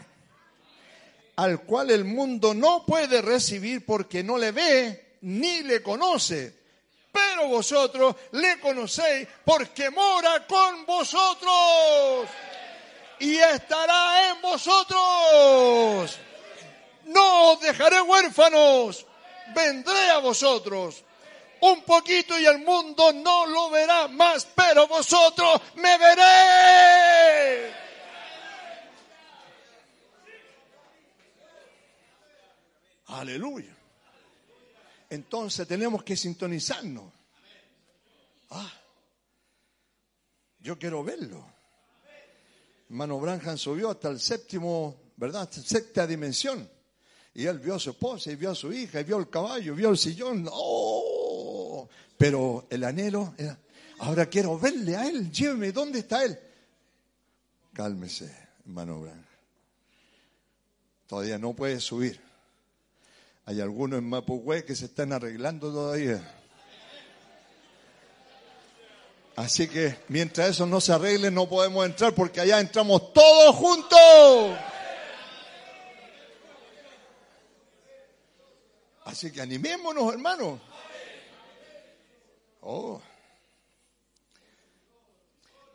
al 1.36 1.62
cual 1.62 1.90
el 1.90 2.04
mundo 2.04 2.54
no 2.54 2.84
puede 2.84 3.22
recibir 3.22 3.86
porque 3.86 4.22
no 4.22 4.36
le 4.36 4.52
ve 4.52 5.18
ni 5.22 5.62
le 5.62 5.82
conoce 5.82 6.64
pero 7.14 7.46
vosotros 7.46 8.16
le 8.32 8.58
conocéis 8.58 9.28
porque 9.44 9.88
mora 9.90 10.44
con 10.48 10.84
vosotros 10.84 12.28
y 13.20 13.36
estará 13.36 14.30
en 14.30 14.42
vosotros. 14.42 16.18
No 17.04 17.52
os 17.52 17.60
dejaré 17.60 18.00
huérfanos, 18.00 19.06
vendré 19.54 20.10
a 20.10 20.18
vosotros. 20.18 21.04
Un 21.60 21.82
poquito 21.82 22.38
y 22.38 22.44
el 22.44 22.58
mundo 22.58 23.12
no 23.12 23.46
lo 23.46 23.70
verá 23.70 24.08
más, 24.08 24.46
pero 24.54 24.86
vosotros 24.86 25.60
me 25.76 25.96
veréis. 25.98 27.74
Aleluya. 33.06 33.74
Entonces 35.10 35.66
tenemos 35.68 36.02
que 36.02 36.16
sintonizarnos. 36.16 37.12
Ah. 38.50 38.72
Yo 40.58 40.78
quiero 40.78 41.04
verlo. 41.04 41.44
Hermano 42.88 43.20
Branham 43.20 43.58
subió 43.58 43.90
hasta 43.90 44.08
el 44.08 44.20
séptimo, 44.20 45.12
¿verdad? 45.16 45.50
Sexta 45.50 46.06
dimensión. 46.06 46.68
Y 47.34 47.46
él 47.46 47.58
vio 47.58 47.74
a 47.74 47.78
su 47.80 47.90
esposa, 47.90 48.30
y 48.30 48.36
vio 48.36 48.52
a 48.52 48.54
su 48.54 48.72
hija, 48.72 49.00
y 49.00 49.04
vio 49.04 49.18
el 49.18 49.28
caballo, 49.28 49.74
vio 49.74 49.90
el 49.90 49.98
sillón. 49.98 50.46
¡Oh! 50.50 51.88
Pero 52.16 52.66
el 52.70 52.84
anhelo 52.84 53.34
era, 53.36 53.58
ahora 53.98 54.26
quiero 54.26 54.58
verle 54.58 54.96
a 54.96 55.08
él, 55.08 55.32
lléveme, 55.32 55.72
¿dónde 55.72 56.00
está 56.00 56.24
él? 56.24 56.38
Cálmese, 57.72 58.32
hermano 58.64 59.00
Branham. 59.00 59.24
Todavía 61.08 61.38
no 61.38 61.54
puede 61.54 61.80
subir. 61.80 62.20
Hay 63.46 63.60
algunos 63.60 63.98
en 63.98 64.08
Mapugüe 64.08 64.64
que 64.64 64.74
se 64.74 64.86
están 64.86 65.12
arreglando 65.12 65.72
todavía. 65.72 66.22
Así 69.36 69.66
que 69.66 69.96
mientras 70.08 70.50
eso 70.50 70.66
no 70.66 70.80
se 70.80 70.92
arregle 70.92 71.30
no 71.30 71.48
podemos 71.48 71.84
entrar 71.84 72.14
porque 72.14 72.40
allá 72.40 72.60
entramos 72.60 73.12
todos 73.12 73.54
juntos. 73.56 74.56
Así 79.04 79.30
que 79.30 79.40
animémonos, 79.40 80.12
hermanos. 80.12 80.60
Oh. 82.62 83.00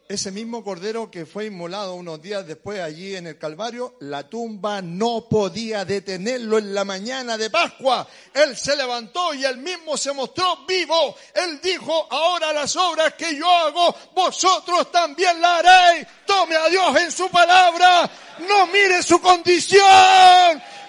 Ese 0.08 0.32
mismo 0.32 0.64
cordero 0.64 1.12
que 1.12 1.28
fue 1.28 1.46
inmolado 1.46 1.94
unos 1.94 2.20
días 2.20 2.48
después 2.48 2.80
allí 2.80 3.16
en 3.16 3.28
el 3.28 3.38
Calvario, 3.38 3.94
la 4.00 4.28
tumba 4.28 4.82
no 4.82 5.30
podía 5.30 5.86
detenerlo 5.86 6.58
en 6.58 6.74
la 6.74 6.84
mañana 6.84 7.38
de 7.38 7.52
Pascua. 7.52 8.08
Él 8.34 8.58
se 8.58 8.76
levantó 8.76 9.36
y 9.36 9.46
él 9.46 9.58
mismo 9.58 9.96
se 9.98 10.12
mostró 10.12 10.66
vivo. 10.66 11.16
Él 11.36 11.62
dijo, 11.62 12.08
ahora 12.10 12.52
las 12.52 12.76
obras 12.76 13.14
que 13.14 13.36
yo 13.36 13.48
hago, 13.48 13.96
vosotros 14.16 14.92
también 14.92 15.40
las 15.40 15.64
haréis. 15.64 16.08
Tome 16.26 16.56
a 16.56 16.68
Dios 16.70 17.02
en 17.02 17.12
su 17.12 17.30
palabra. 17.30 18.10
No 18.48 18.66
mire 18.66 19.04
su 19.04 19.22
condición. 19.22 19.84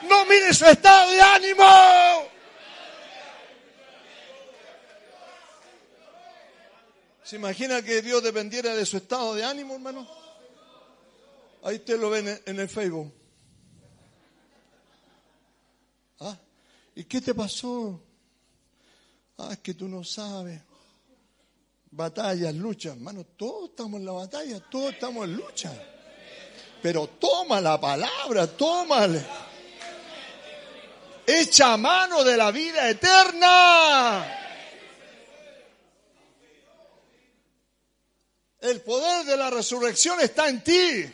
No 0.08 0.24
mire 0.24 0.54
su 0.54 0.64
estado 0.64 1.10
de 1.10 1.20
ánimo. 1.20 2.29
¿Se 7.30 7.36
imagina 7.36 7.80
que 7.80 8.02
Dios 8.02 8.24
dependiera 8.24 8.74
de 8.74 8.84
su 8.84 8.96
estado 8.96 9.36
de 9.36 9.44
ánimo, 9.44 9.74
hermano? 9.74 10.04
Ahí 11.62 11.76
usted 11.76 11.96
lo 11.96 12.10
ve 12.10 12.42
en 12.44 12.58
el 12.58 12.68
Facebook. 12.68 13.14
¿Ah? 16.18 16.36
¿Y 16.96 17.04
qué 17.04 17.20
te 17.20 17.32
pasó? 17.32 18.02
Ah, 19.38 19.50
es 19.52 19.58
que 19.60 19.74
tú 19.74 19.86
no 19.86 20.02
sabes. 20.02 20.60
Batallas, 21.92 22.52
luchas, 22.52 22.96
hermano, 22.96 23.22
todos 23.36 23.70
estamos 23.70 24.00
en 24.00 24.06
la 24.06 24.12
batalla, 24.12 24.58
todos 24.68 24.94
estamos 24.94 25.24
en 25.26 25.36
lucha. 25.36 25.72
Pero 26.82 27.06
toma 27.10 27.60
la 27.60 27.80
palabra, 27.80 28.48
tómale. 28.48 29.24
Echa 31.24 31.76
mano 31.76 32.24
de 32.24 32.36
la 32.36 32.50
vida 32.50 32.90
eterna. 32.90 34.39
El 38.60 38.82
poder 38.82 39.24
de 39.24 39.36
la 39.36 39.48
resurrección 39.48 40.20
está 40.20 40.48
en 40.48 40.62
ti. 40.62 41.04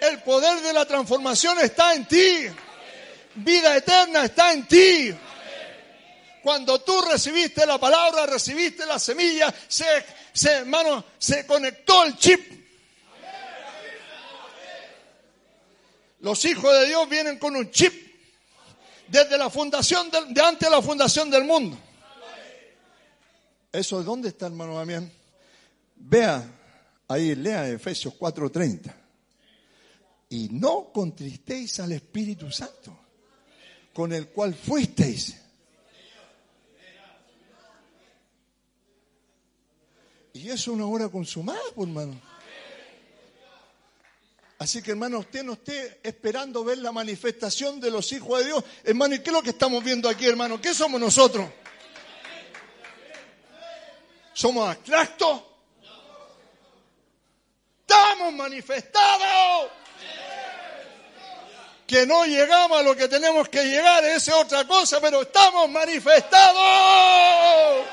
El 0.00 0.22
poder 0.22 0.62
de 0.62 0.72
la 0.72 0.86
transformación 0.86 1.58
está 1.60 1.94
en 1.94 2.06
ti. 2.06 2.46
Vida 3.36 3.76
eterna 3.76 4.24
está 4.24 4.52
en 4.52 4.66
ti. 4.66 5.14
Cuando 6.42 6.80
tú 6.80 7.00
recibiste 7.02 7.66
la 7.66 7.78
palabra, 7.78 8.26
recibiste 8.26 8.84
la 8.86 8.98
semilla, 8.98 9.52
se, 9.66 9.84
se, 10.32 10.52
hermano, 10.52 11.04
se 11.18 11.46
conectó 11.46 12.04
el 12.04 12.16
chip. 12.18 12.64
Los 16.20 16.44
hijos 16.44 16.72
de 16.80 16.86
Dios 16.86 17.08
vienen 17.08 17.38
con 17.38 17.56
un 17.56 17.70
chip 17.70 17.92
desde 19.08 19.36
la 19.36 19.50
fundación, 19.50 20.10
de, 20.10 20.24
de 20.28 20.40
antes 20.42 20.68
de 20.68 20.74
la 20.74 20.82
fundación 20.82 21.30
del 21.30 21.44
mundo. 21.44 21.78
¿Eso 23.72 23.98
de 23.98 24.04
dónde 24.04 24.28
está, 24.28 24.46
hermano 24.46 24.76
Damián? 24.76 25.10
Vea, 26.06 26.44
ahí 27.08 27.34
lea 27.34 27.66
Efesios 27.68 28.14
4:30. 28.14 28.94
Y 30.28 30.48
no 30.50 30.90
contristéis 30.92 31.80
al 31.80 31.92
Espíritu 31.92 32.50
Santo, 32.50 32.98
con 33.94 34.12
el 34.12 34.28
cual 34.28 34.54
fuisteis. 34.54 35.34
Y 40.34 40.50
es 40.50 40.68
una 40.68 40.84
hora 40.86 41.08
consumada, 41.08 41.60
pues, 41.74 41.88
hermano. 41.88 42.20
Así 44.58 44.82
que, 44.82 44.90
hermano, 44.90 45.20
usted 45.20 45.42
no 45.42 45.54
esté 45.54 46.00
esperando 46.02 46.64
ver 46.64 46.78
la 46.78 46.92
manifestación 46.92 47.80
de 47.80 47.90
los 47.90 48.12
hijos 48.12 48.40
de 48.40 48.46
Dios. 48.46 48.64
Hermano, 48.82 49.14
¿y 49.14 49.20
qué 49.20 49.30
es 49.30 49.32
lo 49.32 49.42
que 49.42 49.50
estamos 49.50 49.82
viendo 49.82 50.08
aquí, 50.08 50.26
hermano? 50.26 50.60
¿Qué 50.60 50.74
somos 50.74 51.00
nosotros? 51.00 51.48
¿Somos 54.34 54.68
abstractos? 54.68 55.53
Estamos 57.94 58.34
manifestados. 58.34 59.70
Que 61.86 62.06
no 62.06 62.24
llegamos 62.24 62.80
a 62.80 62.82
lo 62.82 62.96
que 62.96 63.08
tenemos 63.08 63.48
que 63.48 63.62
llegar, 63.64 64.02
esa 64.04 64.32
es 64.32 64.36
otra 64.36 64.66
cosa, 64.66 65.00
pero 65.00 65.22
estamos 65.22 65.70
manifestados. 65.70 67.86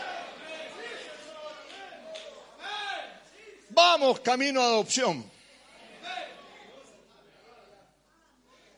Vamos 3.69 4.19
camino 4.21 4.61
a 4.61 4.65
adopción. 4.65 5.29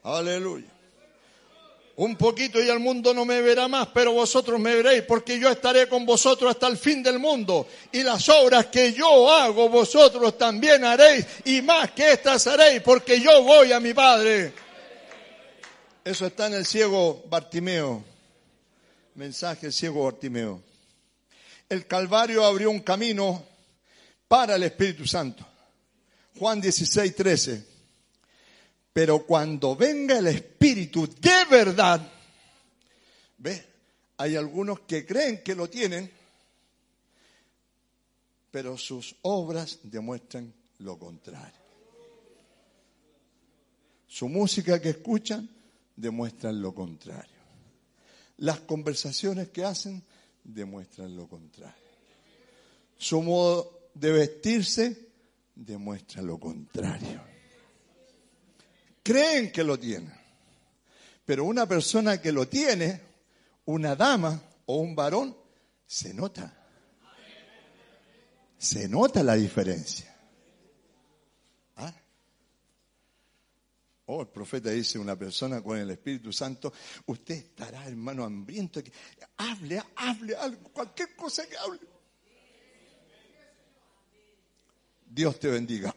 Aleluya. 0.04 0.73
Un 1.96 2.16
poquito 2.16 2.62
y 2.62 2.68
el 2.70 2.80
mundo 2.80 3.14
no 3.14 3.24
me 3.24 3.40
verá 3.42 3.68
más, 3.68 3.90
pero 3.94 4.14
vosotros 4.14 4.60
me 4.60 4.74
veréis, 4.74 5.04
porque 5.04 5.38
yo 5.38 5.50
estaré 5.50 5.88
con 5.88 6.08
vosotros 6.08 6.50
hasta 6.50 6.68
el 6.68 6.78
fin 6.78 7.04
del 7.04 7.20
mundo. 7.20 7.68
Y 7.92 8.02
las 8.02 8.28
obras 8.30 8.68
que 8.68 8.94
yo 8.94 9.32
hago, 9.32 9.70
vosotros 9.70 10.36
también 10.36 10.84
haréis, 10.84 11.26
y 11.46 11.62
más 11.62 11.92
que 11.92 12.14
estas 12.14 12.48
haréis, 12.48 12.82
porque 12.82 13.22
yo 13.22 13.44
voy 13.44 13.72
a 13.72 13.80
mi 13.80 13.94
Padre. 13.94 14.54
Eso 16.04 16.26
está 16.26 16.48
en 16.48 16.56
el 16.56 16.66
ciego 16.66 17.24
Bartimeo. 17.30 18.04
Mensaje 19.14 19.72
ciego 19.72 20.06
Bartimeo. 20.06 20.64
El 21.70 21.86
Calvario 21.86 22.44
abrió 22.44 22.72
un 22.72 22.80
camino 22.80 23.46
para 24.28 24.56
el 24.56 24.64
Espíritu 24.64 25.06
Santo. 25.06 25.46
Juan 26.40 26.60
16, 26.60 27.16
13. 27.16 27.73
Pero 28.94 29.26
cuando 29.26 29.76
venga 29.76 30.20
el 30.20 30.28
Espíritu 30.28 31.08
de 31.20 31.46
verdad, 31.50 32.08
¿ve? 33.40 33.66
Hay 34.18 34.36
algunos 34.36 34.82
que 34.82 35.04
creen 35.04 35.44
que 35.44 35.56
lo 35.56 35.68
tienen, 35.68 36.10
pero 38.52 38.78
sus 38.78 39.16
obras 39.24 39.80
demuestran 39.82 40.54
lo 40.80 41.00
contrario. 41.00 41.64
Su 44.08 44.30
música 44.30 44.80
que 44.80 44.90
escuchan 44.90 45.50
demuestran 45.96 46.62
lo 46.62 46.76
contrario. 46.76 47.34
Las 48.38 48.60
conversaciones 48.60 49.50
que 49.50 49.64
hacen 49.64 50.04
demuestran 50.44 51.16
lo 51.18 51.28
contrario. 51.28 51.74
Su 52.96 53.24
modo 53.24 53.90
de 53.96 54.12
vestirse 54.12 55.10
demuestra 55.56 56.22
lo 56.22 56.40
contrario 56.40 57.33
creen 59.04 59.52
que 59.52 59.64
lo 59.64 59.78
tienen. 59.78 60.14
Pero 61.26 61.46
una 61.46 61.68
persona 61.68 62.22
que 62.22 62.32
lo 62.32 62.48
tiene, 62.48 63.02
una 63.66 63.96
dama 63.96 64.42
o 64.66 64.78
un 64.78 64.96
varón, 64.96 65.38
se 65.86 66.14
nota. 66.14 66.60
Se 68.58 68.88
nota 68.88 69.22
la 69.24 69.36
diferencia. 69.36 70.16
¿Ah? 71.76 71.94
Oh, 74.06 74.22
el 74.22 74.28
profeta 74.28 74.70
dice, 74.70 75.00
una 75.00 75.18
persona 75.18 75.62
con 75.62 75.78
el 75.78 75.92
Espíritu 75.92 76.32
Santo, 76.34 76.74
usted 77.06 77.36
estará, 77.36 77.86
hermano, 77.86 78.24
hambriento. 78.24 78.82
Hable, 79.38 79.82
hable, 79.96 80.36
hable, 80.36 80.58
cualquier 80.74 81.16
cosa 81.16 81.48
que 81.48 81.58
hable. 81.58 81.80
Dios 85.06 85.40
te 85.40 85.48
bendiga. 85.48 85.96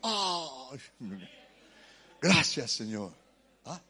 Gracias, 2.27 2.73
Señor. 2.73 3.13
¿Ah? 3.65 3.81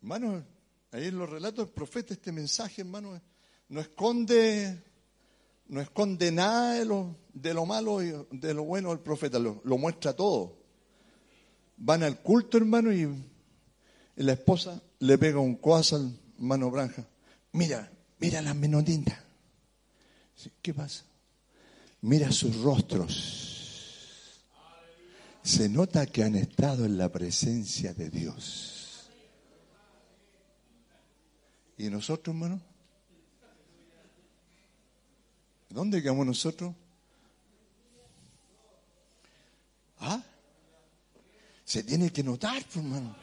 Hermano, 0.00 0.42
ahí 0.92 1.08
en 1.08 1.18
los 1.18 1.28
relatos 1.28 1.66
del 1.66 1.74
profeta 1.74 2.14
este 2.14 2.32
mensaje, 2.32 2.80
hermano, 2.80 3.20
no 3.68 3.80
esconde, 3.80 4.82
no 5.66 5.82
esconde 5.82 6.32
nada 6.32 6.72
de 6.74 6.86
lo, 6.86 7.16
de 7.34 7.52
lo 7.52 7.66
malo 7.66 8.02
y 8.02 8.14
de 8.30 8.54
lo 8.54 8.64
bueno 8.64 8.90
del 8.90 9.00
profeta, 9.00 9.38
lo, 9.38 9.60
muestra 9.76 10.16
todo. 10.16 10.56
Van 11.76 12.02
al 12.02 12.22
culto, 12.22 12.56
hermano, 12.56 12.90
y, 12.94 13.06
la 14.16 14.32
esposa 14.32 14.82
le 15.00 15.18
pega 15.18 15.38
un 15.38 15.56
coazo 15.56 15.96
al 15.96 16.18
hermano 16.38 16.70
Branja. 16.70 17.06
Mira, 17.52 17.92
mira 18.18 18.40
las 18.40 18.56
menotitas. 18.56 19.18
¿Qué 20.62 20.72
pasa? 20.72 21.07
Mira 22.02 22.30
sus 22.30 22.56
rostros. 22.62 24.44
Se 25.42 25.68
nota 25.68 26.06
que 26.06 26.22
han 26.22 26.36
estado 26.36 26.84
en 26.84 26.98
la 26.98 27.08
presencia 27.08 27.94
de 27.94 28.10
Dios. 28.10 29.08
¿Y 31.78 31.88
nosotros, 31.90 32.34
hermano? 32.34 32.60
¿Dónde 35.70 36.02
quedamos 36.02 36.26
nosotros? 36.26 36.74
¿Ah? 40.00 40.22
Se 41.64 41.82
tiene 41.82 42.10
que 42.10 42.22
notar, 42.22 42.62
pues, 42.64 42.76
hermano. 42.76 43.16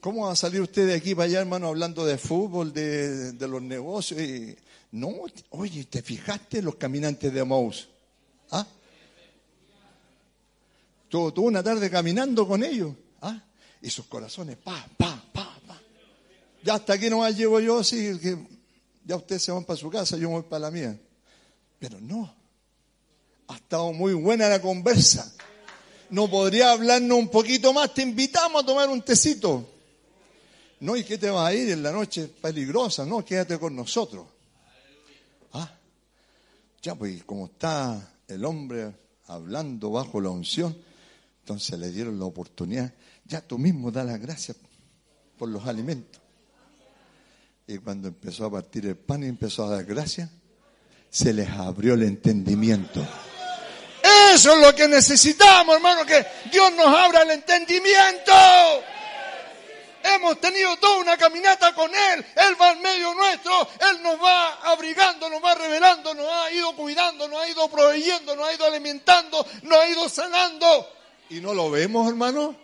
¿Cómo 0.00 0.26
va 0.26 0.32
a 0.32 0.36
salir 0.36 0.60
usted 0.60 0.86
de 0.88 0.94
aquí 0.94 1.14
para 1.14 1.26
allá, 1.26 1.40
hermano, 1.40 1.68
hablando 1.68 2.04
de 2.04 2.18
fútbol, 2.18 2.72
de, 2.72 3.34
los 3.38 3.62
negocios? 3.62 4.20
Y... 4.20 4.56
No, 4.92 5.10
oye, 5.50 5.84
¿te 5.86 6.02
fijaste 6.02 6.60
los 6.60 6.76
caminantes 6.76 7.32
de 7.32 7.40
Amaus? 7.40 7.88
¿Ah? 8.50 8.66
Tuvo, 11.08 11.32
una 11.42 11.62
tarde 11.62 11.90
caminando 11.90 12.46
con 12.46 12.62
ellos. 12.62 12.94
¿Ah? 13.22 13.42
Y 13.80 13.88
sus 13.88 14.06
corazones, 14.06 14.58
pa, 14.58 14.86
pa, 14.96 15.24
pa, 15.32 15.58
pa. 15.66 15.80
Ya 16.62 16.74
hasta 16.74 16.92
aquí 16.92 17.08
nomás 17.08 17.36
llego 17.36 17.58
yo, 17.58 17.78
así 17.78 18.18
que 18.20 18.36
ya 19.04 19.16
ustedes 19.16 19.42
se 19.42 19.50
van 19.50 19.64
para 19.64 19.78
su 19.78 19.90
casa, 19.90 20.16
yo 20.18 20.28
voy 20.28 20.42
para 20.42 20.60
la 20.60 20.70
mía. 20.70 21.00
Pero 21.78 21.98
no, 21.98 22.32
ha 23.48 23.56
estado 23.56 23.92
muy 23.94 24.12
buena 24.12 24.48
la 24.48 24.60
conversa. 24.60 25.34
¿No 26.10 26.28
podría 26.28 26.72
hablarnos 26.72 27.18
un 27.18 27.28
poquito 27.28 27.72
más? 27.72 27.94
Te 27.94 28.02
invitamos 28.02 28.62
a 28.62 28.66
tomar 28.66 28.90
un 28.90 29.00
tecito. 29.00 29.66
No, 30.80 30.96
¿y 30.96 31.04
qué 31.04 31.16
te 31.16 31.30
vas 31.30 31.48
a 31.48 31.54
ir 31.54 31.70
en 31.70 31.82
la 31.82 31.92
noche 31.92 32.28
peligrosa? 32.28 33.06
No, 33.06 33.24
quédate 33.24 33.58
con 33.58 33.74
nosotros. 33.74 34.26
Ya 36.82 36.96
pues, 36.96 37.22
como 37.22 37.46
está 37.46 38.16
el 38.26 38.44
hombre 38.44 38.92
hablando 39.28 39.90
bajo 39.90 40.20
la 40.20 40.30
unción, 40.30 40.76
entonces 41.40 41.78
le 41.78 41.90
dieron 41.92 42.18
la 42.18 42.24
oportunidad. 42.24 42.92
Ya 43.24 43.40
tú 43.40 43.56
mismo 43.56 43.92
da 43.92 44.02
las 44.02 44.20
gracias 44.20 44.56
por 45.38 45.48
los 45.48 45.64
alimentos. 45.66 46.20
Y 47.68 47.78
cuando 47.78 48.08
empezó 48.08 48.46
a 48.46 48.50
partir 48.50 48.86
el 48.86 48.96
pan 48.96 49.22
y 49.22 49.26
empezó 49.26 49.64
a 49.64 49.76
dar 49.76 49.84
gracias, 49.84 50.28
se 51.08 51.32
les 51.32 51.48
abrió 51.50 51.94
el 51.94 52.02
entendimiento. 52.02 53.06
Eso 54.34 54.54
es 54.54 54.60
lo 54.60 54.74
que 54.74 54.88
necesitamos, 54.88 55.76
hermano, 55.76 56.04
que 56.04 56.26
Dios 56.50 56.72
nos 56.76 56.86
abra 56.86 57.22
el 57.22 57.30
entendimiento. 57.30 58.32
Hemos 60.02 60.40
tenido 60.40 60.76
toda 60.76 60.98
una 60.98 61.16
caminata 61.16 61.74
con 61.74 61.90
Él. 61.90 62.26
Él 62.36 62.60
va 62.60 62.72
en 62.72 62.82
medio 62.82 63.14
nuestro. 63.14 63.68
Él 63.90 64.02
nos 64.02 64.22
va 64.22 64.70
abrigando, 64.70 65.28
nos 65.28 65.42
va 65.42 65.54
revelando, 65.54 66.14
nos 66.14 66.26
ha 66.28 66.52
ido 66.52 66.74
cuidando, 66.74 67.28
nos 67.28 67.40
ha 67.40 67.48
ido 67.48 67.68
proveyendo, 67.68 68.36
nos 68.36 68.48
ha 68.48 68.54
ido 68.54 68.66
alimentando, 68.66 69.46
nos 69.62 69.78
ha 69.78 69.88
ido 69.88 70.08
sanando. 70.08 70.88
¿Y 71.30 71.40
no 71.40 71.54
lo 71.54 71.70
vemos, 71.70 72.08
hermano? 72.08 72.61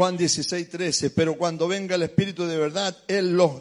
Juan 0.00 0.16
16, 0.16 0.70
13, 0.70 1.10
pero 1.10 1.36
cuando 1.36 1.68
venga 1.68 1.94
el 1.94 2.02
Espíritu 2.02 2.46
de 2.46 2.56
verdad, 2.56 2.96
Él, 3.06 3.36
los 3.36 3.60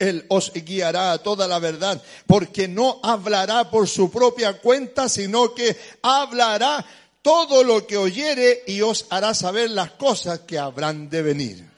Él 0.00 0.24
os 0.26 0.52
guiará 0.52 1.12
a 1.12 1.18
toda 1.18 1.46
la 1.46 1.60
verdad, 1.60 2.02
porque 2.26 2.66
no 2.66 2.98
hablará 3.04 3.70
por 3.70 3.86
su 3.86 4.10
propia 4.10 4.54
cuenta, 4.54 5.08
sino 5.08 5.54
que 5.54 5.76
hablará 6.02 6.84
todo 7.22 7.62
lo 7.62 7.86
que 7.86 7.96
oyere 7.96 8.64
y 8.66 8.80
os 8.80 9.06
hará 9.10 9.32
saber 9.32 9.70
las 9.70 9.92
cosas 9.92 10.40
que 10.40 10.58
habrán 10.58 11.08
de 11.08 11.22
venir. 11.22 11.75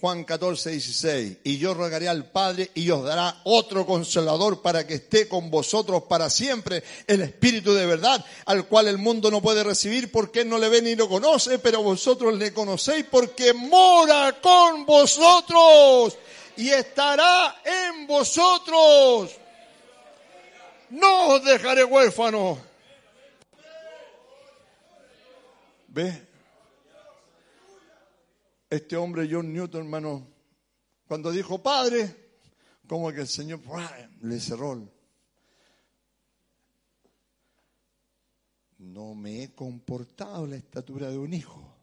Juan 0.00 0.22
14, 0.22 0.70
16. 0.70 1.38
Y 1.42 1.58
yo 1.58 1.74
rogaré 1.74 2.08
al 2.08 2.24
Padre 2.30 2.70
y 2.74 2.88
os 2.90 3.02
dará 3.02 3.40
otro 3.42 3.84
consolador 3.84 4.62
para 4.62 4.86
que 4.86 4.94
esté 4.94 5.26
con 5.26 5.50
vosotros 5.50 6.04
para 6.04 6.30
siempre, 6.30 6.84
el 7.08 7.20
Espíritu 7.22 7.74
de 7.74 7.84
verdad, 7.84 8.24
al 8.46 8.66
cual 8.68 8.86
el 8.86 8.98
mundo 8.98 9.28
no 9.28 9.42
puede 9.42 9.64
recibir 9.64 10.12
porque 10.12 10.44
no 10.44 10.56
le 10.58 10.68
ve 10.68 10.82
ni 10.82 10.94
lo 10.94 11.08
conoce, 11.08 11.58
pero 11.58 11.82
vosotros 11.82 12.38
le 12.38 12.54
conocéis 12.54 13.06
porque 13.10 13.52
mora 13.52 14.36
con 14.40 14.86
vosotros 14.86 16.16
y 16.56 16.68
estará 16.68 17.60
en 17.64 18.06
vosotros. 18.06 19.32
No 20.90 21.28
os 21.28 21.44
dejaré 21.44 21.82
huérfanos. 21.82 22.58
¿Ve? 25.88 26.27
Este 28.70 28.96
hombre 28.96 29.28
John 29.30 29.52
Newton, 29.52 29.82
hermano, 29.82 30.26
cuando 31.06 31.30
dijo 31.30 31.62
padre, 31.62 32.28
como 32.86 33.10
que 33.12 33.22
el 33.22 33.28
Señor 33.28 33.60
le 34.22 34.40
cerró. 34.40 34.90
No 38.78 39.14
me 39.14 39.42
he 39.42 39.54
comportado 39.54 40.46
la 40.46 40.56
estatura 40.56 41.10
de 41.10 41.18
un 41.18 41.32
hijo. 41.32 41.74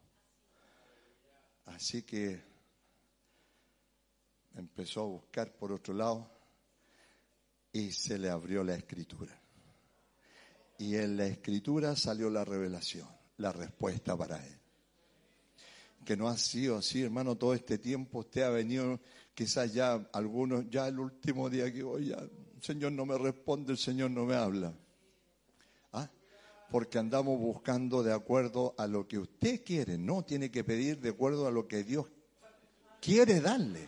Así 1.66 2.04
que 2.04 2.42
empezó 4.56 5.02
a 5.02 5.06
buscar 5.06 5.52
por 5.58 5.72
otro 5.72 5.94
lado 5.94 6.30
y 7.74 7.92
se 7.92 8.18
le 8.18 8.30
abrió 8.30 8.64
la 8.64 8.76
escritura. 8.76 9.38
Y 10.78 10.96
en 10.96 11.18
la 11.18 11.26
escritura 11.26 11.96
salió 11.96 12.30
la 12.30 12.46
revelación, 12.46 13.08
la 13.38 13.52
respuesta 13.52 14.16
para 14.16 14.46
él 14.46 14.65
que 16.06 16.16
no 16.16 16.30
ha 16.30 16.38
sido 16.38 16.78
así, 16.78 17.02
hermano, 17.02 17.36
todo 17.36 17.54
este 17.54 17.78
tiempo 17.78 18.20
usted 18.20 18.44
ha 18.44 18.50
venido, 18.50 19.00
quizás 19.34 19.74
ya 19.74 19.96
algunos, 20.14 20.70
ya 20.70 20.88
el 20.88 21.00
último 21.00 21.50
día 21.50 21.74
que 21.74 21.84
voy, 21.84 22.10
ya, 22.10 22.18
el 22.18 22.62
Señor 22.62 22.92
no 22.92 23.06
me 23.06 23.18
responde, 23.18 23.74
el 23.74 23.78
Señor 23.78 24.12
no 24.12 24.26
me 24.26 24.36
habla. 24.36 24.74
¿Ah? 25.92 26.10
Porque 26.70 27.00
andamos 27.00 27.40
buscando 27.40 28.04
de 28.04 28.14
acuerdo 28.14 28.76
a 28.78 28.88
lo 28.88 29.08
que 29.08 29.18
usted 29.18 29.64
quiere, 29.66 29.98
no 29.98 30.24
tiene 30.24 30.52
que 30.52 30.64
pedir 30.64 31.00
de 31.00 31.10
acuerdo 31.10 31.48
a 31.48 31.52
lo 31.52 31.68
que 31.68 31.84
Dios 31.84 32.06
quiere 33.02 33.42
darle. 33.42 33.88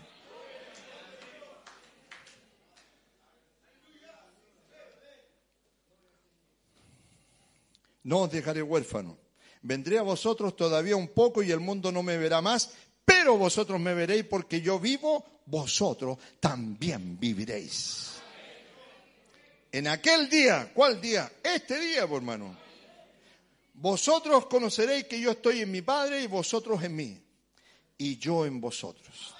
No 8.03 8.22
os 8.22 8.31
dejaré 8.31 8.64
huérfano 8.64 9.27
vendré 9.68 9.98
a 9.98 10.02
vosotros 10.02 10.56
todavía 10.56 10.95
un 10.95 11.10
poco 11.10 11.44
y 11.44 11.52
el 11.52 11.60
mundo 11.60 11.91
no 11.91 12.02
me 12.02 12.18
verá 12.18 12.41
más, 12.41 12.72
pero 13.03 13.38
vosotros 13.38 13.80
me 13.80 13.94
veréis 13.94 14.23
porque 14.23 14.61
yo 14.61 14.80
vivo, 14.80 15.41
vosotros 15.45 16.18
también 16.39 17.19
viviréis. 17.19 18.14
En 19.72 19.88
aquel 19.88 20.30
día, 20.30 20.72
¿cuál 20.73 21.02
día? 21.02 21.30
Este 21.44 21.80
día, 21.80 22.03
hermano. 22.03 22.57
Vosotros 23.73 24.45
conoceréis 24.48 25.03
que 25.03 25.19
yo 25.19 25.31
estoy 25.31 25.61
en 25.61 25.72
mi 25.72 25.81
Padre 25.81 26.22
y 26.22 26.27
vosotros 26.27 26.81
en 26.84 26.95
mí, 26.95 27.22
y 27.98 28.18
yo 28.18 28.45
en 28.45 28.61
vosotros. 28.61 29.35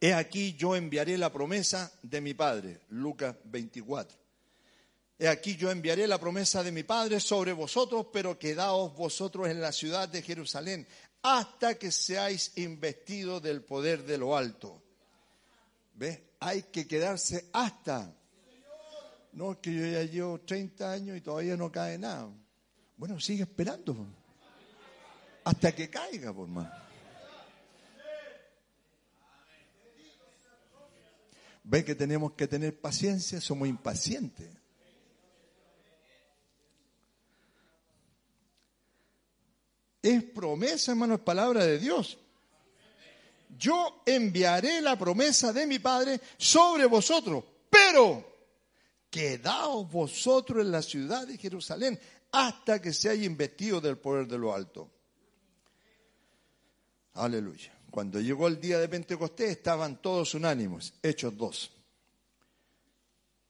He 0.00 0.14
aquí 0.14 0.54
yo 0.54 0.74
enviaré 0.74 1.18
la 1.18 1.30
promesa 1.30 1.92
de 2.02 2.22
mi 2.22 2.32
Padre, 2.32 2.80
Lucas 2.88 3.36
24. 3.44 4.18
He 5.22 5.28
aquí 5.28 5.54
yo 5.54 5.70
enviaré 5.70 6.06
la 6.06 6.18
promesa 6.18 6.62
de 6.62 6.72
mi 6.72 6.82
Padre 6.82 7.20
sobre 7.20 7.52
vosotros, 7.52 8.06
pero 8.10 8.38
quedaos 8.38 8.96
vosotros 8.96 9.48
en 9.48 9.60
la 9.60 9.70
ciudad 9.70 10.08
de 10.08 10.22
Jerusalén 10.22 10.88
hasta 11.20 11.74
que 11.78 11.92
seáis 11.92 12.52
investidos 12.56 13.42
del 13.42 13.62
poder 13.62 14.04
de 14.04 14.16
lo 14.16 14.34
alto. 14.34 14.82
¿Ves? 15.92 16.18
Hay 16.40 16.62
que 16.62 16.88
quedarse 16.88 17.50
hasta. 17.52 18.16
No, 19.32 19.52
es 19.52 19.58
que 19.58 19.74
yo 19.74 19.84
ya 19.84 20.04
llevo 20.04 20.40
30 20.40 20.90
años 20.90 21.18
y 21.18 21.20
todavía 21.20 21.54
no 21.54 21.70
cae 21.70 21.98
nada. 21.98 22.30
Bueno, 22.96 23.20
sigue 23.20 23.42
esperando. 23.42 24.06
Hasta 25.44 25.74
que 25.74 25.90
caiga, 25.90 26.32
por 26.32 26.48
más. 26.48 26.72
¿Ves 31.62 31.84
que 31.84 31.94
tenemos 31.94 32.32
que 32.32 32.48
tener 32.48 32.80
paciencia? 32.80 33.38
Somos 33.38 33.68
impacientes. 33.68 34.59
Es 40.02 40.22
promesa, 40.24 40.92
hermano, 40.92 41.14
es 41.14 41.20
palabra 41.20 41.64
de 41.64 41.78
Dios. 41.78 42.18
Yo 43.58 44.02
enviaré 44.06 44.80
la 44.80 44.98
promesa 44.98 45.52
de 45.52 45.66
mi 45.66 45.78
Padre 45.78 46.20
sobre 46.38 46.86
vosotros, 46.86 47.44
pero 47.68 48.24
quedaos 49.10 49.90
vosotros 49.90 50.64
en 50.64 50.72
la 50.72 50.82
ciudad 50.82 51.26
de 51.26 51.36
Jerusalén 51.36 51.98
hasta 52.32 52.80
que 52.80 52.92
se 52.92 53.08
haya 53.10 53.24
investido 53.24 53.80
del 53.80 53.98
poder 53.98 54.26
de 54.26 54.38
lo 54.38 54.54
alto. 54.54 54.90
Aleluya. 57.14 57.72
Cuando 57.90 58.20
llegó 58.20 58.46
el 58.46 58.60
día 58.60 58.78
de 58.78 58.88
Pentecostés 58.88 59.50
estaban 59.50 60.00
todos 60.00 60.34
unánimes, 60.34 60.94
hechos 61.02 61.36
dos. 61.36 61.72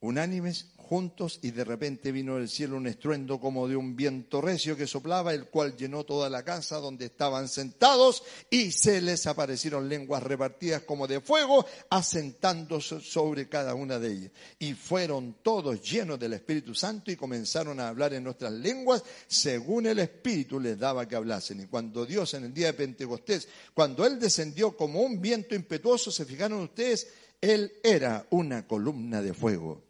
Unánimes 0.01 0.73
juntos 0.91 1.39
y 1.43 1.53
de 1.53 1.63
repente 1.63 2.11
vino 2.11 2.35
del 2.35 2.49
cielo 2.49 2.77
un 2.77 2.89
estruendo 2.89 3.39
como 3.39 3.69
de 3.69 3.77
un 3.77 3.95
viento 3.95 4.41
recio 4.41 4.77
que 4.77 4.89
soplaba, 4.89 5.33
el 5.33 5.45
cual 5.45 5.77
llenó 5.77 6.03
toda 6.03 6.29
la 6.29 6.43
casa 6.43 6.79
donde 6.79 7.05
estaban 7.05 7.47
sentados 7.47 8.25
y 8.51 8.73
se 8.73 9.01
les 9.01 9.29
aparecieron 9.29 9.89
lenguas 9.89 10.21
repartidas 10.21 10.83
como 10.83 11.07
de 11.07 11.21
fuego, 11.21 11.65
asentándose 11.91 13.01
sobre 13.03 13.49
cada 13.49 13.77
una 13.77 14.01
de 14.01 14.13
ellas. 14.13 14.33
Y 14.59 14.75
fueron 14.75 15.37
todos 15.45 15.81
llenos 15.81 16.19
del 16.19 16.33
Espíritu 16.33 16.75
Santo 16.75 17.13
y 17.13 17.17
comenzaron 17.17 17.79
a 17.79 17.87
hablar 17.87 18.13
en 18.13 18.25
nuestras 18.25 18.51
lenguas 18.51 19.05
según 19.29 19.87
el 19.87 20.01
Espíritu 20.01 20.59
les 20.59 20.77
daba 20.77 21.07
que 21.07 21.15
hablasen. 21.15 21.61
Y 21.61 21.67
cuando 21.67 22.05
Dios 22.05 22.35
en 22.35 22.47
el 22.47 22.53
día 22.53 22.67
de 22.67 22.73
Pentecostés, 22.73 23.47
cuando 23.75 24.05
Él 24.05 24.19
descendió 24.19 24.77
como 24.77 25.03
un 25.03 25.21
viento 25.21 25.55
impetuoso, 25.55 26.11
se 26.11 26.25
fijaron 26.25 26.63
ustedes, 26.63 27.07
Él 27.41 27.75
era 27.85 28.27
una 28.31 28.67
columna 28.67 29.23
de 29.23 29.33
fuego 29.33 29.90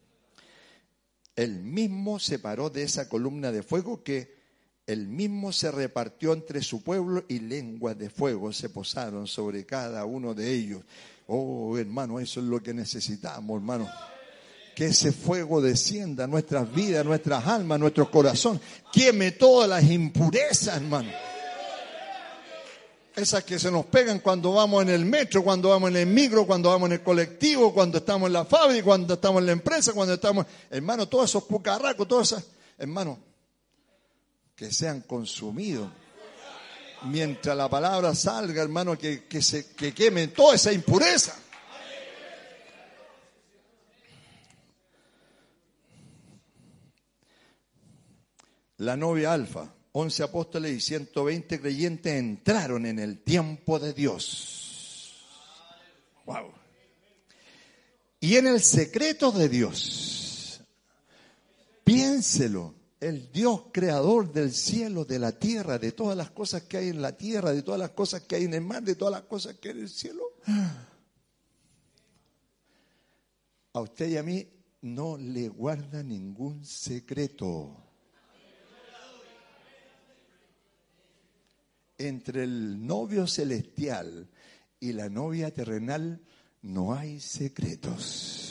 él 1.42 1.62
mismo 1.62 2.18
se 2.18 2.38
paró 2.38 2.68
de 2.68 2.82
esa 2.82 3.08
columna 3.08 3.50
de 3.50 3.62
fuego 3.62 4.02
que 4.02 4.38
él 4.86 5.08
mismo 5.08 5.52
se 5.52 5.70
repartió 5.70 6.32
entre 6.32 6.62
su 6.62 6.82
pueblo 6.82 7.24
y 7.28 7.38
lenguas 7.38 7.96
de 7.96 8.10
fuego 8.10 8.52
se 8.52 8.68
posaron 8.68 9.26
sobre 9.26 9.64
cada 9.64 10.04
uno 10.04 10.34
de 10.34 10.52
ellos. 10.52 10.82
Oh, 11.28 11.78
hermano, 11.78 12.20
eso 12.20 12.40
es 12.40 12.46
lo 12.46 12.62
que 12.62 12.74
necesitamos, 12.74 13.56
hermano. 13.56 13.88
Que 14.74 14.86
ese 14.86 15.12
fuego 15.12 15.62
descienda 15.62 16.24
a 16.24 16.26
nuestras 16.26 16.72
vidas, 16.74 17.06
nuestras 17.06 17.46
almas, 17.46 17.78
nuestro 17.78 18.10
corazón. 18.10 18.60
Queme 18.92 19.32
todas 19.32 19.68
las 19.68 19.84
impurezas, 19.84 20.76
hermano 20.76 21.10
esas 23.20 23.44
que 23.44 23.58
se 23.58 23.70
nos 23.70 23.86
pegan 23.86 24.20
cuando 24.20 24.52
vamos 24.52 24.82
en 24.82 24.90
el 24.90 25.04
metro, 25.04 25.42
cuando 25.42 25.68
vamos 25.68 25.90
en 25.90 25.96
el 25.96 26.06
micro, 26.06 26.46
cuando 26.46 26.70
vamos 26.70 26.88
en 26.88 26.94
el 26.94 27.02
colectivo, 27.02 27.72
cuando 27.72 27.98
estamos 27.98 28.26
en 28.26 28.32
la 28.32 28.44
fábrica, 28.44 28.84
cuando 28.84 29.14
estamos 29.14 29.40
en 29.40 29.46
la 29.46 29.52
empresa, 29.52 29.92
cuando 29.92 30.14
estamos, 30.14 30.46
hermano, 30.70 31.08
todos 31.08 31.30
esos 31.30 31.44
pucarracos, 31.44 32.06
todas 32.08 32.32
esas, 32.32 32.44
hermano, 32.78 33.18
que 34.54 34.72
sean 34.72 35.02
consumidos. 35.02 35.90
Mientras 37.04 37.56
la 37.56 37.68
palabra 37.68 38.14
salga, 38.14 38.62
hermano, 38.62 38.98
que, 38.98 39.24
que 39.24 39.40
se 39.40 39.74
que 39.74 39.94
quemen 39.94 40.32
toda 40.32 40.54
esa 40.54 40.72
impureza. 40.72 41.34
La 48.78 48.96
novia 48.96 49.32
alfa 49.32 49.72
11 49.92 50.22
apóstoles 50.22 50.72
y 50.72 50.80
120 50.80 51.60
creyentes 51.60 52.12
entraron 52.12 52.86
en 52.86 52.98
el 52.98 53.22
tiempo 53.22 53.78
de 53.78 53.92
Dios. 53.92 55.16
Wow. 56.26 56.52
Y 58.20 58.36
en 58.36 58.46
el 58.46 58.60
secreto 58.60 59.32
de 59.32 59.48
Dios, 59.48 60.60
piénselo, 61.82 62.74
el 63.00 63.32
Dios 63.32 63.64
creador 63.72 64.30
del 64.32 64.52
cielo, 64.52 65.04
de 65.04 65.18
la 65.18 65.32
tierra, 65.32 65.78
de 65.78 65.92
todas 65.92 66.16
las 66.16 66.30
cosas 66.30 66.62
que 66.62 66.76
hay 66.76 66.88
en 66.90 67.00
la 67.00 67.16
tierra, 67.16 67.52
de 67.52 67.62
todas 67.62 67.80
las 67.80 67.90
cosas 67.90 68.22
que 68.22 68.36
hay 68.36 68.44
en 68.44 68.54
el 68.54 68.60
mar, 68.60 68.82
de 68.82 68.94
todas 68.94 69.12
las 69.12 69.22
cosas 69.22 69.56
que 69.56 69.70
hay 69.70 69.76
en 69.76 69.82
el 69.82 69.88
cielo. 69.88 70.22
A 73.72 73.80
usted 73.80 74.08
y 74.08 74.16
a 74.18 74.22
mí 74.22 74.46
no 74.82 75.16
le 75.16 75.48
guarda 75.48 76.02
ningún 76.02 76.64
secreto. 76.64 77.89
Entre 82.00 82.44
el 82.44 82.86
novio 82.86 83.26
celestial 83.26 84.26
y 84.80 84.94
la 84.94 85.10
novia 85.10 85.52
terrenal 85.52 86.18
no 86.62 86.94
hay 86.94 87.20
secretos. 87.20 88.46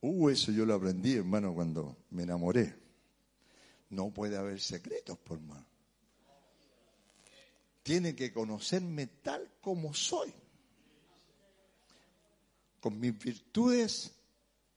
Uh, 0.00 0.30
eso 0.30 0.50
yo 0.50 0.66
lo 0.66 0.74
aprendí, 0.74 1.14
hermano, 1.14 1.54
cuando 1.54 1.98
me 2.10 2.24
enamoré. 2.24 2.74
No 3.90 4.10
puede 4.10 4.36
haber 4.36 4.60
secretos, 4.60 5.16
por 5.18 5.38
más. 5.40 5.62
Tiene 7.84 8.16
que 8.16 8.32
conocerme 8.32 9.06
tal 9.06 9.52
como 9.60 9.94
soy, 9.94 10.32
con 12.80 12.98
mis 12.98 13.16
virtudes 13.16 14.12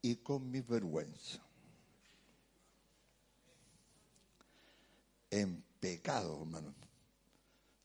y 0.02 0.16
con 0.16 0.50
mis 0.50 0.66
vergüenzas. 0.68 1.43
En 5.40 5.64
pecado, 5.80 6.40
hermano. 6.42 6.74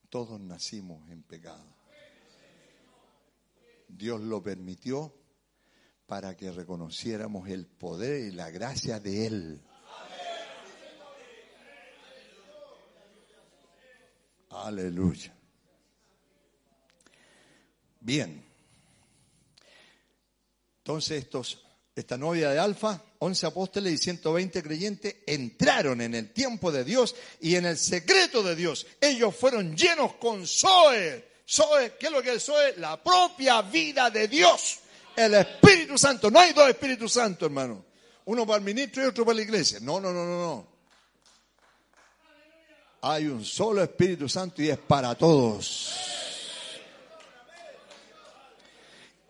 Todos 0.09 0.39
nacimos 0.39 1.09
en 1.09 1.23
pecado. 1.23 1.65
Dios 3.87 4.21
lo 4.21 4.41
permitió 4.43 5.13
para 6.05 6.37
que 6.37 6.51
reconociéramos 6.51 7.49
el 7.49 7.65
poder 7.65 8.27
y 8.27 8.31
la 8.31 8.51
gracia 8.51 8.99
de 8.99 9.25
Él. 9.25 9.61
Aleluya. 14.49 15.33
Bien. 17.99 18.45
Entonces 20.77 21.23
estos 21.23 21.68
esta 21.95 22.17
novia 22.17 22.49
de 22.49 22.59
Alfa, 22.59 23.01
11 23.19 23.45
apóstoles 23.47 23.93
y 23.93 23.97
120 23.97 24.63
creyentes 24.63 25.15
entraron 25.25 26.01
en 26.01 26.15
el 26.15 26.31
tiempo 26.31 26.71
de 26.71 26.83
Dios 26.83 27.15
y 27.41 27.55
en 27.55 27.65
el 27.65 27.77
secreto 27.77 28.41
de 28.41 28.55
Dios. 28.55 28.87
Ellos 29.01 29.35
fueron 29.35 29.75
llenos 29.75 30.13
con 30.13 30.47
Zoe. 30.47 31.27
Zoe, 31.47 31.95
¿qué 31.99 32.07
es 32.07 32.11
lo 32.11 32.21
que 32.21 32.35
es 32.35 32.45
Zoe? 32.45 32.75
La 32.77 33.01
propia 33.01 33.61
vida 33.63 34.09
de 34.09 34.27
Dios. 34.27 34.79
El 35.15 35.33
Espíritu 35.33 35.97
Santo. 35.97 36.31
No 36.31 36.39
hay 36.39 36.53
dos 36.53 36.69
Espíritus 36.69 37.13
Santos, 37.13 37.47
hermano. 37.47 37.85
Uno 38.25 38.45
para 38.45 38.59
el 38.59 38.63
ministro 38.63 39.03
y 39.03 39.07
otro 39.07 39.25
para 39.25 39.35
la 39.35 39.41
iglesia. 39.41 39.79
No, 39.81 39.99
no, 39.99 40.13
no, 40.13 40.25
no, 40.25 40.39
no. 40.39 40.67
Hay 43.01 43.27
un 43.27 43.43
solo 43.43 43.81
Espíritu 43.81 44.29
Santo 44.29 44.61
y 44.61 44.69
es 44.69 44.77
para 44.77 45.15
todos. 45.15 45.95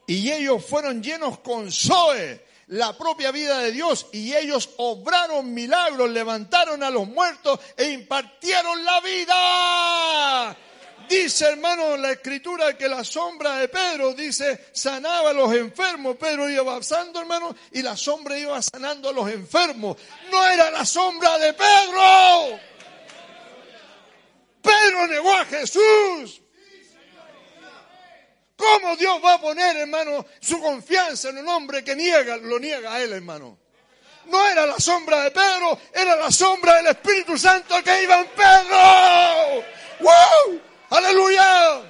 Y 0.06 0.31
ellos 0.31 0.65
fueron 0.65 1.02
llenos 1.02 1.40
con 1.40 1.72
Zoe 1.72 2.48
la 2.69 2.95
propia 2.95 3.31
vida 3.31 3.59
de 3.59 3.71
Dios 3.71 4.07
y 4.11 4.33
ellos 4.35 4.69
obraron 4.77 5.53
milagros, 5.53 6.09
levantaron 6.09 6.83
a 6.83 6.89
los 6.89 7.07
muertos 7.07 7.59
e 7.75 7.89
impartieron 7.89 8.83
la 8.85 9.01
vida. 9.01 10.57
Dice 11.09 11.45
hermano 11.45 11.97
la 11.97 12.11
escritura 12.11 12.77
que 12.77 12.87
la 12.87 13.03
sombra 13.03 13.57
de 13.57 13.69
Pedro 13.69 14.13
dice 14.13 14.67
sanaba 14.71 15.31
a 15.31 15.33
los 15.33 15.51
enfermos. 15.55 16.17
Pedro 16.17 16.47
iba 16.47 16.61
avanzando 16.61 17.19
hermano 17.19 17.55
y 17.71 17.81
la 17.81 17.97
sombra 17.97 18.37
iba 18.37 18.61
sanando 18.61 19.09
a 19.09 19.13
los 19.13 19.27
enfermos. 19.31 19.97
No 20.31 20.47
era 20.47 20.69
la 20.69 20.85
sombra 20.85 21.39
de 21.39 21.53
Pedro. 21.53 22.59
Pedro 24.61 25.07
negó 25.07 25.33
a 25.33 25.45
Jesús. 25.45 26.41
¿Cómo 28.60 28.98
Dios 28.98 29.23
va 29.23 29.36
a 29.36 29.41
poner, 29.41 29.77
hermano, 29.77 30.26
su 30.41 30.61
confianza 30.61 31.30
en 31.30 31.38
un 31.38 31.48
hombre 31.48 31.81
que 31.81 31.95
niega, 31.95 32.36
lo 32.36 32.60
niega 32.60 32.94
a 32.94 33.02
él, 33.02 33.14
hermano? 33.14 33.57
No 34.26 34.45
era 34.45 34.65
la 34.65 34.77
sombra 34.77 35.22
de 35.22 35.31
Pedro, 35.31 35.80
era 35.94 36.18
la 36.18 36.30
sombra 36.30 36.76
del 36.76 36.88
Espíritu 36.88 37.38
Santo 37.38 37.81
que 37.81 38.03
iba 38.03 38.19
en 38.19 38.27
Pedro. 38.27 39.64
¡Wow! 40.02 40.61
¡Aleluya! 40.90 41.84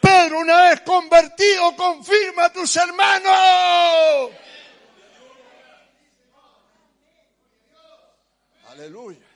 Pedro, 0.00 0.38
una 0.38 0.62
vez 0.70 0.80
convertido, 0.82 1.74
confirma 1.74 2.44
a 2.44 2.52
tus 2.52 2.76
hermanos. 2.76 4.30
Aleluya. 8.68 9.31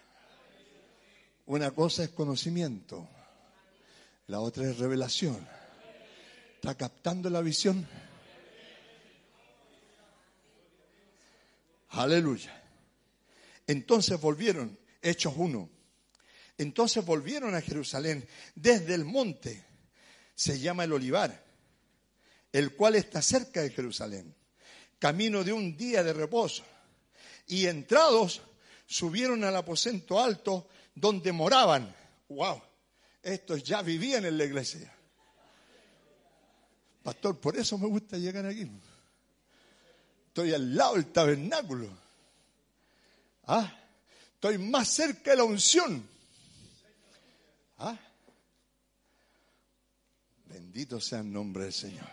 Una 1.47 1.71
cosa 1.71 2.03
es 2.03 2.11
conocimiento, 2.11 3.09
la 4.27 4.41
otra 4.41 4.69
es 4.69 4.79
revelación. 4.79 5.47
¿Está 6.57 6.75
captando 6.75 7.31
la 7.31 7.41
visión? 7.41 7.87
Aleluya. 11.91 12.63
Entonces 13.65 14.21
volvieron, 14.21 14.77
Hechos 15.01 15.35
1. 15.37 15.71
Entonces 16.59 17.05
volvieron 17.05 17.55
a 17.55 17.61
Jerusalén 17.61 18.27
desde 18.57 18.95
el 18.95 19.05
monte, 19.05 19.65
se 20.35 20.59
llama 20.59 20.83
el 20.83 20.93
Olivar, 20.95 21.45
el 22.51 22.75
cual 22.75 22.97
está 22.97 23.23
cerca 23.23 23.63
de 23.63 23.71
Jerusalén, 23.71 24.35
camino 24.99 25.45
de 25.45 25.53
un 25.53 25.77
día 25.77 26.03
de 26.03 26.13
reposo. 26.13 26.65
Y 27.47 27.67
entrados, 27.67 28.43
subieron 28.87 29.45
al 29.45 29.55
aposento 29.55 30.21
alto 30.21 30.69
donde 30.97 31.31
moraban. 31.31 31.95
¡Wow! 32.29 32.61
Estos 33.23 33.63
ya 33.63 33.83
vivían 33.83 34.25
en 34.25 34.37
la 34.37 34.45
iglesia. 34.45 34.93
Pastor, 37.03 37.39
por 37.39 37.57
eso 37.57 37.79
me 37.79 37.87
gusta 37.87 38.17
llegar 38.17 38.45
aquí. 38.47 38.69
Estoy 40.29 40.53
al 40.53 40.75
lado 40.75 40.95
del 40.95 41.07
tabernáculo. 41.13 41.89
¿Ah? 43.47 43.73
Estoy 44.35 44.59
más 44.59 44.89
cerca 44.89 45.31
de 45.31 45.37
la 45.37 45.45
unción. 45.45 46.09
¿Ah? 47.79 47.97
Bendito 50.47 51.01
sea 51.01 51.21
el 51.21 51.33
nombre 51.33 51.65
del 51.65 51.73
Señor. 51.73 52.09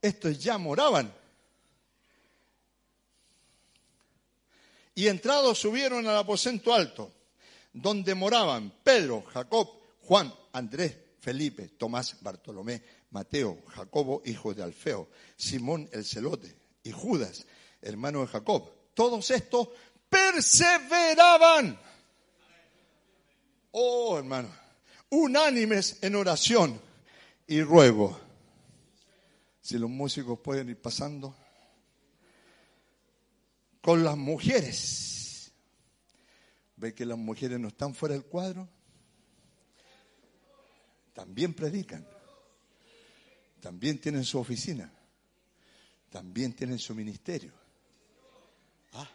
Estos 0.00 0.38
ya 0.38 0.58
moraban. 0.58 1.12
Y 4.94 5.08
entrados 5.08 5.58
subieron 5.58 6.06
al 6.06 6.16
aposento 6.16 6.72
alto, 6.72 7.10
donde 7.72 8.14
moraban 8.14 8.72
Pedro, 8.82 9.22
Jacob, 9.22 9.68
Juan, 10.02 10.32
Andrés, 10.52 10.96
Felipe, 11.18 11.70
Tomás, 11.70 12.22
Bartolomé, 12.22 12.82
Mateo, 13.10 13.62
Jacobo, 13.68 14.22
hijo 14.24 14.54
de 14.54 14.62
Alfeo, 14.62 15.08
Simón 15.36 15.88
el 15.92 16.04
celote 16.04 16.54
y 16.82 16.92
Judas, 16.92 17.46
hermano 17.80 18.20
de 18.20 18.26
Jacob. 18.26 18.70
Todos 18.92 19.30
estos 19.30 19.68
perseveraban. 20.08 21.78
Oh, 23.72 24.18
hermano, 24.18 24.48
unánimes 25.10 25.98
en 26.02 26.14
oración 26.14 26.80
y 27.46 27.62
ruego. 27.62 28.18
Si 29.60 29.78
los 29.78 29.90
músicos 29.90 30.38
pueden 30.38 30.68
ir 30.68 30.80
pasando. 30.80 31.34
Con 33.84 34.02
las 34.02 34.16
mujeres. 34.16 35.52
¿Ve 36.76 36.94
que 36.94 37.04
las 37.04 37.18
mujeres 37.18 37.60
no 37.60 37.68
están 37.68 37.94
fuera 37.94 38.14
del 38.14 38.24
cuadro? 38.24 38.66
También 41.12 41.52
predican. 41.52 42.08
También 43.60 44.00
tienen 44.00 44.24
su 44.24 44.38
oficina. 44.38 44.90
También 46.08 46.54
tienen 46.54 46.78
su 46.78 46.94
ministerio. 46.94 47.52
Ah. 48.94 49.10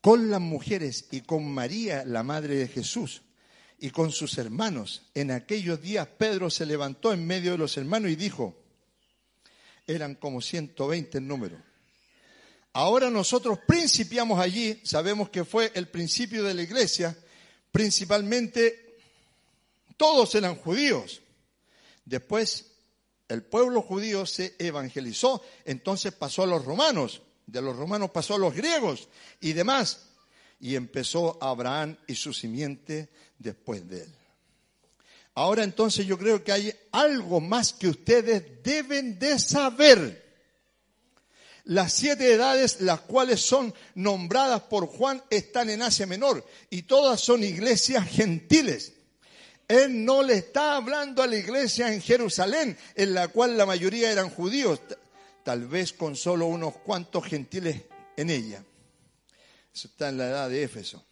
Con 0.00 0.30
las 0.30 0.40
mujeres 0.40 1.08
y 1.10 1.22
con 1.22 1.52
María, 1.52 2.04
la 2.04 2.22
madre 2.22 2.54
de 2.54 2.68
Jesús, 2.68 3.22
y 3.82 3.90
con 3.90 4.12
sus 4.12 4.38
hermanos. 4.38 5.02
En 5.12 5.32
aquellos 5.32 5.82
días 5.82 6.06
Pedro 6.06 6.48
se 6.50 6.64
levantó 6.64 7.12
en 7.12 7.26
medio 7.26 7.50
de 7.50 7.58
los 7.58 7.76
hermanos 7.76 8.12
y 8.12 8.16
dijo, 8.16 8.54
eran 9.88 10.14
como 10.14 10.40
120 10.40 11.18
en 11.18 11.26
número. 11.26 11.60
Ahora 12.74 13.10
nosotros 13.10 13.58
principiamos 13.66 14.38
allí, 14.38 14.80
sabemos 14.84 15.30
que 15.30 15.44
fue 15.44 15.72
el 15.74 15.88
principio 15.88 16.44
de 16.44 16.54
la 16.54 16.62
iglesia, 16.62 17.18
principalmente 17.72 18.98
todos 19.96 20.32
eran 20.36 20.54
judíos. 20.54 21.20
Después 22.04 22.66
el 23.26 23.42
pueblo 23.42 23.82
judío 23.82 24.26
se 24.26 24.54
evangelizó, 24.60 25.42
entonces 25.64 26.12
pasó 26.12 26.44
a 26.44 26.46
los 26.46 26.64
romanos, 26.64 27.22
de 27.46 27.60
los 27.60 27.76
romanos 27.76 28.12
pasó 28.12 28.36
a 28.36 28.38
los 28.38 28.54
griegos 28.54 29.08
y 29.40 29.54
demás, 29.54 30.11
y 30.62 30.76
empezó 30.76 31.36
Abraham 31.42 31.96
y 32.06 32.14
su 32.14 32.32
simiente 32.32 33.08
después 33.36 33.86
de 33.88 34.02
él. 34.02 34.14
Ahora 35.34 35.64
entonces 35.64 36.06
yo 36.06 36.16
creo 36.16 36.44
que 36.44 36.52
hay 36.52 36.72
algo 36.92 37.40
más 37.40 37.72
que 37.72 37.88
ustedes 37.88 38.62
deben 38.62 39.18
de 39.18 39.40
saber. 39.40 40.22
Las 41.64 41.92
siete 41.92 42.32
edades, 42.32 42.80
las 42.80 43.00
cuales 43.00 43.40
son 43.40 43.74
nombradas 43.96 44.62
por 44.62 44.86
Juan, 44.86 45.20
están 45.30 45.68
en 45.68 45.82
Asia 45.82 46.06
Menor 46.06 46.46
y 46.70 46.82
todas 46.82 47.20
son 47.20 47.42
iglesias 47.42 48.08
gentiles. 48.08 48.92
Él 49.66 50.04
no 50.04 50.22
le 50.22 50.34
está 50.34 50.76
hablando 50.76 51.24
a 51.24 51.26
la 51.26 51.36
iglesia 51.36 51.92
en 51.92 52.00
Jerusalén, 52.00 52.78
en 52.94 53.14
la 53.14 53.28
cual 53.28 53.56
la 53.56 53.66
mayoría 53.66 54.12
eran 54.12 54.30
judíos, 54.30 54.80
tal 55.42 55.66
vez 55.66 55.92
con 55.92 56.14
solo 56.14 56.46
unos 56.46 56.76
cuantos 56.78 57.24
gentiles 57.24 57.82
en 58.16 58.30
ella. 58.30 58.62
Eso 59.74 59.88
está 59.88 60.08
en 60.08 60.18
la 60.18 60.28
edad 60.28 60.50
de 60.50 60.62
Éfeso. 60.62 61.04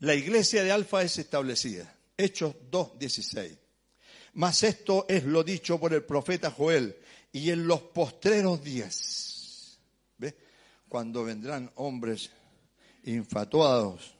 La 0.00 0.14
iglesia 0.14 0.62
de 0.62 0.72
Alfa 0.72 1.02
es 1.02 1.18
establecida. 1.18 1.94
Hechos 2.16 2.54
2.16. 2.70 3.58
Mas 4.34 4.62
esto 4.62 5.06
es 5.08 5.24
lo 5.24 5.42
dicho 5.42 5.78
por 5.80 5.92
el 5.92 6.04
profeta 6.04 6.50
Joel. 6.50 6.96
Y 7.32 7.50
en 7.50 7.66
los 7.66 7.82
postreros 7.82 8.62
días, 8.62 9.78
¿ve? 10.16 10.36
Cuando 10.88 11.24
vendrán 11.24 11.70
hombres 11.74 12.30
infatuados, 13.04 14.14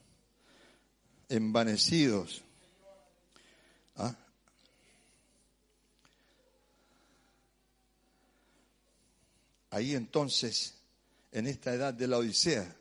envanecidos, 1.29 2.43
¿ah? 3.97 4.15
ahí 9.71 9.95
entonces, 9.95 10.78
en 11.33 11.47
esta 11.47 11.73
edad 11.73 11.95
de 11.95 12.07
la 12.07 12.19
Odisea, 12.19 12.77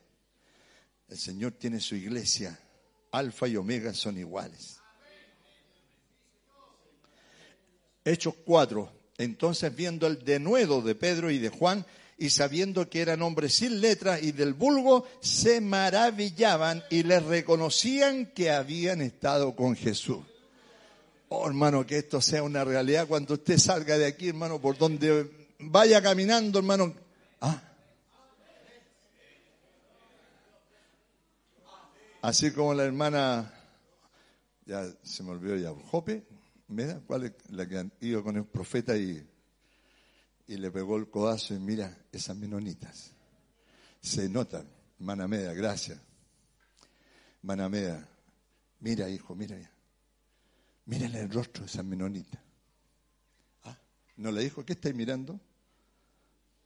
el 1.09 1.17
Señor 1.17 1.53
tiene 1.53 1.79
su 1.79 1.95
iglesia. 1.95 2.59
Alfa 3.11 3.47
y 3.47 3.55
Omega 3.55 3.93
son 3.93 4.17
iguales. 4.17 4.77
Hechos 8.03 8.35
4. 8.45 8.91
Entonces 9.17 9.75
viendo 9.75 10.07
el 10.07 10.23
denuedo 10.23 10.81
de 10.81 10.95
Pedro 10.95 11.31
y 11.31 11.39
de 11.39 11.49
Juan 11.49 11.85
y 12.17 12.29
sabiendo 12.29 12.89
que 12.89 13.01
eran 13.01 13.21
hombres 13.21 13.53
sin 13.53 13.79
letra 13.79 14.19
y 14.19 14.31
del 14.31 14.53
vulgo, 14.53 15.07
se 15.21 15.61
maravillaban 15.61 16.83
y 16.89 17.03
les 17.03 17.23
reconocían 17.23 18.27
que 18.27 18.51
habían 18.51 19.01
estado 19.01 19.55
con 19.55 19.75
Jesús. 19.75 20.25
Oh, 21.29 21.47
hermano, 21.47 21.85
que 21.85 21.97
esto 21.97 22.21
sea 22.21 22.43
una 22.43 22.63
realidad 22.63 23.07
cuando 23.07 23.33
usted 23.35 23.57
salga 23.57 23.97
de 23.97 24.05
aquí, 24.05 24.29
hermano, 24.29 24.59
por 24.61 24.77
donde 24.77 25.29
vaya 25.59 26.01
caminando, 26.01 26.59
hermano. 26.59 26.93
Ah. 27.41 27.66
Así 32.27 32.51
como 32.51 32.73
la 32.73 32.83
hermana, 32.83 33.53
ya 34.65 34.85
se 35.01 35.23
me 35.23 35.29
olvidó 35.29 35.55
ya, 35.55 35.71
Jope, 35.71 36.27
¿me 36.67 36.99
¿Cuál 37.05 37.23
es 37.23 37.31
la 37.51 37.65
que 37.65 37.89
iba 38.01 38.21
con 38.21 38.35
el 38.35 38.43
profeta 38.43 38.97
y, 38.97 39.25
y 40.47 40.57
le 40.57 40.69
pegó 40.69 40.97
el 40.97 41.09
codazo 41.09 41.53
y 41.53 41.59
mira, 41.59 41.97
esas 42.11 42.35
menonitas. 42.35 43.13
Se 44.01 44.27
notan, 44.27 44.67
hermana 44.99 45.25
Meda, 45.29 45.53
gracias. 45.53 46.01
Hermana 47.37 47.69
Meda, 47.69 48.05
mira 48.81 49.09
hijo, 49.09 49.33
mira. 49.33 49.57
Mira 50.83 51.07
el 51.07 51.31
rostro 51.31 51.63
de 51.63 51.69
esa 51.69 51.81
menonita. 51.81 52.43
¿Ah? 53.63 53.79
¿No 54.17 54.33
le 54.33 54.43
dijo 54.43 54.65
qué 54.65 54.73
estáis 54.73 54.95
mirando? 54.95 55.39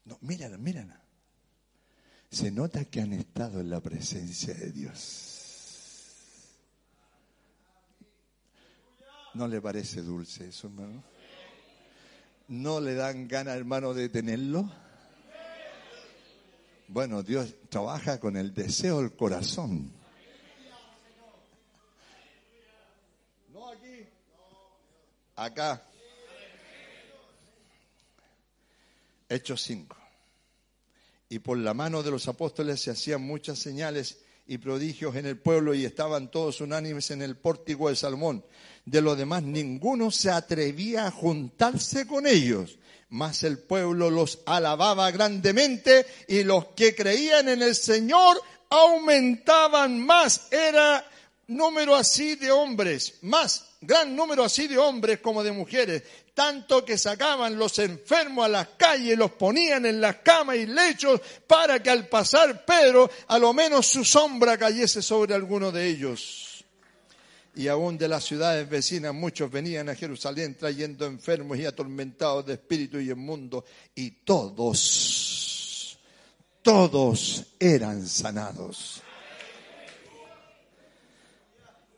No, 0.05 0.17
mírala, 0.21 0.57
mírala. 0.57 0.99
Se 2.31 2.49
nota 2.49 2.83
que 2.85 2.99
han 3.01 3.13
estado 3.13 3.59
en 3.59 3.69
la 3.69 3.79
presencia 3.79 4.55
de 4.55 4.71
Dios. 4.71 5.30
¿No 9.33 9.47
le 9.47 9.61
parece 9.61 10.01
dulce 10.01 10.49
eso, 10.49 10.67
hermano? 10.67 11.03
¿No 12.49 12.81
le 12.81 12.95
dan 12.95 13.27
ganas, 13.27 13.55
hermano, 13.55 13.93
de 13.93 14.09
tenerlo? 14.09 14.69
Bueno, 16.89 17.23
Dios 17.23 17.55
trabaja 17.69 18.19
con 18.19 18.35
el 18.35 18.53
deseo 18.53 18.99
del 18.99 19.15
corazón. 19.15 19.93
No 23.53 23.69
aquí. 23.69 24.05
Acá. 25.37 25.81
Hechos 29.29 29.61
5. 29.61 29.95
Y 31.29 31.39
por 31.39 31.57
la 31.57 31.73
mano 31.73 32.03
de 32.03 32.11
los 32.11 32.27
apóstoles 32.27 32.81
se 32.81 32.91
hacían 32.91 33.21
muchas 33.21 33.57
señales 33.57 34.19
y 34.45 34.57
prodigios 34.57 35.15
en 35.15 35.25
el 35.25 35.37
pueblo 35.37 35.73
y 35.73 35.85
estaban 35.85 36.29
todos 36.29 36.61
unánimes 36.61 37.11
en 37.11 37.21
el 37.21 37.37
pórtico 37.37 37.89
de 37.89 37.95
Salmón. 37.95 38.45
De 38.85 39.01
lo 39.01 39.15
demás, 39.15 39.43
ninguno 39.43 40.11
se 40.11 40.29
atrevía 40.29 41.07
a 41.07 41.11
juntarse 41.11 42.07
con 42.07 42.27
ellos, 42.27 42.77
mas 43.09 43.43
el 43.43 43.59
pueblo 43.59 44.09
los 44.09 44.39
alababa 44.45 45.09
grandemente 45.11 46.05
y 46.27 46.43
los 46.43 46.67
que 46.75 46.95
creían 46.95 47.49
en 47.49 47.61
el 47.61 47.75
Señor 47.75 48.41
aumentaban 48.69 50.03
más. 50.05 50.47
Era 50.51 51.05
número 51.47 51.95
así 51.95 52.35
de 52.35 52.51
hombres, 52.51 53.19
más 53.21 53.70
gran 53.81 54.15
número 54.15 54.43
así 54.43 54.67
de 54.67 54.77
hombres 54.77 55.19
como 55.19 55.43
de 55.43 55.51
mujeres, 55.51 56.03
tanto 56.35 56.85
que 56.85 56.97
sacaban 56.97 57.57
los 57.57 57.79
enfermos 57.79 58.45
a 58.45 58.49
las 58.49 58.67
calles, 58.77 59.17
los 59.17 59.31
ponían 59.31 59.87
en 59.87 59.99
las 59.99 60.17
camas 60.17 60.57
y 60.57 60.67
lechos 60.67 61.19
para 61.47 61.81
que 61.81 61.89
al 61.89 62.07
pasar 62.07 62.63
Pedro 62.63 63.09
a 63.27 63.39
lo 63.39 63.53
menos 63.53 63.87
su 63.87 64.05
sombra 64.05 64.57
cayese 64.57 65.01
sobre 65.01 65.33
alguno 65.33 65.71
de 65.71 65.87
ellos. 65.87 66.63
Y 67.55 67.67
aún 67.67 67.97
de 67.97 68.07
las 68.07 68.23
ciudades 68.23 68.69
vecinas 68.69 69.13
muchos 69.13 69.51
venían 69.51 69.89
a 69.89 69.95
Jerusalén 69.95 70.55
trayendo 70.55 71.05
enfermos 71.05 71.57
y 71.57 71.65
atormentados 71.65 72.45
de 72.45 72.53
espíritu 72.53 72.97
y 72.99 73.11
inmundo, 73.11 73.65
y 73.93 74.11
todos, 74.23 75.99
todos 76.61 77.45
eran 77.59 78.07
sanados. 78.07 79.01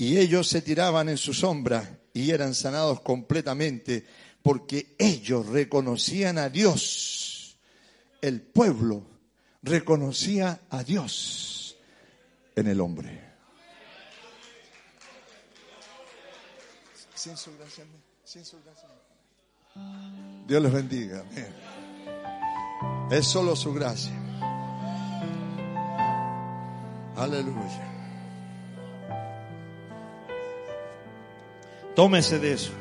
Y 0.03 0.17
ellos 0.17 0.49
se 0.49 0.61
tiraban 0.61 1.07
en 1.07 1.17
su 1.17 1.34
sombra 1.34 1.97
y 2.13 2.31
eran 2.31 2.53
sanados 2.53 2.99
completamente 2.99 4.05
porque 4.41 4.97
ellos 4.99 5.45
reconocían 5.45 6.38
a 6.39 6.49
Dios. 6.49 7.57
El 8.21 8.41
pueblo 8.41 9.05
reconocía 9.61 10.59
a 10.69 10.84
Dios. 10.84 11.77
en 12.55 12.67
el 12.67 12.81
hombre. 12.81 13.19
Sin 17.15 17.38
su 17.38 17.57
gracia, 17.57 17.85
sin 18.25 18.43
su 18.43 18.57
gracia. 18.61 18.89
Dios 20.45 20.61
les 20.61 20.73
bendiga. 20.73 21.21
Amén. 21.21 21.47
Es 23.09 23.25
solo 23.25 23.55
su 23.55 23.73
gracia. 23.73 24.13
Aleluya. 27.15 27.92
Tómese 31.95 32.39
de 32.39 32.53
eso. 32.53 32.71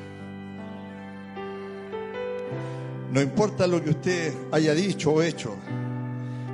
No 3.12 3.20
importa 3.20 3.66
lo 3.66 3.82
que 3.82 3.90
usted 3.90 4.34
haya 4.52 4.74
dicho 4.74 5.12
o 5.12 5.22
hecho, 5.22 5.55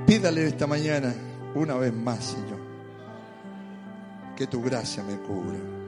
pídale 0.06 0.47
esta 0.47 0.66
mañana 0.66 1.14
una 1.55 1.76
vez 1.76 1.93
más, 1.93 2.24
Señor, 2.24 2.59
que 4.36 4.47
tu 4.47 4.60
gracia 4.62 5.02
me 5.05 5.16
cubra. 5.18 5.78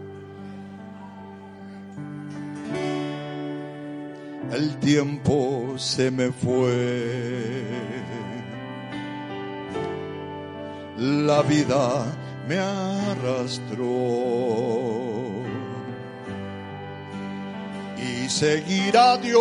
el 4.53 4.77
tiempo 4.79 5.75
se 5.77 6.11
me 6.11 6.33
fue. 6.33 7.63
La 10.99 11.43
vida 11.43 12.07
me 12.49 12.59
arrastró. 12.59 13.89
Y 18.01 18.29
seguir 18.29 18.97
a 18.97 19.17
Dios 19.19 19.41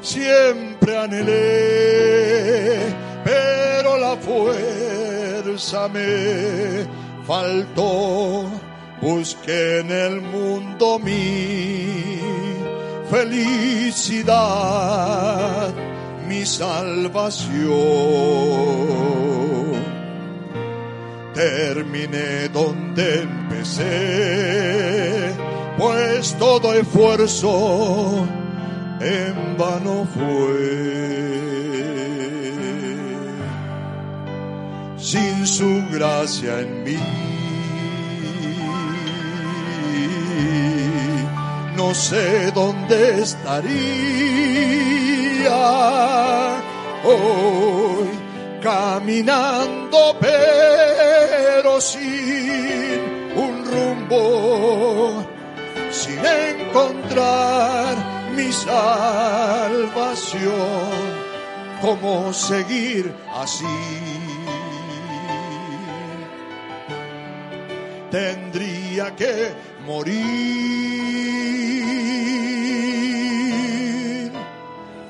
siempre 0.00 0.96
anhelé, 0.98 2.80
pero 3.24 3.96
la 3.98 4.16
fuerza 4.16 5.88
me 5.88 6.86
faltó. 7.26 8.44
Busqué 9.00 9.80
en 9.80 9.90
el 9.90 10.20
mundo 10.20 10.98
mi 10.98 12.20
felicidad, 13.10 14.34
mi 16.28 16.46
salvación. 16.46 17.64
Terminé 21.34 22.48
donde 22.48 23.22
empecé, 23.22 23.84
pues 25.78 26.34
todo 26.38 26.72
esfuerzo 26.74 28.26
en 29.00 29.56
vano 29.56 30.06
fue. 30.14 30.94
Sin 34.96 35.46
su 35.46 35.84
gracia 35.90 36.60
en 36.60 36.84
mí 36.84 37.24
no 41.76 41.94
sé 41.94 42.50
dónde 42.52 43.20
estaría 43.20 43.74
hoy 47.04 48.08
caminando, 48.62 50.16
pero 50.20 51.80
sin 51.80 53.00
un 53.36 53.64
rumbo, 53.64 55.23
sin 55.94 56.18
encontrar 56.18 57.96
mi 58.34 58.50
salvación. 58.52 59.94
¿Cómo 61.80 62.32
seguir 62.32 63.14
así? 63.32 63.64
Tendría 68.10 69.14
que 69.14 69.52
morir. 69.86 70.14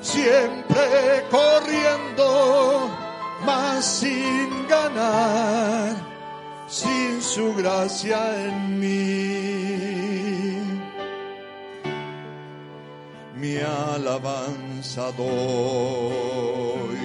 Siempre 0.02 1.24
corriendo, 1.30 2.90
mas 3.46 3.84
sin 3.84 4.68
ganar, 4.68 5.96
sin 6.66 7.22
su 7.22 7.54
gracia 7.54 8.18
en 8.46 8.78
mí. 8.80 10.63
Mi 13.44 13.58
alabanza 13.58 15.12
doy 15.12 16.96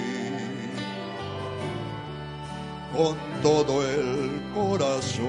con 2.96 3.14
todo 3.42 3.74
el 3.86 4.40
corazón 4.54 5.20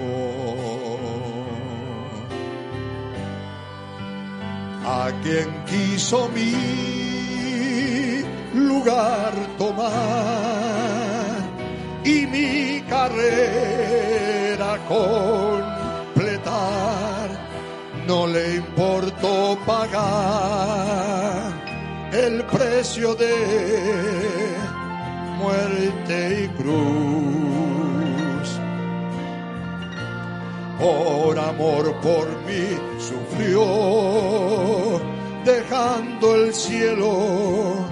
a 4.86 5.12
quien 5.22 5.50
quiso 5.66 6.30
mi 6.30 6.54
lugar 8.54 9.34
tomar 9.58 9.92
y 12.06 12.26
mi 12.26 12.82
carrera 12.88 14.80
completar. 14.88 15.81
No 18.12 18.28
le 18.28 18.56
importó 18.58 19.58
pagar 19.66 21.54
el 22.12 22.44
precio 22.44 23.16
de 23.16 23.34
muerte 25.40 26.44
y 26.44 26.48
cruz. 26.62 28.48
Por 30.78 31.40
amor 31.40 31.96
por 32.02 32.28
mí 32.46 32.78
sufrió, 33.00 33.64
dejando 35.46 36.36
el 36.36 36.54
cielo 36.54 37.88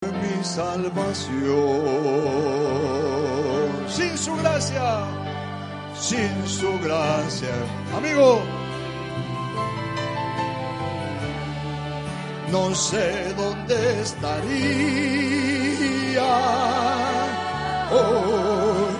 por 0.00 0.12
mi 0.12 0.44
salvación. 0.44 1.22
Sin 3.88 4.18
su 4.18 4.36
gracia, 4.36 5.06
sin 5.98 6.46
su 6.46 6.78
gracia. 6.80 7.54
Amigo, 7.96 8.42
no 12.50 12.74
sé 12.74 13.34
dónde 13.34 14.00
estaría 14.00 14.58
hoy 17.90 18.96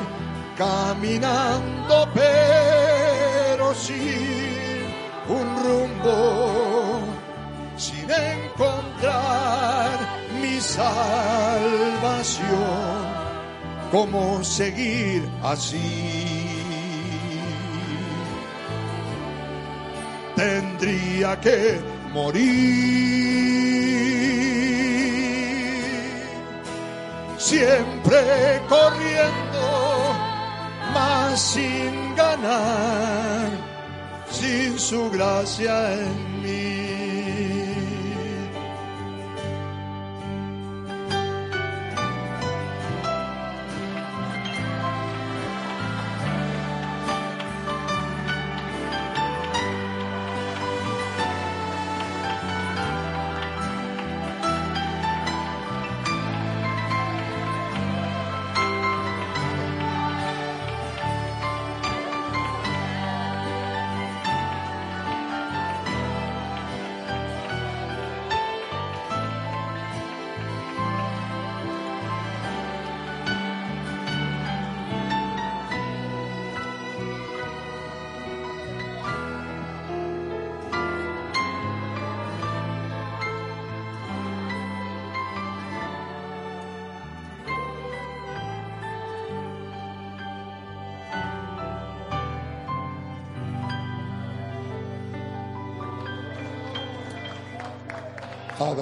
caminando, 0.56 2.08
pero 2.14 3.74
sin 3.74 4.84
un 5.28 5.64
rumbo, 5.64 7.00
sin 7.76 8.10
encontrar 8.10 9.98
mi 10.40 10.60
salvación. 10.60 12.38
¿Cómo 13.90 14.44
seguir 14.44 15.28
así? 15.42 16.48
Tendría 20.36 21.40
que 21.40 21.97
morir, 22.12 22.43
siempre 27.39 28.62
corriendo, 28.68 30.14
mas 30.93 31.40
sin 31.40 32.14
ganar, 32.16 33.51
sin 34.30 34.78
su 34.78 35.10
gracia 35.10 35.94
en 35.94 36.43
mí. 36.43 36.97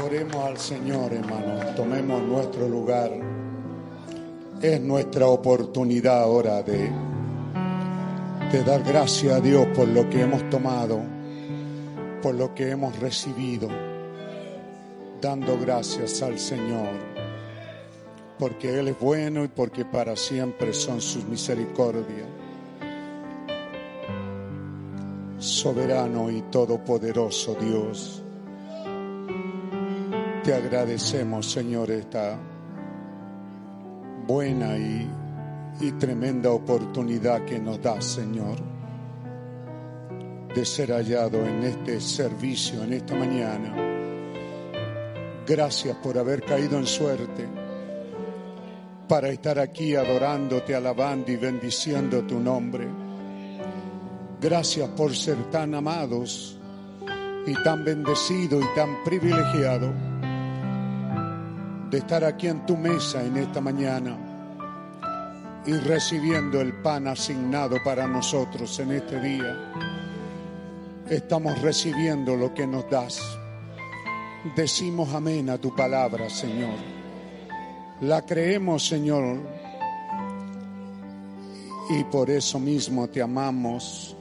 Adoremos 0.07 0.37
al 0.37 0.57
Señor, 0.57 1.13
hermano. 1.13 1.75
Tomemos 1.75 2.23
nuestro 2.23 2.69
lugar. 2.69 3.11
Es 4.63 4.81
nuestra 4.81 5.27
oportunidad 5.27 6.23
ahora 6.23 6.63
de, 6.63 6.93
de 8.53 8.63
dar 8.63 8.85
gracias 8.85 9.35
a 9.35 9.41
Dios 9.41 9.67
por 9.75 9.89
lo 9.89 10.09
que 10.09 10.23
hemos 10.23 10.49
tomado, 10.49 11.01
por 12.23 12.37
lo 12.37 12.55
que 12.55 12.71
hemos 12.71 12.97
recibido, 13.01 13.69
dando 15.21 15.59
gracias 15.59 16.23
al 16.23 16.39
Señor, 16.39 16.91
porque 18.39 18.79
Él 18.79 18.87
es 18.87 19.01
bueno 19.01 19.43
y 19.43 19.49
porque 19.49 19.85
para 19.85 20.15
siempre 20.15 20.73
son 20.73 21.01
sus 21.01 21.25
misericordias. 21.25 22.29
Soberano 25.41 26.31
y 26.31 26.43
todopoderoso 26.43 27.57
Dios 27.61 28.23
te 30.47 30.55
agradecemos, 30.55 31.51
Señor, 31.51 31.91
esta 31.91 32.39
buena 34.29 34.79
y, 34.79 35.11
y 35.81 35.91
tremenda 35.99 36.53
oportunidad 36.53 37.45
que 37.45 37.59
nos 37.59 37.83
das, 37.83 38.05
Señor, 38.05 38.57
de 40.55 40.65
ser 40.65 40.93
hallado 40.93 41.45
en 41.45 41.65
este 41.65 42.01
servicio, 42.01 42.85
en 42.85 42.93
esta 42.93 43.17
mañana. 43.17 43.75
Gracias 45.45 45.97
por 45.97 46.17
haber 46.17 46.45
caído 46.45 46.79
en 46.79 46.87
suerte 46.87 47.49
para 49.09 49.31
estar 49.31 49.59
aquí 49.59 49.97
adorándote, 49.97 50.77
alabando 50.77 51.33
y 51.33 51.37
bendiciendo 51.37 52.23
tu 52.23 52.39
nombre. 52.39 52.87
Gracias 54.41 54.89
por 54.91 55.13
ser 55.13 55.51
tan 55.51 55.75
amados 55.75 56.57
y 57.49 57.53
tan 57.65 57.85
bendecidos 57.85 58.63
y 58.63 58.77
tan 58.77 59.03
privilegiados 59.03 60.16
de 61.91 61.99
estar 61.99 62.25
aquí 62.25 62.49
en 62.49 62.67
tu 62.67 62.77
mesa 62.77 63.23
en 63.25 63.37
esta 63.37 63.61
mañana 63.61 64.17
y 65.67 65.73
recibiendo 65.73 66.61
el 66.61 66.75
pan 66.75 67.09
asignado 67.09 67.77
para 67.85 68.07
nosotros 68.07 68.79
en 68.79 68.93
este 68.93 69.21
día. 69.21 69.73
Estamos 71.09 71.61
recibiendo 71.61 72.37
lo 72.37 72.55
que 72.55 72.67
nos 72.67 72.89
das. 72.91 73.21
Decimos 74.57 75.13
amén 75.13 75.51
a 75.51 75.59
tu 75.59 75.75
palabra, 75.75 76.31
Señor. 76.31 76.75
La 78.01 78.23
creemos, 78.23 78.87
Señor. 78.87 79.39
Y 81.91 82.05
por 82.05 82.31
eso 82.31 82.59
mismo 82.61 83.09
te 83.09 83.23
amamos. 83.23 84.17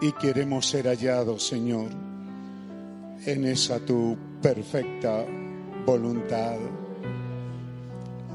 Y 0.00 0.12
queremos 0.12 0.66
ser 0.68 0.86
hallados, 0.86 1.46
Señor, 1.46 1.90
en 3.24 3.44
esa 3.46 3.78
tu 3.78 4.16
perfecta 4.42 5.24
voluntad. 5.86 6.56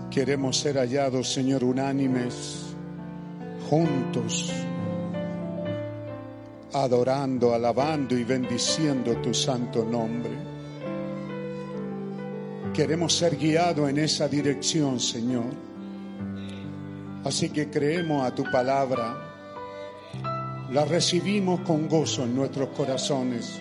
Queremos 0.10 0.58
ser 0.58 0.77
hallados, 0.77 1.32
Señor, 1.32 1.66
unánimes, 1.66 2.74
juntos, 3.69 4.53
adorando, 6.72 7.53
alabando 7.53 8.18
y 8.18 8.24
bendiciendo 8.24 9.18
tu 9.18 9.34
santo 9.34 9.84
nombre. 9.84 10.32
Queremos 12.74 13.14
ser 13.14 13.36
guiados 13.36 13.90
en 13.90 13.98
esa 13.98 14.30
dirección, 14.30 15.00
Señor. 15.02 15.68
Así 17.26 17.50
que 17.50 17.69
creemos 17.69 18.26
a 18.26 18.34
tu 18.34 18.44
palabra, 18.50 19.18
la 20.72 20.86
recibimos 20.86 21.60
con 21.61 21.90
gozo 21.90 22.24
en 22.24 22.34
nuestros 22.34 22.69
corazones 22.69 23.60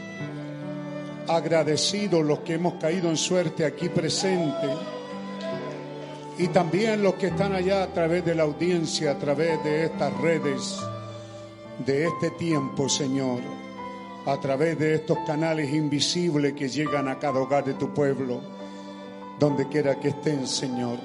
agradecidos 1.28 2.24
los 2.24 2.40
que 2.40 2.54
hemos 2.54 2.74
caído 2.74 3.08
en 3.10 3.16
suerte 3.16 3.64
aquí 3.64 3.88
presente 3.88 4.68
y 6.38 6.48
también 6.48 7.02
los 7.02 7.14
que 7.14 7.28
están 7.28 7.54
allá 7.54 7.84
a 7.84 7.86
través 7.88 8.24
de 8.24 8.34
la 8.34 8.42
audiencia, 8.42 9.12
a 9.12 9.18
través 9.18 9.62
de 9.64 9.84
estas 9.84 10.12
redes, 10.20 10.78
de 11.84 12.06
este 12.06 12.30
tiempo, 12.32 12.88
Señor, 12.88 13.40
a 14.26 14.38
través 14.38 14.78
de 14.78 14.96
estos 14.96 15.18
canales 15.26 15.72
invisibles 15.72 16.52
que 16.52 16.68
llegan 16.68 17.08
a 17.08 17.18
cada 17.18 17.40
hogar 17.40 17.64
de 17.64 17.74
tu 17.74 17.94
pueblo, 17.94 18.40
donde 19.38 19.66
quiera 19.68 19.98
que 19.98 20.08
estén, 20.08 20.46
Señor. 20.46 20.98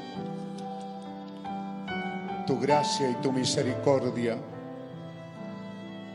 Tu 2.46 2.60
gracia 2.60 3.10
y 3.10 3.16
tu 3.22 3.32
misericordia, 3.32 4.38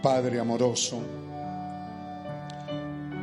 Padre 0.02 0.38
amoroso 0.38 1.25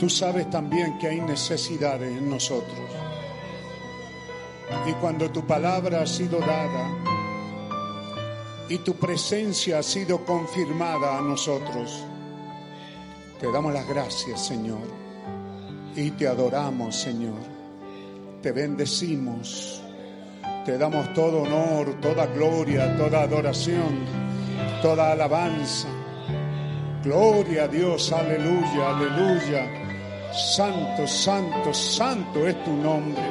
Tú 0.04 0.10
sabes 0.10 0.50
también 0.50 0.98
que 0.98 1.08
hay 1.08 1.22
necesidades 1.22 2.12
en 2.12 2.30
nosotros. 2.30 2.90
Y 4.86 4.92
cuando 4.96 5.32
tu 5.32 5.48
palabra 5.48 6.02
ha 6.02 6.06
sido 6.06 6.40
dada 6.40 6.90
y 8.68 8.80
tu 8.80 8.96
presencia 8.96 9.80
ha 9.80 9.84
sido 9.84 10.26
confirmada 10.26 11.18
a 11.18 11.22
nosotros, 11.22 12.04
te 13.40 13.50
damos 13.50 13.72
las 13.74 13.88
gracias, 13.88 14.46
Señor, 14.46 14.82
y 15.96 16.12
te 16.12 16.28
adoramos, 16.28 16.98
Señor. 16.98 17.40
Te 18.42 18.52
bendecimos, 18.52 19.82
te 20.66 20.78
damos 20.78 21.14
todo 21.14 21.44
honor, 21.44 22.02
toda 22.02 22.26
gloria, 22.26 22.98
toda 22.98 23.22
adoración, 23.22 24.00
toda 24.82 25.14
alabanza. 25.14 25.88
Gloria 27.06 27.64
a 27.64 27.68
Dios, 27.70 28.12
aleluya, 28.12 28.90
aleluya. 28.90 29.83
Santo, 30.34 31.06
santo, 31.08 31.72
santo 31.72 32.48
es 32.48 32.64
tu 32.64 32.74
nombre. 32.74 33.22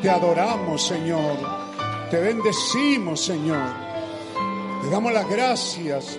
Te 0.00 0.08
adoramos, 0.08 0.86
Señor. 0.86 1.36
Te 2.10 2.18
bendecimos, 2.18 3.20
Señor. 3.20 3.68
Te 4.80 4.88
damos 4.88 5.12
las 5.12 5.28
gracias 5.28 6.18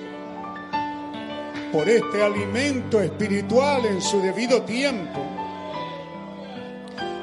por 1.72 1.90
este 1.90 2.22
alimento 2.22 3.02
espiritual 3.02 3.84
en 3.88 4.04
su 4.04 4.22
debido 4.22 4.62
tiempo. 4.62 5.20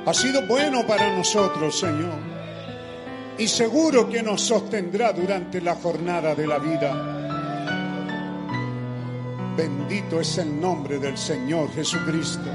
Ha 0.04 0.12
sido 0.12 0.44
bueno 0.48 0.84
para 0.88 1.16
nosotros, 1.16 1.78
Señor. 1.78 2.18
Y 3.38 3.46
seguro 3.46 4.08
que 4.08 4.20
nos 4.20 4.40
sostendrá 4.40 5.12
durante 5.12 5.60
la 5.60 5.76
jornada 5.76 6.34
de 6.34 6.46
la 6.48 6.58
vida. 6.58 7.19
Bendito 9.56 10.20
es 10.20 10.38
el 10.38 10.60
nombre 10.60 10.98
del 10.98 11.18
Señor 11.18 11.70
Jesucristo. 11.72 12.50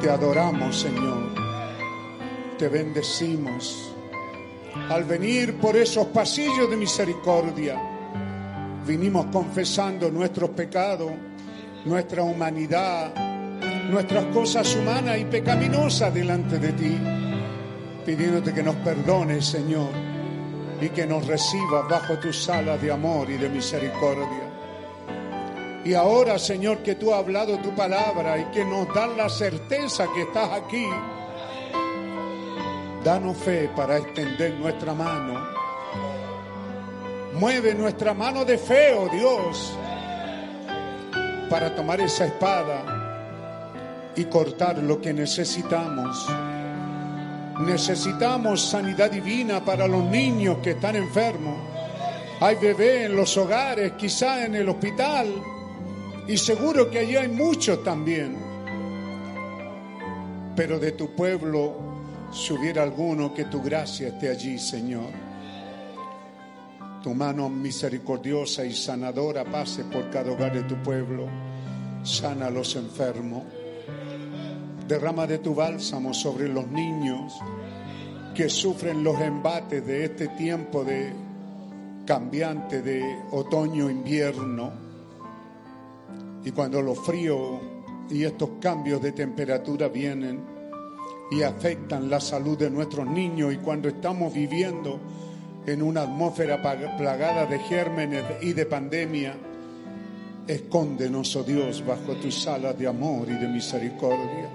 Te 0.00 0.10
adoramos, 0.10 0.80
Señor. 0.80 1.32
Te 2.58 2.68
bendecimos. 2.68 3.94
Al 4.90 5.04
venir 5.04 5.58
por 5.58 5.76
esos 5.76 6.06
pasillos 6.08 6.68
de 6.68 6.76
misericordia, 6.76 7.80
vinimos 8.86 9.26
confesando 9.26 10.10
nuestros 10.10 10.50
pecados, 10.50 11.12
nuestra 11.84 12.22
humanidad, 12.22 13.14
nuestras 13.88 14.24
cosas 14.26 14.74
humanas 14.74 15.18
y 15.18 15.24
pecaminosas 15.26 16.12
delante 16.12 16.58
de 16.58 16.72
ti, 16.72 16.98
pidiéndote 18.04 18.52
que 18.52 18.62
nos 18.62 18.76
perdones, 18.76 19.46
Señor, 19.46 19.90
y 20.80 20.88
que 20.88 21.06
nos 21.06 21.26
recibas 21.26 21.88
bajo 21.88 22.18
tu 22.18 22.32
sala 22.32 22.76
de 22.76 22.90
amor 22.90 23.30
y 23.30 23.36
de 23.36 23.48
misericordia. 23.48 24.41
Y 25.84 25.94
ahora, 25.94 26.38
Señor, 26.38 26.78
que 26.78 26.94
tú 26.94 27.12
has 27.12 27.18
hablado 27.18 27.58
tu 27.58 27.74
palabra 27.74 28.38
y 28.38 28.44
que 28.52 28.64
nos 28.64 28.92
dan 28.94 29.16
la 29.16 29.28
certeza 29.28 30.06
que 30.14 30.22
estás 30.22 30.50
aquí, 30.52 30.86
danos 33.02 33.36
fe 33.38 33.68
para 33.74 33.98
extender 33.98 34.54
nuestra 34.54 34.94
mano. 34.94 35.44
Mueve 37.34 37.74
nuestra 37.74 38.14
mano 38.14 38.44
de 38.44 38.58
fe, 38.58 38.94
oh 38.94 39.08
Dios, 39.08 39.76
para 41.50 41.74
tomar 41.74 42.00
esa 42.00 42.26
espada 42.26 44.12
y 44.14 44.24
cortar 44.26 44.78
lo 44.78 45.00
que 45.00 45.12
necesitamos. 45.12 46.28
Necesitamos 47.58 48.60
sanidad 48.62 49.10
divina 49.10 49.64
para 49.64 49.88
los 49.88 50.04
niños 50.04 50.58
que 50.62 50.72
están 50.72 50.94
enfermos. 50.94 51.56
Hay 52.40 52.54
bebés 52.54 53.06
en 53.06 53.16
los 53.16 53.36
hogares, 53.36 53.92
quizá 53.98 54.44
en 54.44 54.54
el 54.54 54.68
hospital 54.68 55.51
y 56.28 56.36
seguro 56.36 56.90
que 56.90 57.00
allí 57.00 57.16
hay 57.16 57.28
muchos 57.28 57.82
también. 57.82 58.36
Pero 60.54 60.78
de 60.78 60.92
tu 60.92 61.14
pueblo, 61.16 61.74
si 62.32 62.52
hubiera 62.52 62.82
alguno, 62.82 63.34
que 63.34 63.44
tu 63.44 63.60
gracia 63.62 64.08
esté 64.08 64.28
allí, 64.28 64.58
Señor. 64.58 65.10
Tu 67.02 67.12
mano 67.14 67.48
misericordiosa 67.48 68.64
y 68.64 68.72
sanadora 68.72 69.44
pase 69.44 69.84
por 69.84 70.08
cada 70.10 70.30
hogar 70.30 70.52
de 70.52 70.62
tu 70.62 70.80
pueblo. 70.82 71.26
Sana 72.04 72.46
a 72.46 72.50
los 72.50 72.76
enfermos. 72.76 73.42
Derrama 74.86 75.26
de 75.26 75.38
tu 75.38 75.54
bálsamo 75.54 76.14
sobre 76.14 76.48
los 76.48 76.68
niños 76.68 77.32
que 78.34 78.48
sufren 78.48 79.02
los 79.02 79.20
embates 79.20 79.84
de 79.84 80.04
este 80.04 80.28
tiempo 80.28 80.84
de 80.84 81.12
cambiante 82.06 82.82
de 82.82 83.02
otoño-invierno 83.30 84.91
y 86.44 86.50
cuando 86.50 86.82
los 86.82 86.98
fríos 86.98 87.60
y 88.10 88.24
estos 88.24 88.50
cambios 88.60 89.00
de 89.00 89.12
temperatura 89.12 89.88
vienen 89.88 90.40
y 91.30 91.42
afectan 91.42 92.10
la 92.10 92.20
salud 92.20 92.58
de 92.58 92.70
nuestros 92.70 93.06
niños 93.06 93.54
y 93.54 93.56
cuando 93.56 93.88
estamos 93.88 94.34
viviendo 94.34 95.00
en 95.66 95.82
una 95.82 96.02
atmósfera 96.02 96.60
plagada 96.60 97.46
de 97.46 97.58
gérmenes 97.60 98.24
y 98.42 98.52
de 98.52 98.66
pandemia, 98.66 99.34
escóndenos, 100.46 101.34
oh 101.36 101.44
Dios, 101.44 101.84
bajo 101.86 102.14
tus 102.16 102.46
alas 102.48 102.78
de 102.78 102.88
amor 102.88 103.28
y 103.28 103.34
de 103.34 103.48
misericordia. 103.48 104.50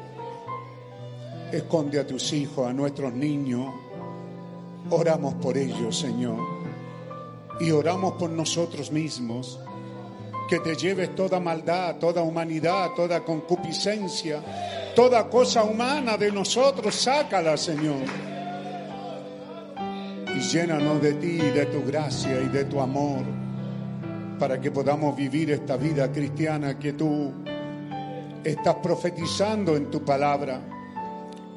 Esconde 1.52 2.00
a 2.00 2.06
tus 2.06 2.34
hijos, 2.34 2.68
a 2.68 2.74
nuestros 2.74 3.14
niños. 3.14 3.74
Oramos 4.90 5.36
por 5.36 5.58
ellos, 5.58 5.98
Señor. 5.98 6.40
Y 7.62 7.72
oramos 7.72 8.14
por 8.14 8.30
nosotros 8.30 8.92
mismos. 8.92 9.60
Que 10.48 10.60
te 10.60 10.76
lleves 10.76 11.14
toda 11.16 11.40
maldad, 11.40 11.96
toda 11.98 12.22
humanidad, 12.22 12.92
toda 12.96 13.24
concupiscencia, 13.24 14.42
toda 14.96 15.30
cosa 15.30 15.64
humana 15.64 16.18
de 16.18 16.32
nosotros. 16.32 16.96
Sácala, 16.96 17.58
Señor. 17.58 18.04
Y 20.36 20.40
llénanos 20.40 21.02
de 21.02 21.14
ti, 21.16 21.38
de 21.38 21.66
tu 21.66 21.84
gracia 21.84 22.40
y 22.42 22.48
de 22.48 22.66
tu 22.66 22.80
amor. 22.80 23.26
Para 24.40 24.62
que 24.62 24.72
podamos 24.72 25.16
vivir 25.16 25.52
esta 25.52 25.76
vida 25.76 26.12
cristiana 26.12 26.80
que 26.80 26.94
tú 26.94 27.34
estás 28.44 28.76
profetizando 28.76 29.76
en 29.76 29.92
tu 29.92 30.06
palabra 30.06 30.62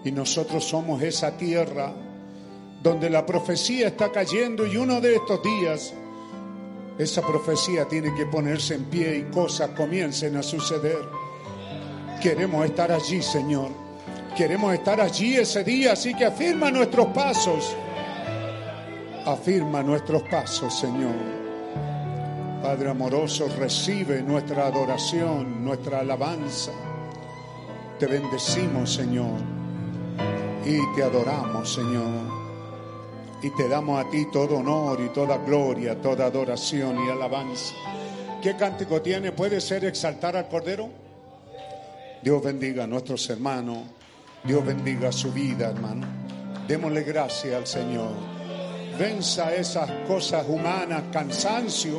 y 0.04 0.10
nosotros 0.12 0.64
somos 0.64 1.02
esa 1.02 1.36
tierra 1.36 1.92
donde 2.82 3.10
la 3.10 3.26
profecía 3.26 3.88
está 3.88 4.10
cayendo 4.10 4.66
y 4.66 4.76
uno 4.76 5.00
de 5.00 5.16
estos 5.16 5.42
días 5.42 5.94
esa 7.02 7.22
profecía 7.22 7.86
tiene 7.86 8.14
que 8.14 8.26
ponerse 8.26 8.74
en 8.74 8.84
pie 8.84 9.18
y 9.18 9.32
cosas 9.32 9.70
comiencen 9.70 10.36
a 10.36 10.42
suceder. 10.42 11.00
Queremos 12.22 12.64
estar 12.64 12.92
allí, 12.92 13.22
Señor. 13.22 13.68
Queremos 14.36 14.74
estar 14.74 15.00
allí 15.00 15.36
ese 15.36 15.64
día, 15.64 15.92
así 15.92 16.14
que 16.14 16.24
afirma 16.24 16.70
nuestros 16.70 17.06
pasos. 17.08 17.76
Afirma 19.26 19.82
nuestros 19.82 20.22
pasos, 20.24 20.78
Señor. 20.78 21.14
Padre 22.62 22.90
amoroso, 22.90 23.48
recibe 23.58 24.22
nuestra 24.22 24.66
adoración, 24.66 25.64
nuestra 25.64 26.00
alabanza. 26.00 26.72
Te 27.98 28.06
bendecimos, 28.06 28.92
Señor 28.92 29.60
y 30.64 30.94
te 30.94 31.02
adoramos, 31.02 31.72
Señor. 31.72 32.39
Y 33.42 33.50
te 33.50 33.68
damos 33.68 34.04
a 34.04 34.10
ti 34.10 34.26
todo 34.30 34.58
honor 34.58 35.00
y 35.00 35.08
toda 35.10 35.38
gloria, 35.38 36.00
toda 36.00 36.26
adoración 36.26 36.98
y 37.06 37.10
alabanza. 37.10 37.74
¿Qué 38.42 38.56
cántico 38.56 39.00
tiene? 39.00 39.32
¿Puede 39.32 39.60
ser 39.60 39.84
exaltar 39.84 40.36
al 40.36 40.48
Cordero? 40.48 40.88
Dios 42.22 42.42
bendiga 42.42 42.84
a 42.84 42.86
nuestros 42.86 43.28
hermanos. 43.30 43.78
Dios 44.44 44.64
bendiga 44.64 45.12
su 45.12 45.32
vida, 45.32 45.70
hermano. 45.70 46.06
Démosle 46.66 47.02
gracias 47.02 47.54
al 47.54 47.66
Señor. 47.66 48.12
Venza 48.98 49.54
esas 49.54 49.90
cosas 50.06 50.46
humanas, 50.48 51.04
cansancio, 51.12 51.98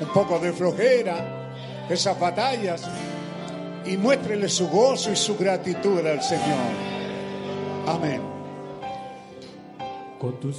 un 0.00 0.08
poco 0.12 0.38
de 0.38 0.52
flojera, 0.52 1.86
esas 1.88 2.18
batallas, 2.18 2.82
y 3.86 3.96
muéstrele 3.96 4.48
su 4.48 4.68
gozo 4.68 5.12
y 5.12 5.16
su 5.16 5.36
gratitud 5.36 6.04
al 6.06 6.22
Señor. 6.22 6.72
Amén. 7.86 8.31
Con 10.22 10.38
tu 10.38 10.52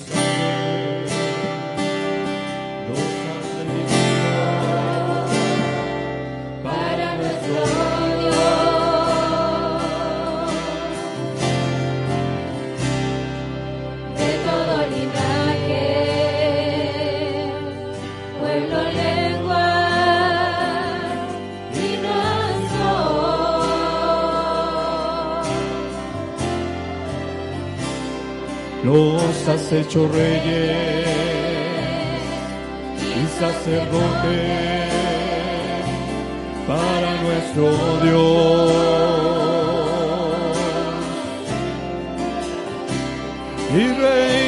Los 28.94 29.48
has 29.48 29.72
hecho 29.72 30.08
reyes 30.08 31.08
y 33.00 33.26
sacerdotes 33.40 34.92
para 36.68 37.22
nuestro 37.24 37.72
Dios. 38.04 38.72
Y 43.74 43.88
reinaremos 44.00 44.43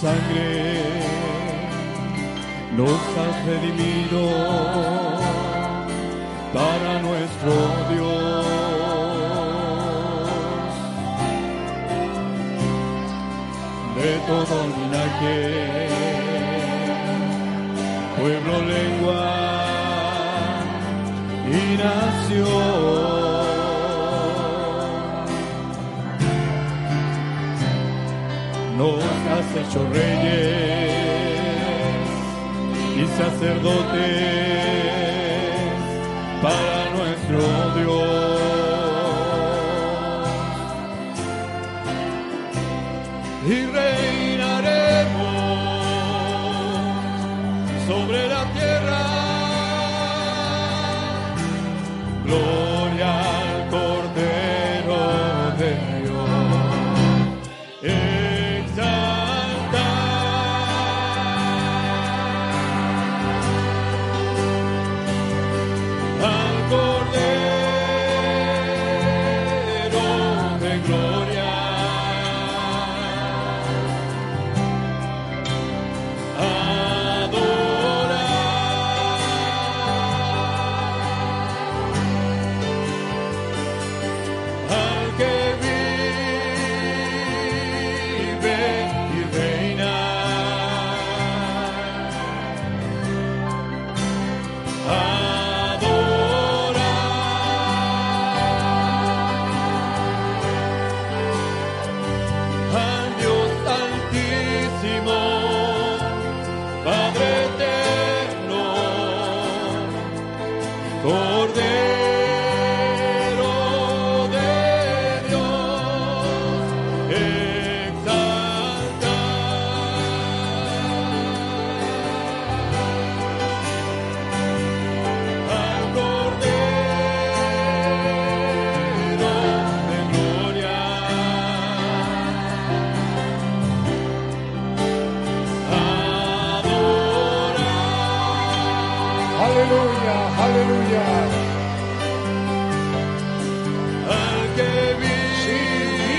sangre. 0.00 1.00
Nos 2.76 3.00
has 3.16 3.46
redimido 3.46 4.45
reyes 29.92 30.92
y 32.96 33.06
sacerdotes 33.18 34.35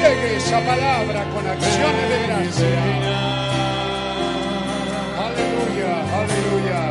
riegue 0.07 0.37
esa 0.37 0.59
palabra 0.61 1.23
con 1.33 1.47
acciones 1.47 2.09
de 2.09 2.27
gracia. 2.27 2.83
Aleluya, 5.25 5.91
aleluya. 6.19 6.86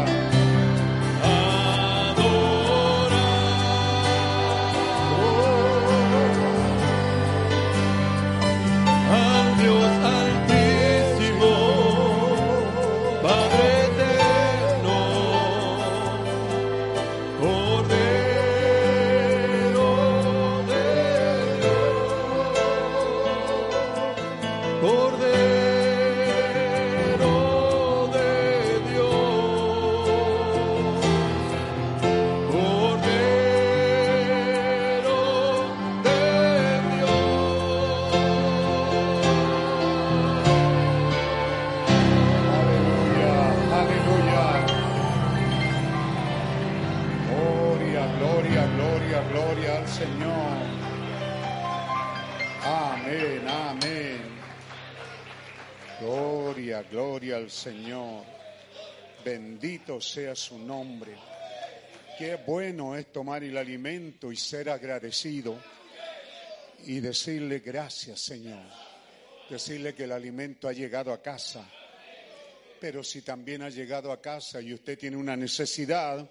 Gloria, 56.91 57.37
al 57.37 57.51
Señor. 57.51 58.25
Bendito 59.25 60.01
sea 60.01 60.37
su 60.37 60.59
nombre. 60.59 61.15
Qué 62.19 62.37
bueno 62.47 62.97
es 62.97 63.13
tomar 63.13 63.43
el 63.43 63.57
alimento 63.57 64.31
y 64.31 64.37
ser 64.37 64.71
agradecido 64.71 65.59
y 66.85 67.01
decirle 67.01 67.59
gracias, 67.59 68.21
Señor. 68.21 68.65
Decirle 69.51 69.95
que 69.95 70.05
el 70.05 70.13
alimento 70.13 70.69
ha 70.69 70.73
llegado 70.73 71.13
a 71.13 71.21
casa. 71.21 71.69
Pero 72.81 73.03
si 73.03 73.23
también 73.23 73.63
ha 73.63 73.69
llegado 73.69 74.13
a 74.13 74.21
casa 74.21 74.61
y 74.61 74.73
usted 74.73 74.99
tiene 74.99 75.17
una 75.17 75.37
necesidad, 75.37 76.29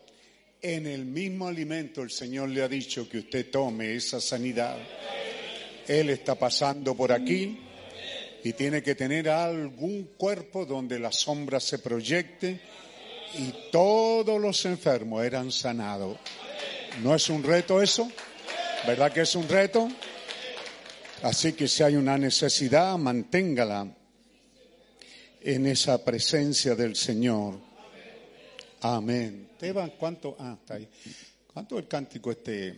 en 0.61 0.88
el 0.88 1.06
mismo 1.06 1.48
alimento 1.48 2.01
el 2.01 2.11
Señor 2.11 2.50
le 2.50 2.64
ha 2.64 2.67
dicho 2.67 3.09
que 3.09 3.19
usted 3.19 3.51
tome 3.51 3.93
esa 3.93 4.22
sanidad. 4.22 4.77
Él 5.88 6.09
está 6.09 6.35
pasando 6.35 6.95
por 6.95 7.11
aquí 7.11 7.65
y 8.46 8.54
tiene 8.54 8.84
que 8.84 8.94
tener 8.94 9.28
algún 9.28 10.12
cuerpo 10.18 10.68
donde 10.68 11.00
la 11.00 11.12
sombra 11.12 11.60
se 11.60 11.80
proyecte 11.80 12.62
y 13.40 13.72
todos 13.72 14.40
los 14.40 14.64
enfermos 14.66 15.26
eran 15.26 15.52
sanados. 15.52 16.20
¿No 17.02 17.16
es 17.16 17.28
un 17.32 17.42
reto 17.42 17.82
eso? 17.82 18.08
¿Verdad 18.86 19.12
que 19.12 19.22
es 19.22 19.36
un 19.36 19.50
reto? 19.50 19.90
Así 21.24 21.54
que 21.54 21.68
si 21.68 21.82
hay 21.82 21.96
una 21.96 22.20
necesidad, 22.20 22.96
manténgala 23.00 23.88
en 25.42 25.66
esa 25.66 26.06
presencia 26.06 26.76
del 26.76 26.96
Señor. 26.96 27.60
Amén. 28.82 29.50
¿cuánto? 29.98 30.36
Ah. 30.38 30.56
¿Cuánto 31.52 31.80
el 31.80 31.88
cántico 31.88 32.30
este? 32.30 32.76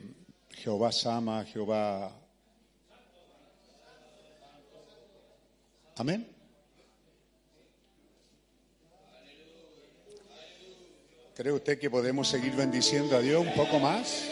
Jehová 0.49 0.93
Sama, 0.93 1.43
Jehová. 1.43 2.26
Amén. 5.97 6.27
¿Cree 11.35 11.51
usted 11.51 11.79
que 11.79 11.89
podemos 11.89 12.27
seguir 12.27 12.55
bendiciendo 12.55 13.15
a 13.15 13.19
Dios 13.19 13.45
un 13.45 13.53
poco 13.53 13.79
más? 13.79 14.25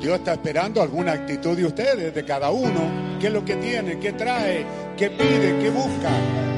Dios 0.00 0.18
está 0.18 0.34
esperando 0.34 0.82
alguna 0.82 1.12
actitud 1.12 1.56
de 1.56 1.64
ustedes, 1.64 2.14
de 2.14 2.24
cada 2.24 2.50
uno. 2.50 3.18
¿Qué 3.20 3.28
es 3.28 3.32
lo 3.32 3.44
que 3.44 3.56
tiene? 3.56 3.98
¿Qué 3.98 4.12
trae? 4.12 4.64
¿Qué 4.96 5.10
pide? 5.10 5.58
¿Qué 5.58 5.70
busca? 5.70 6.55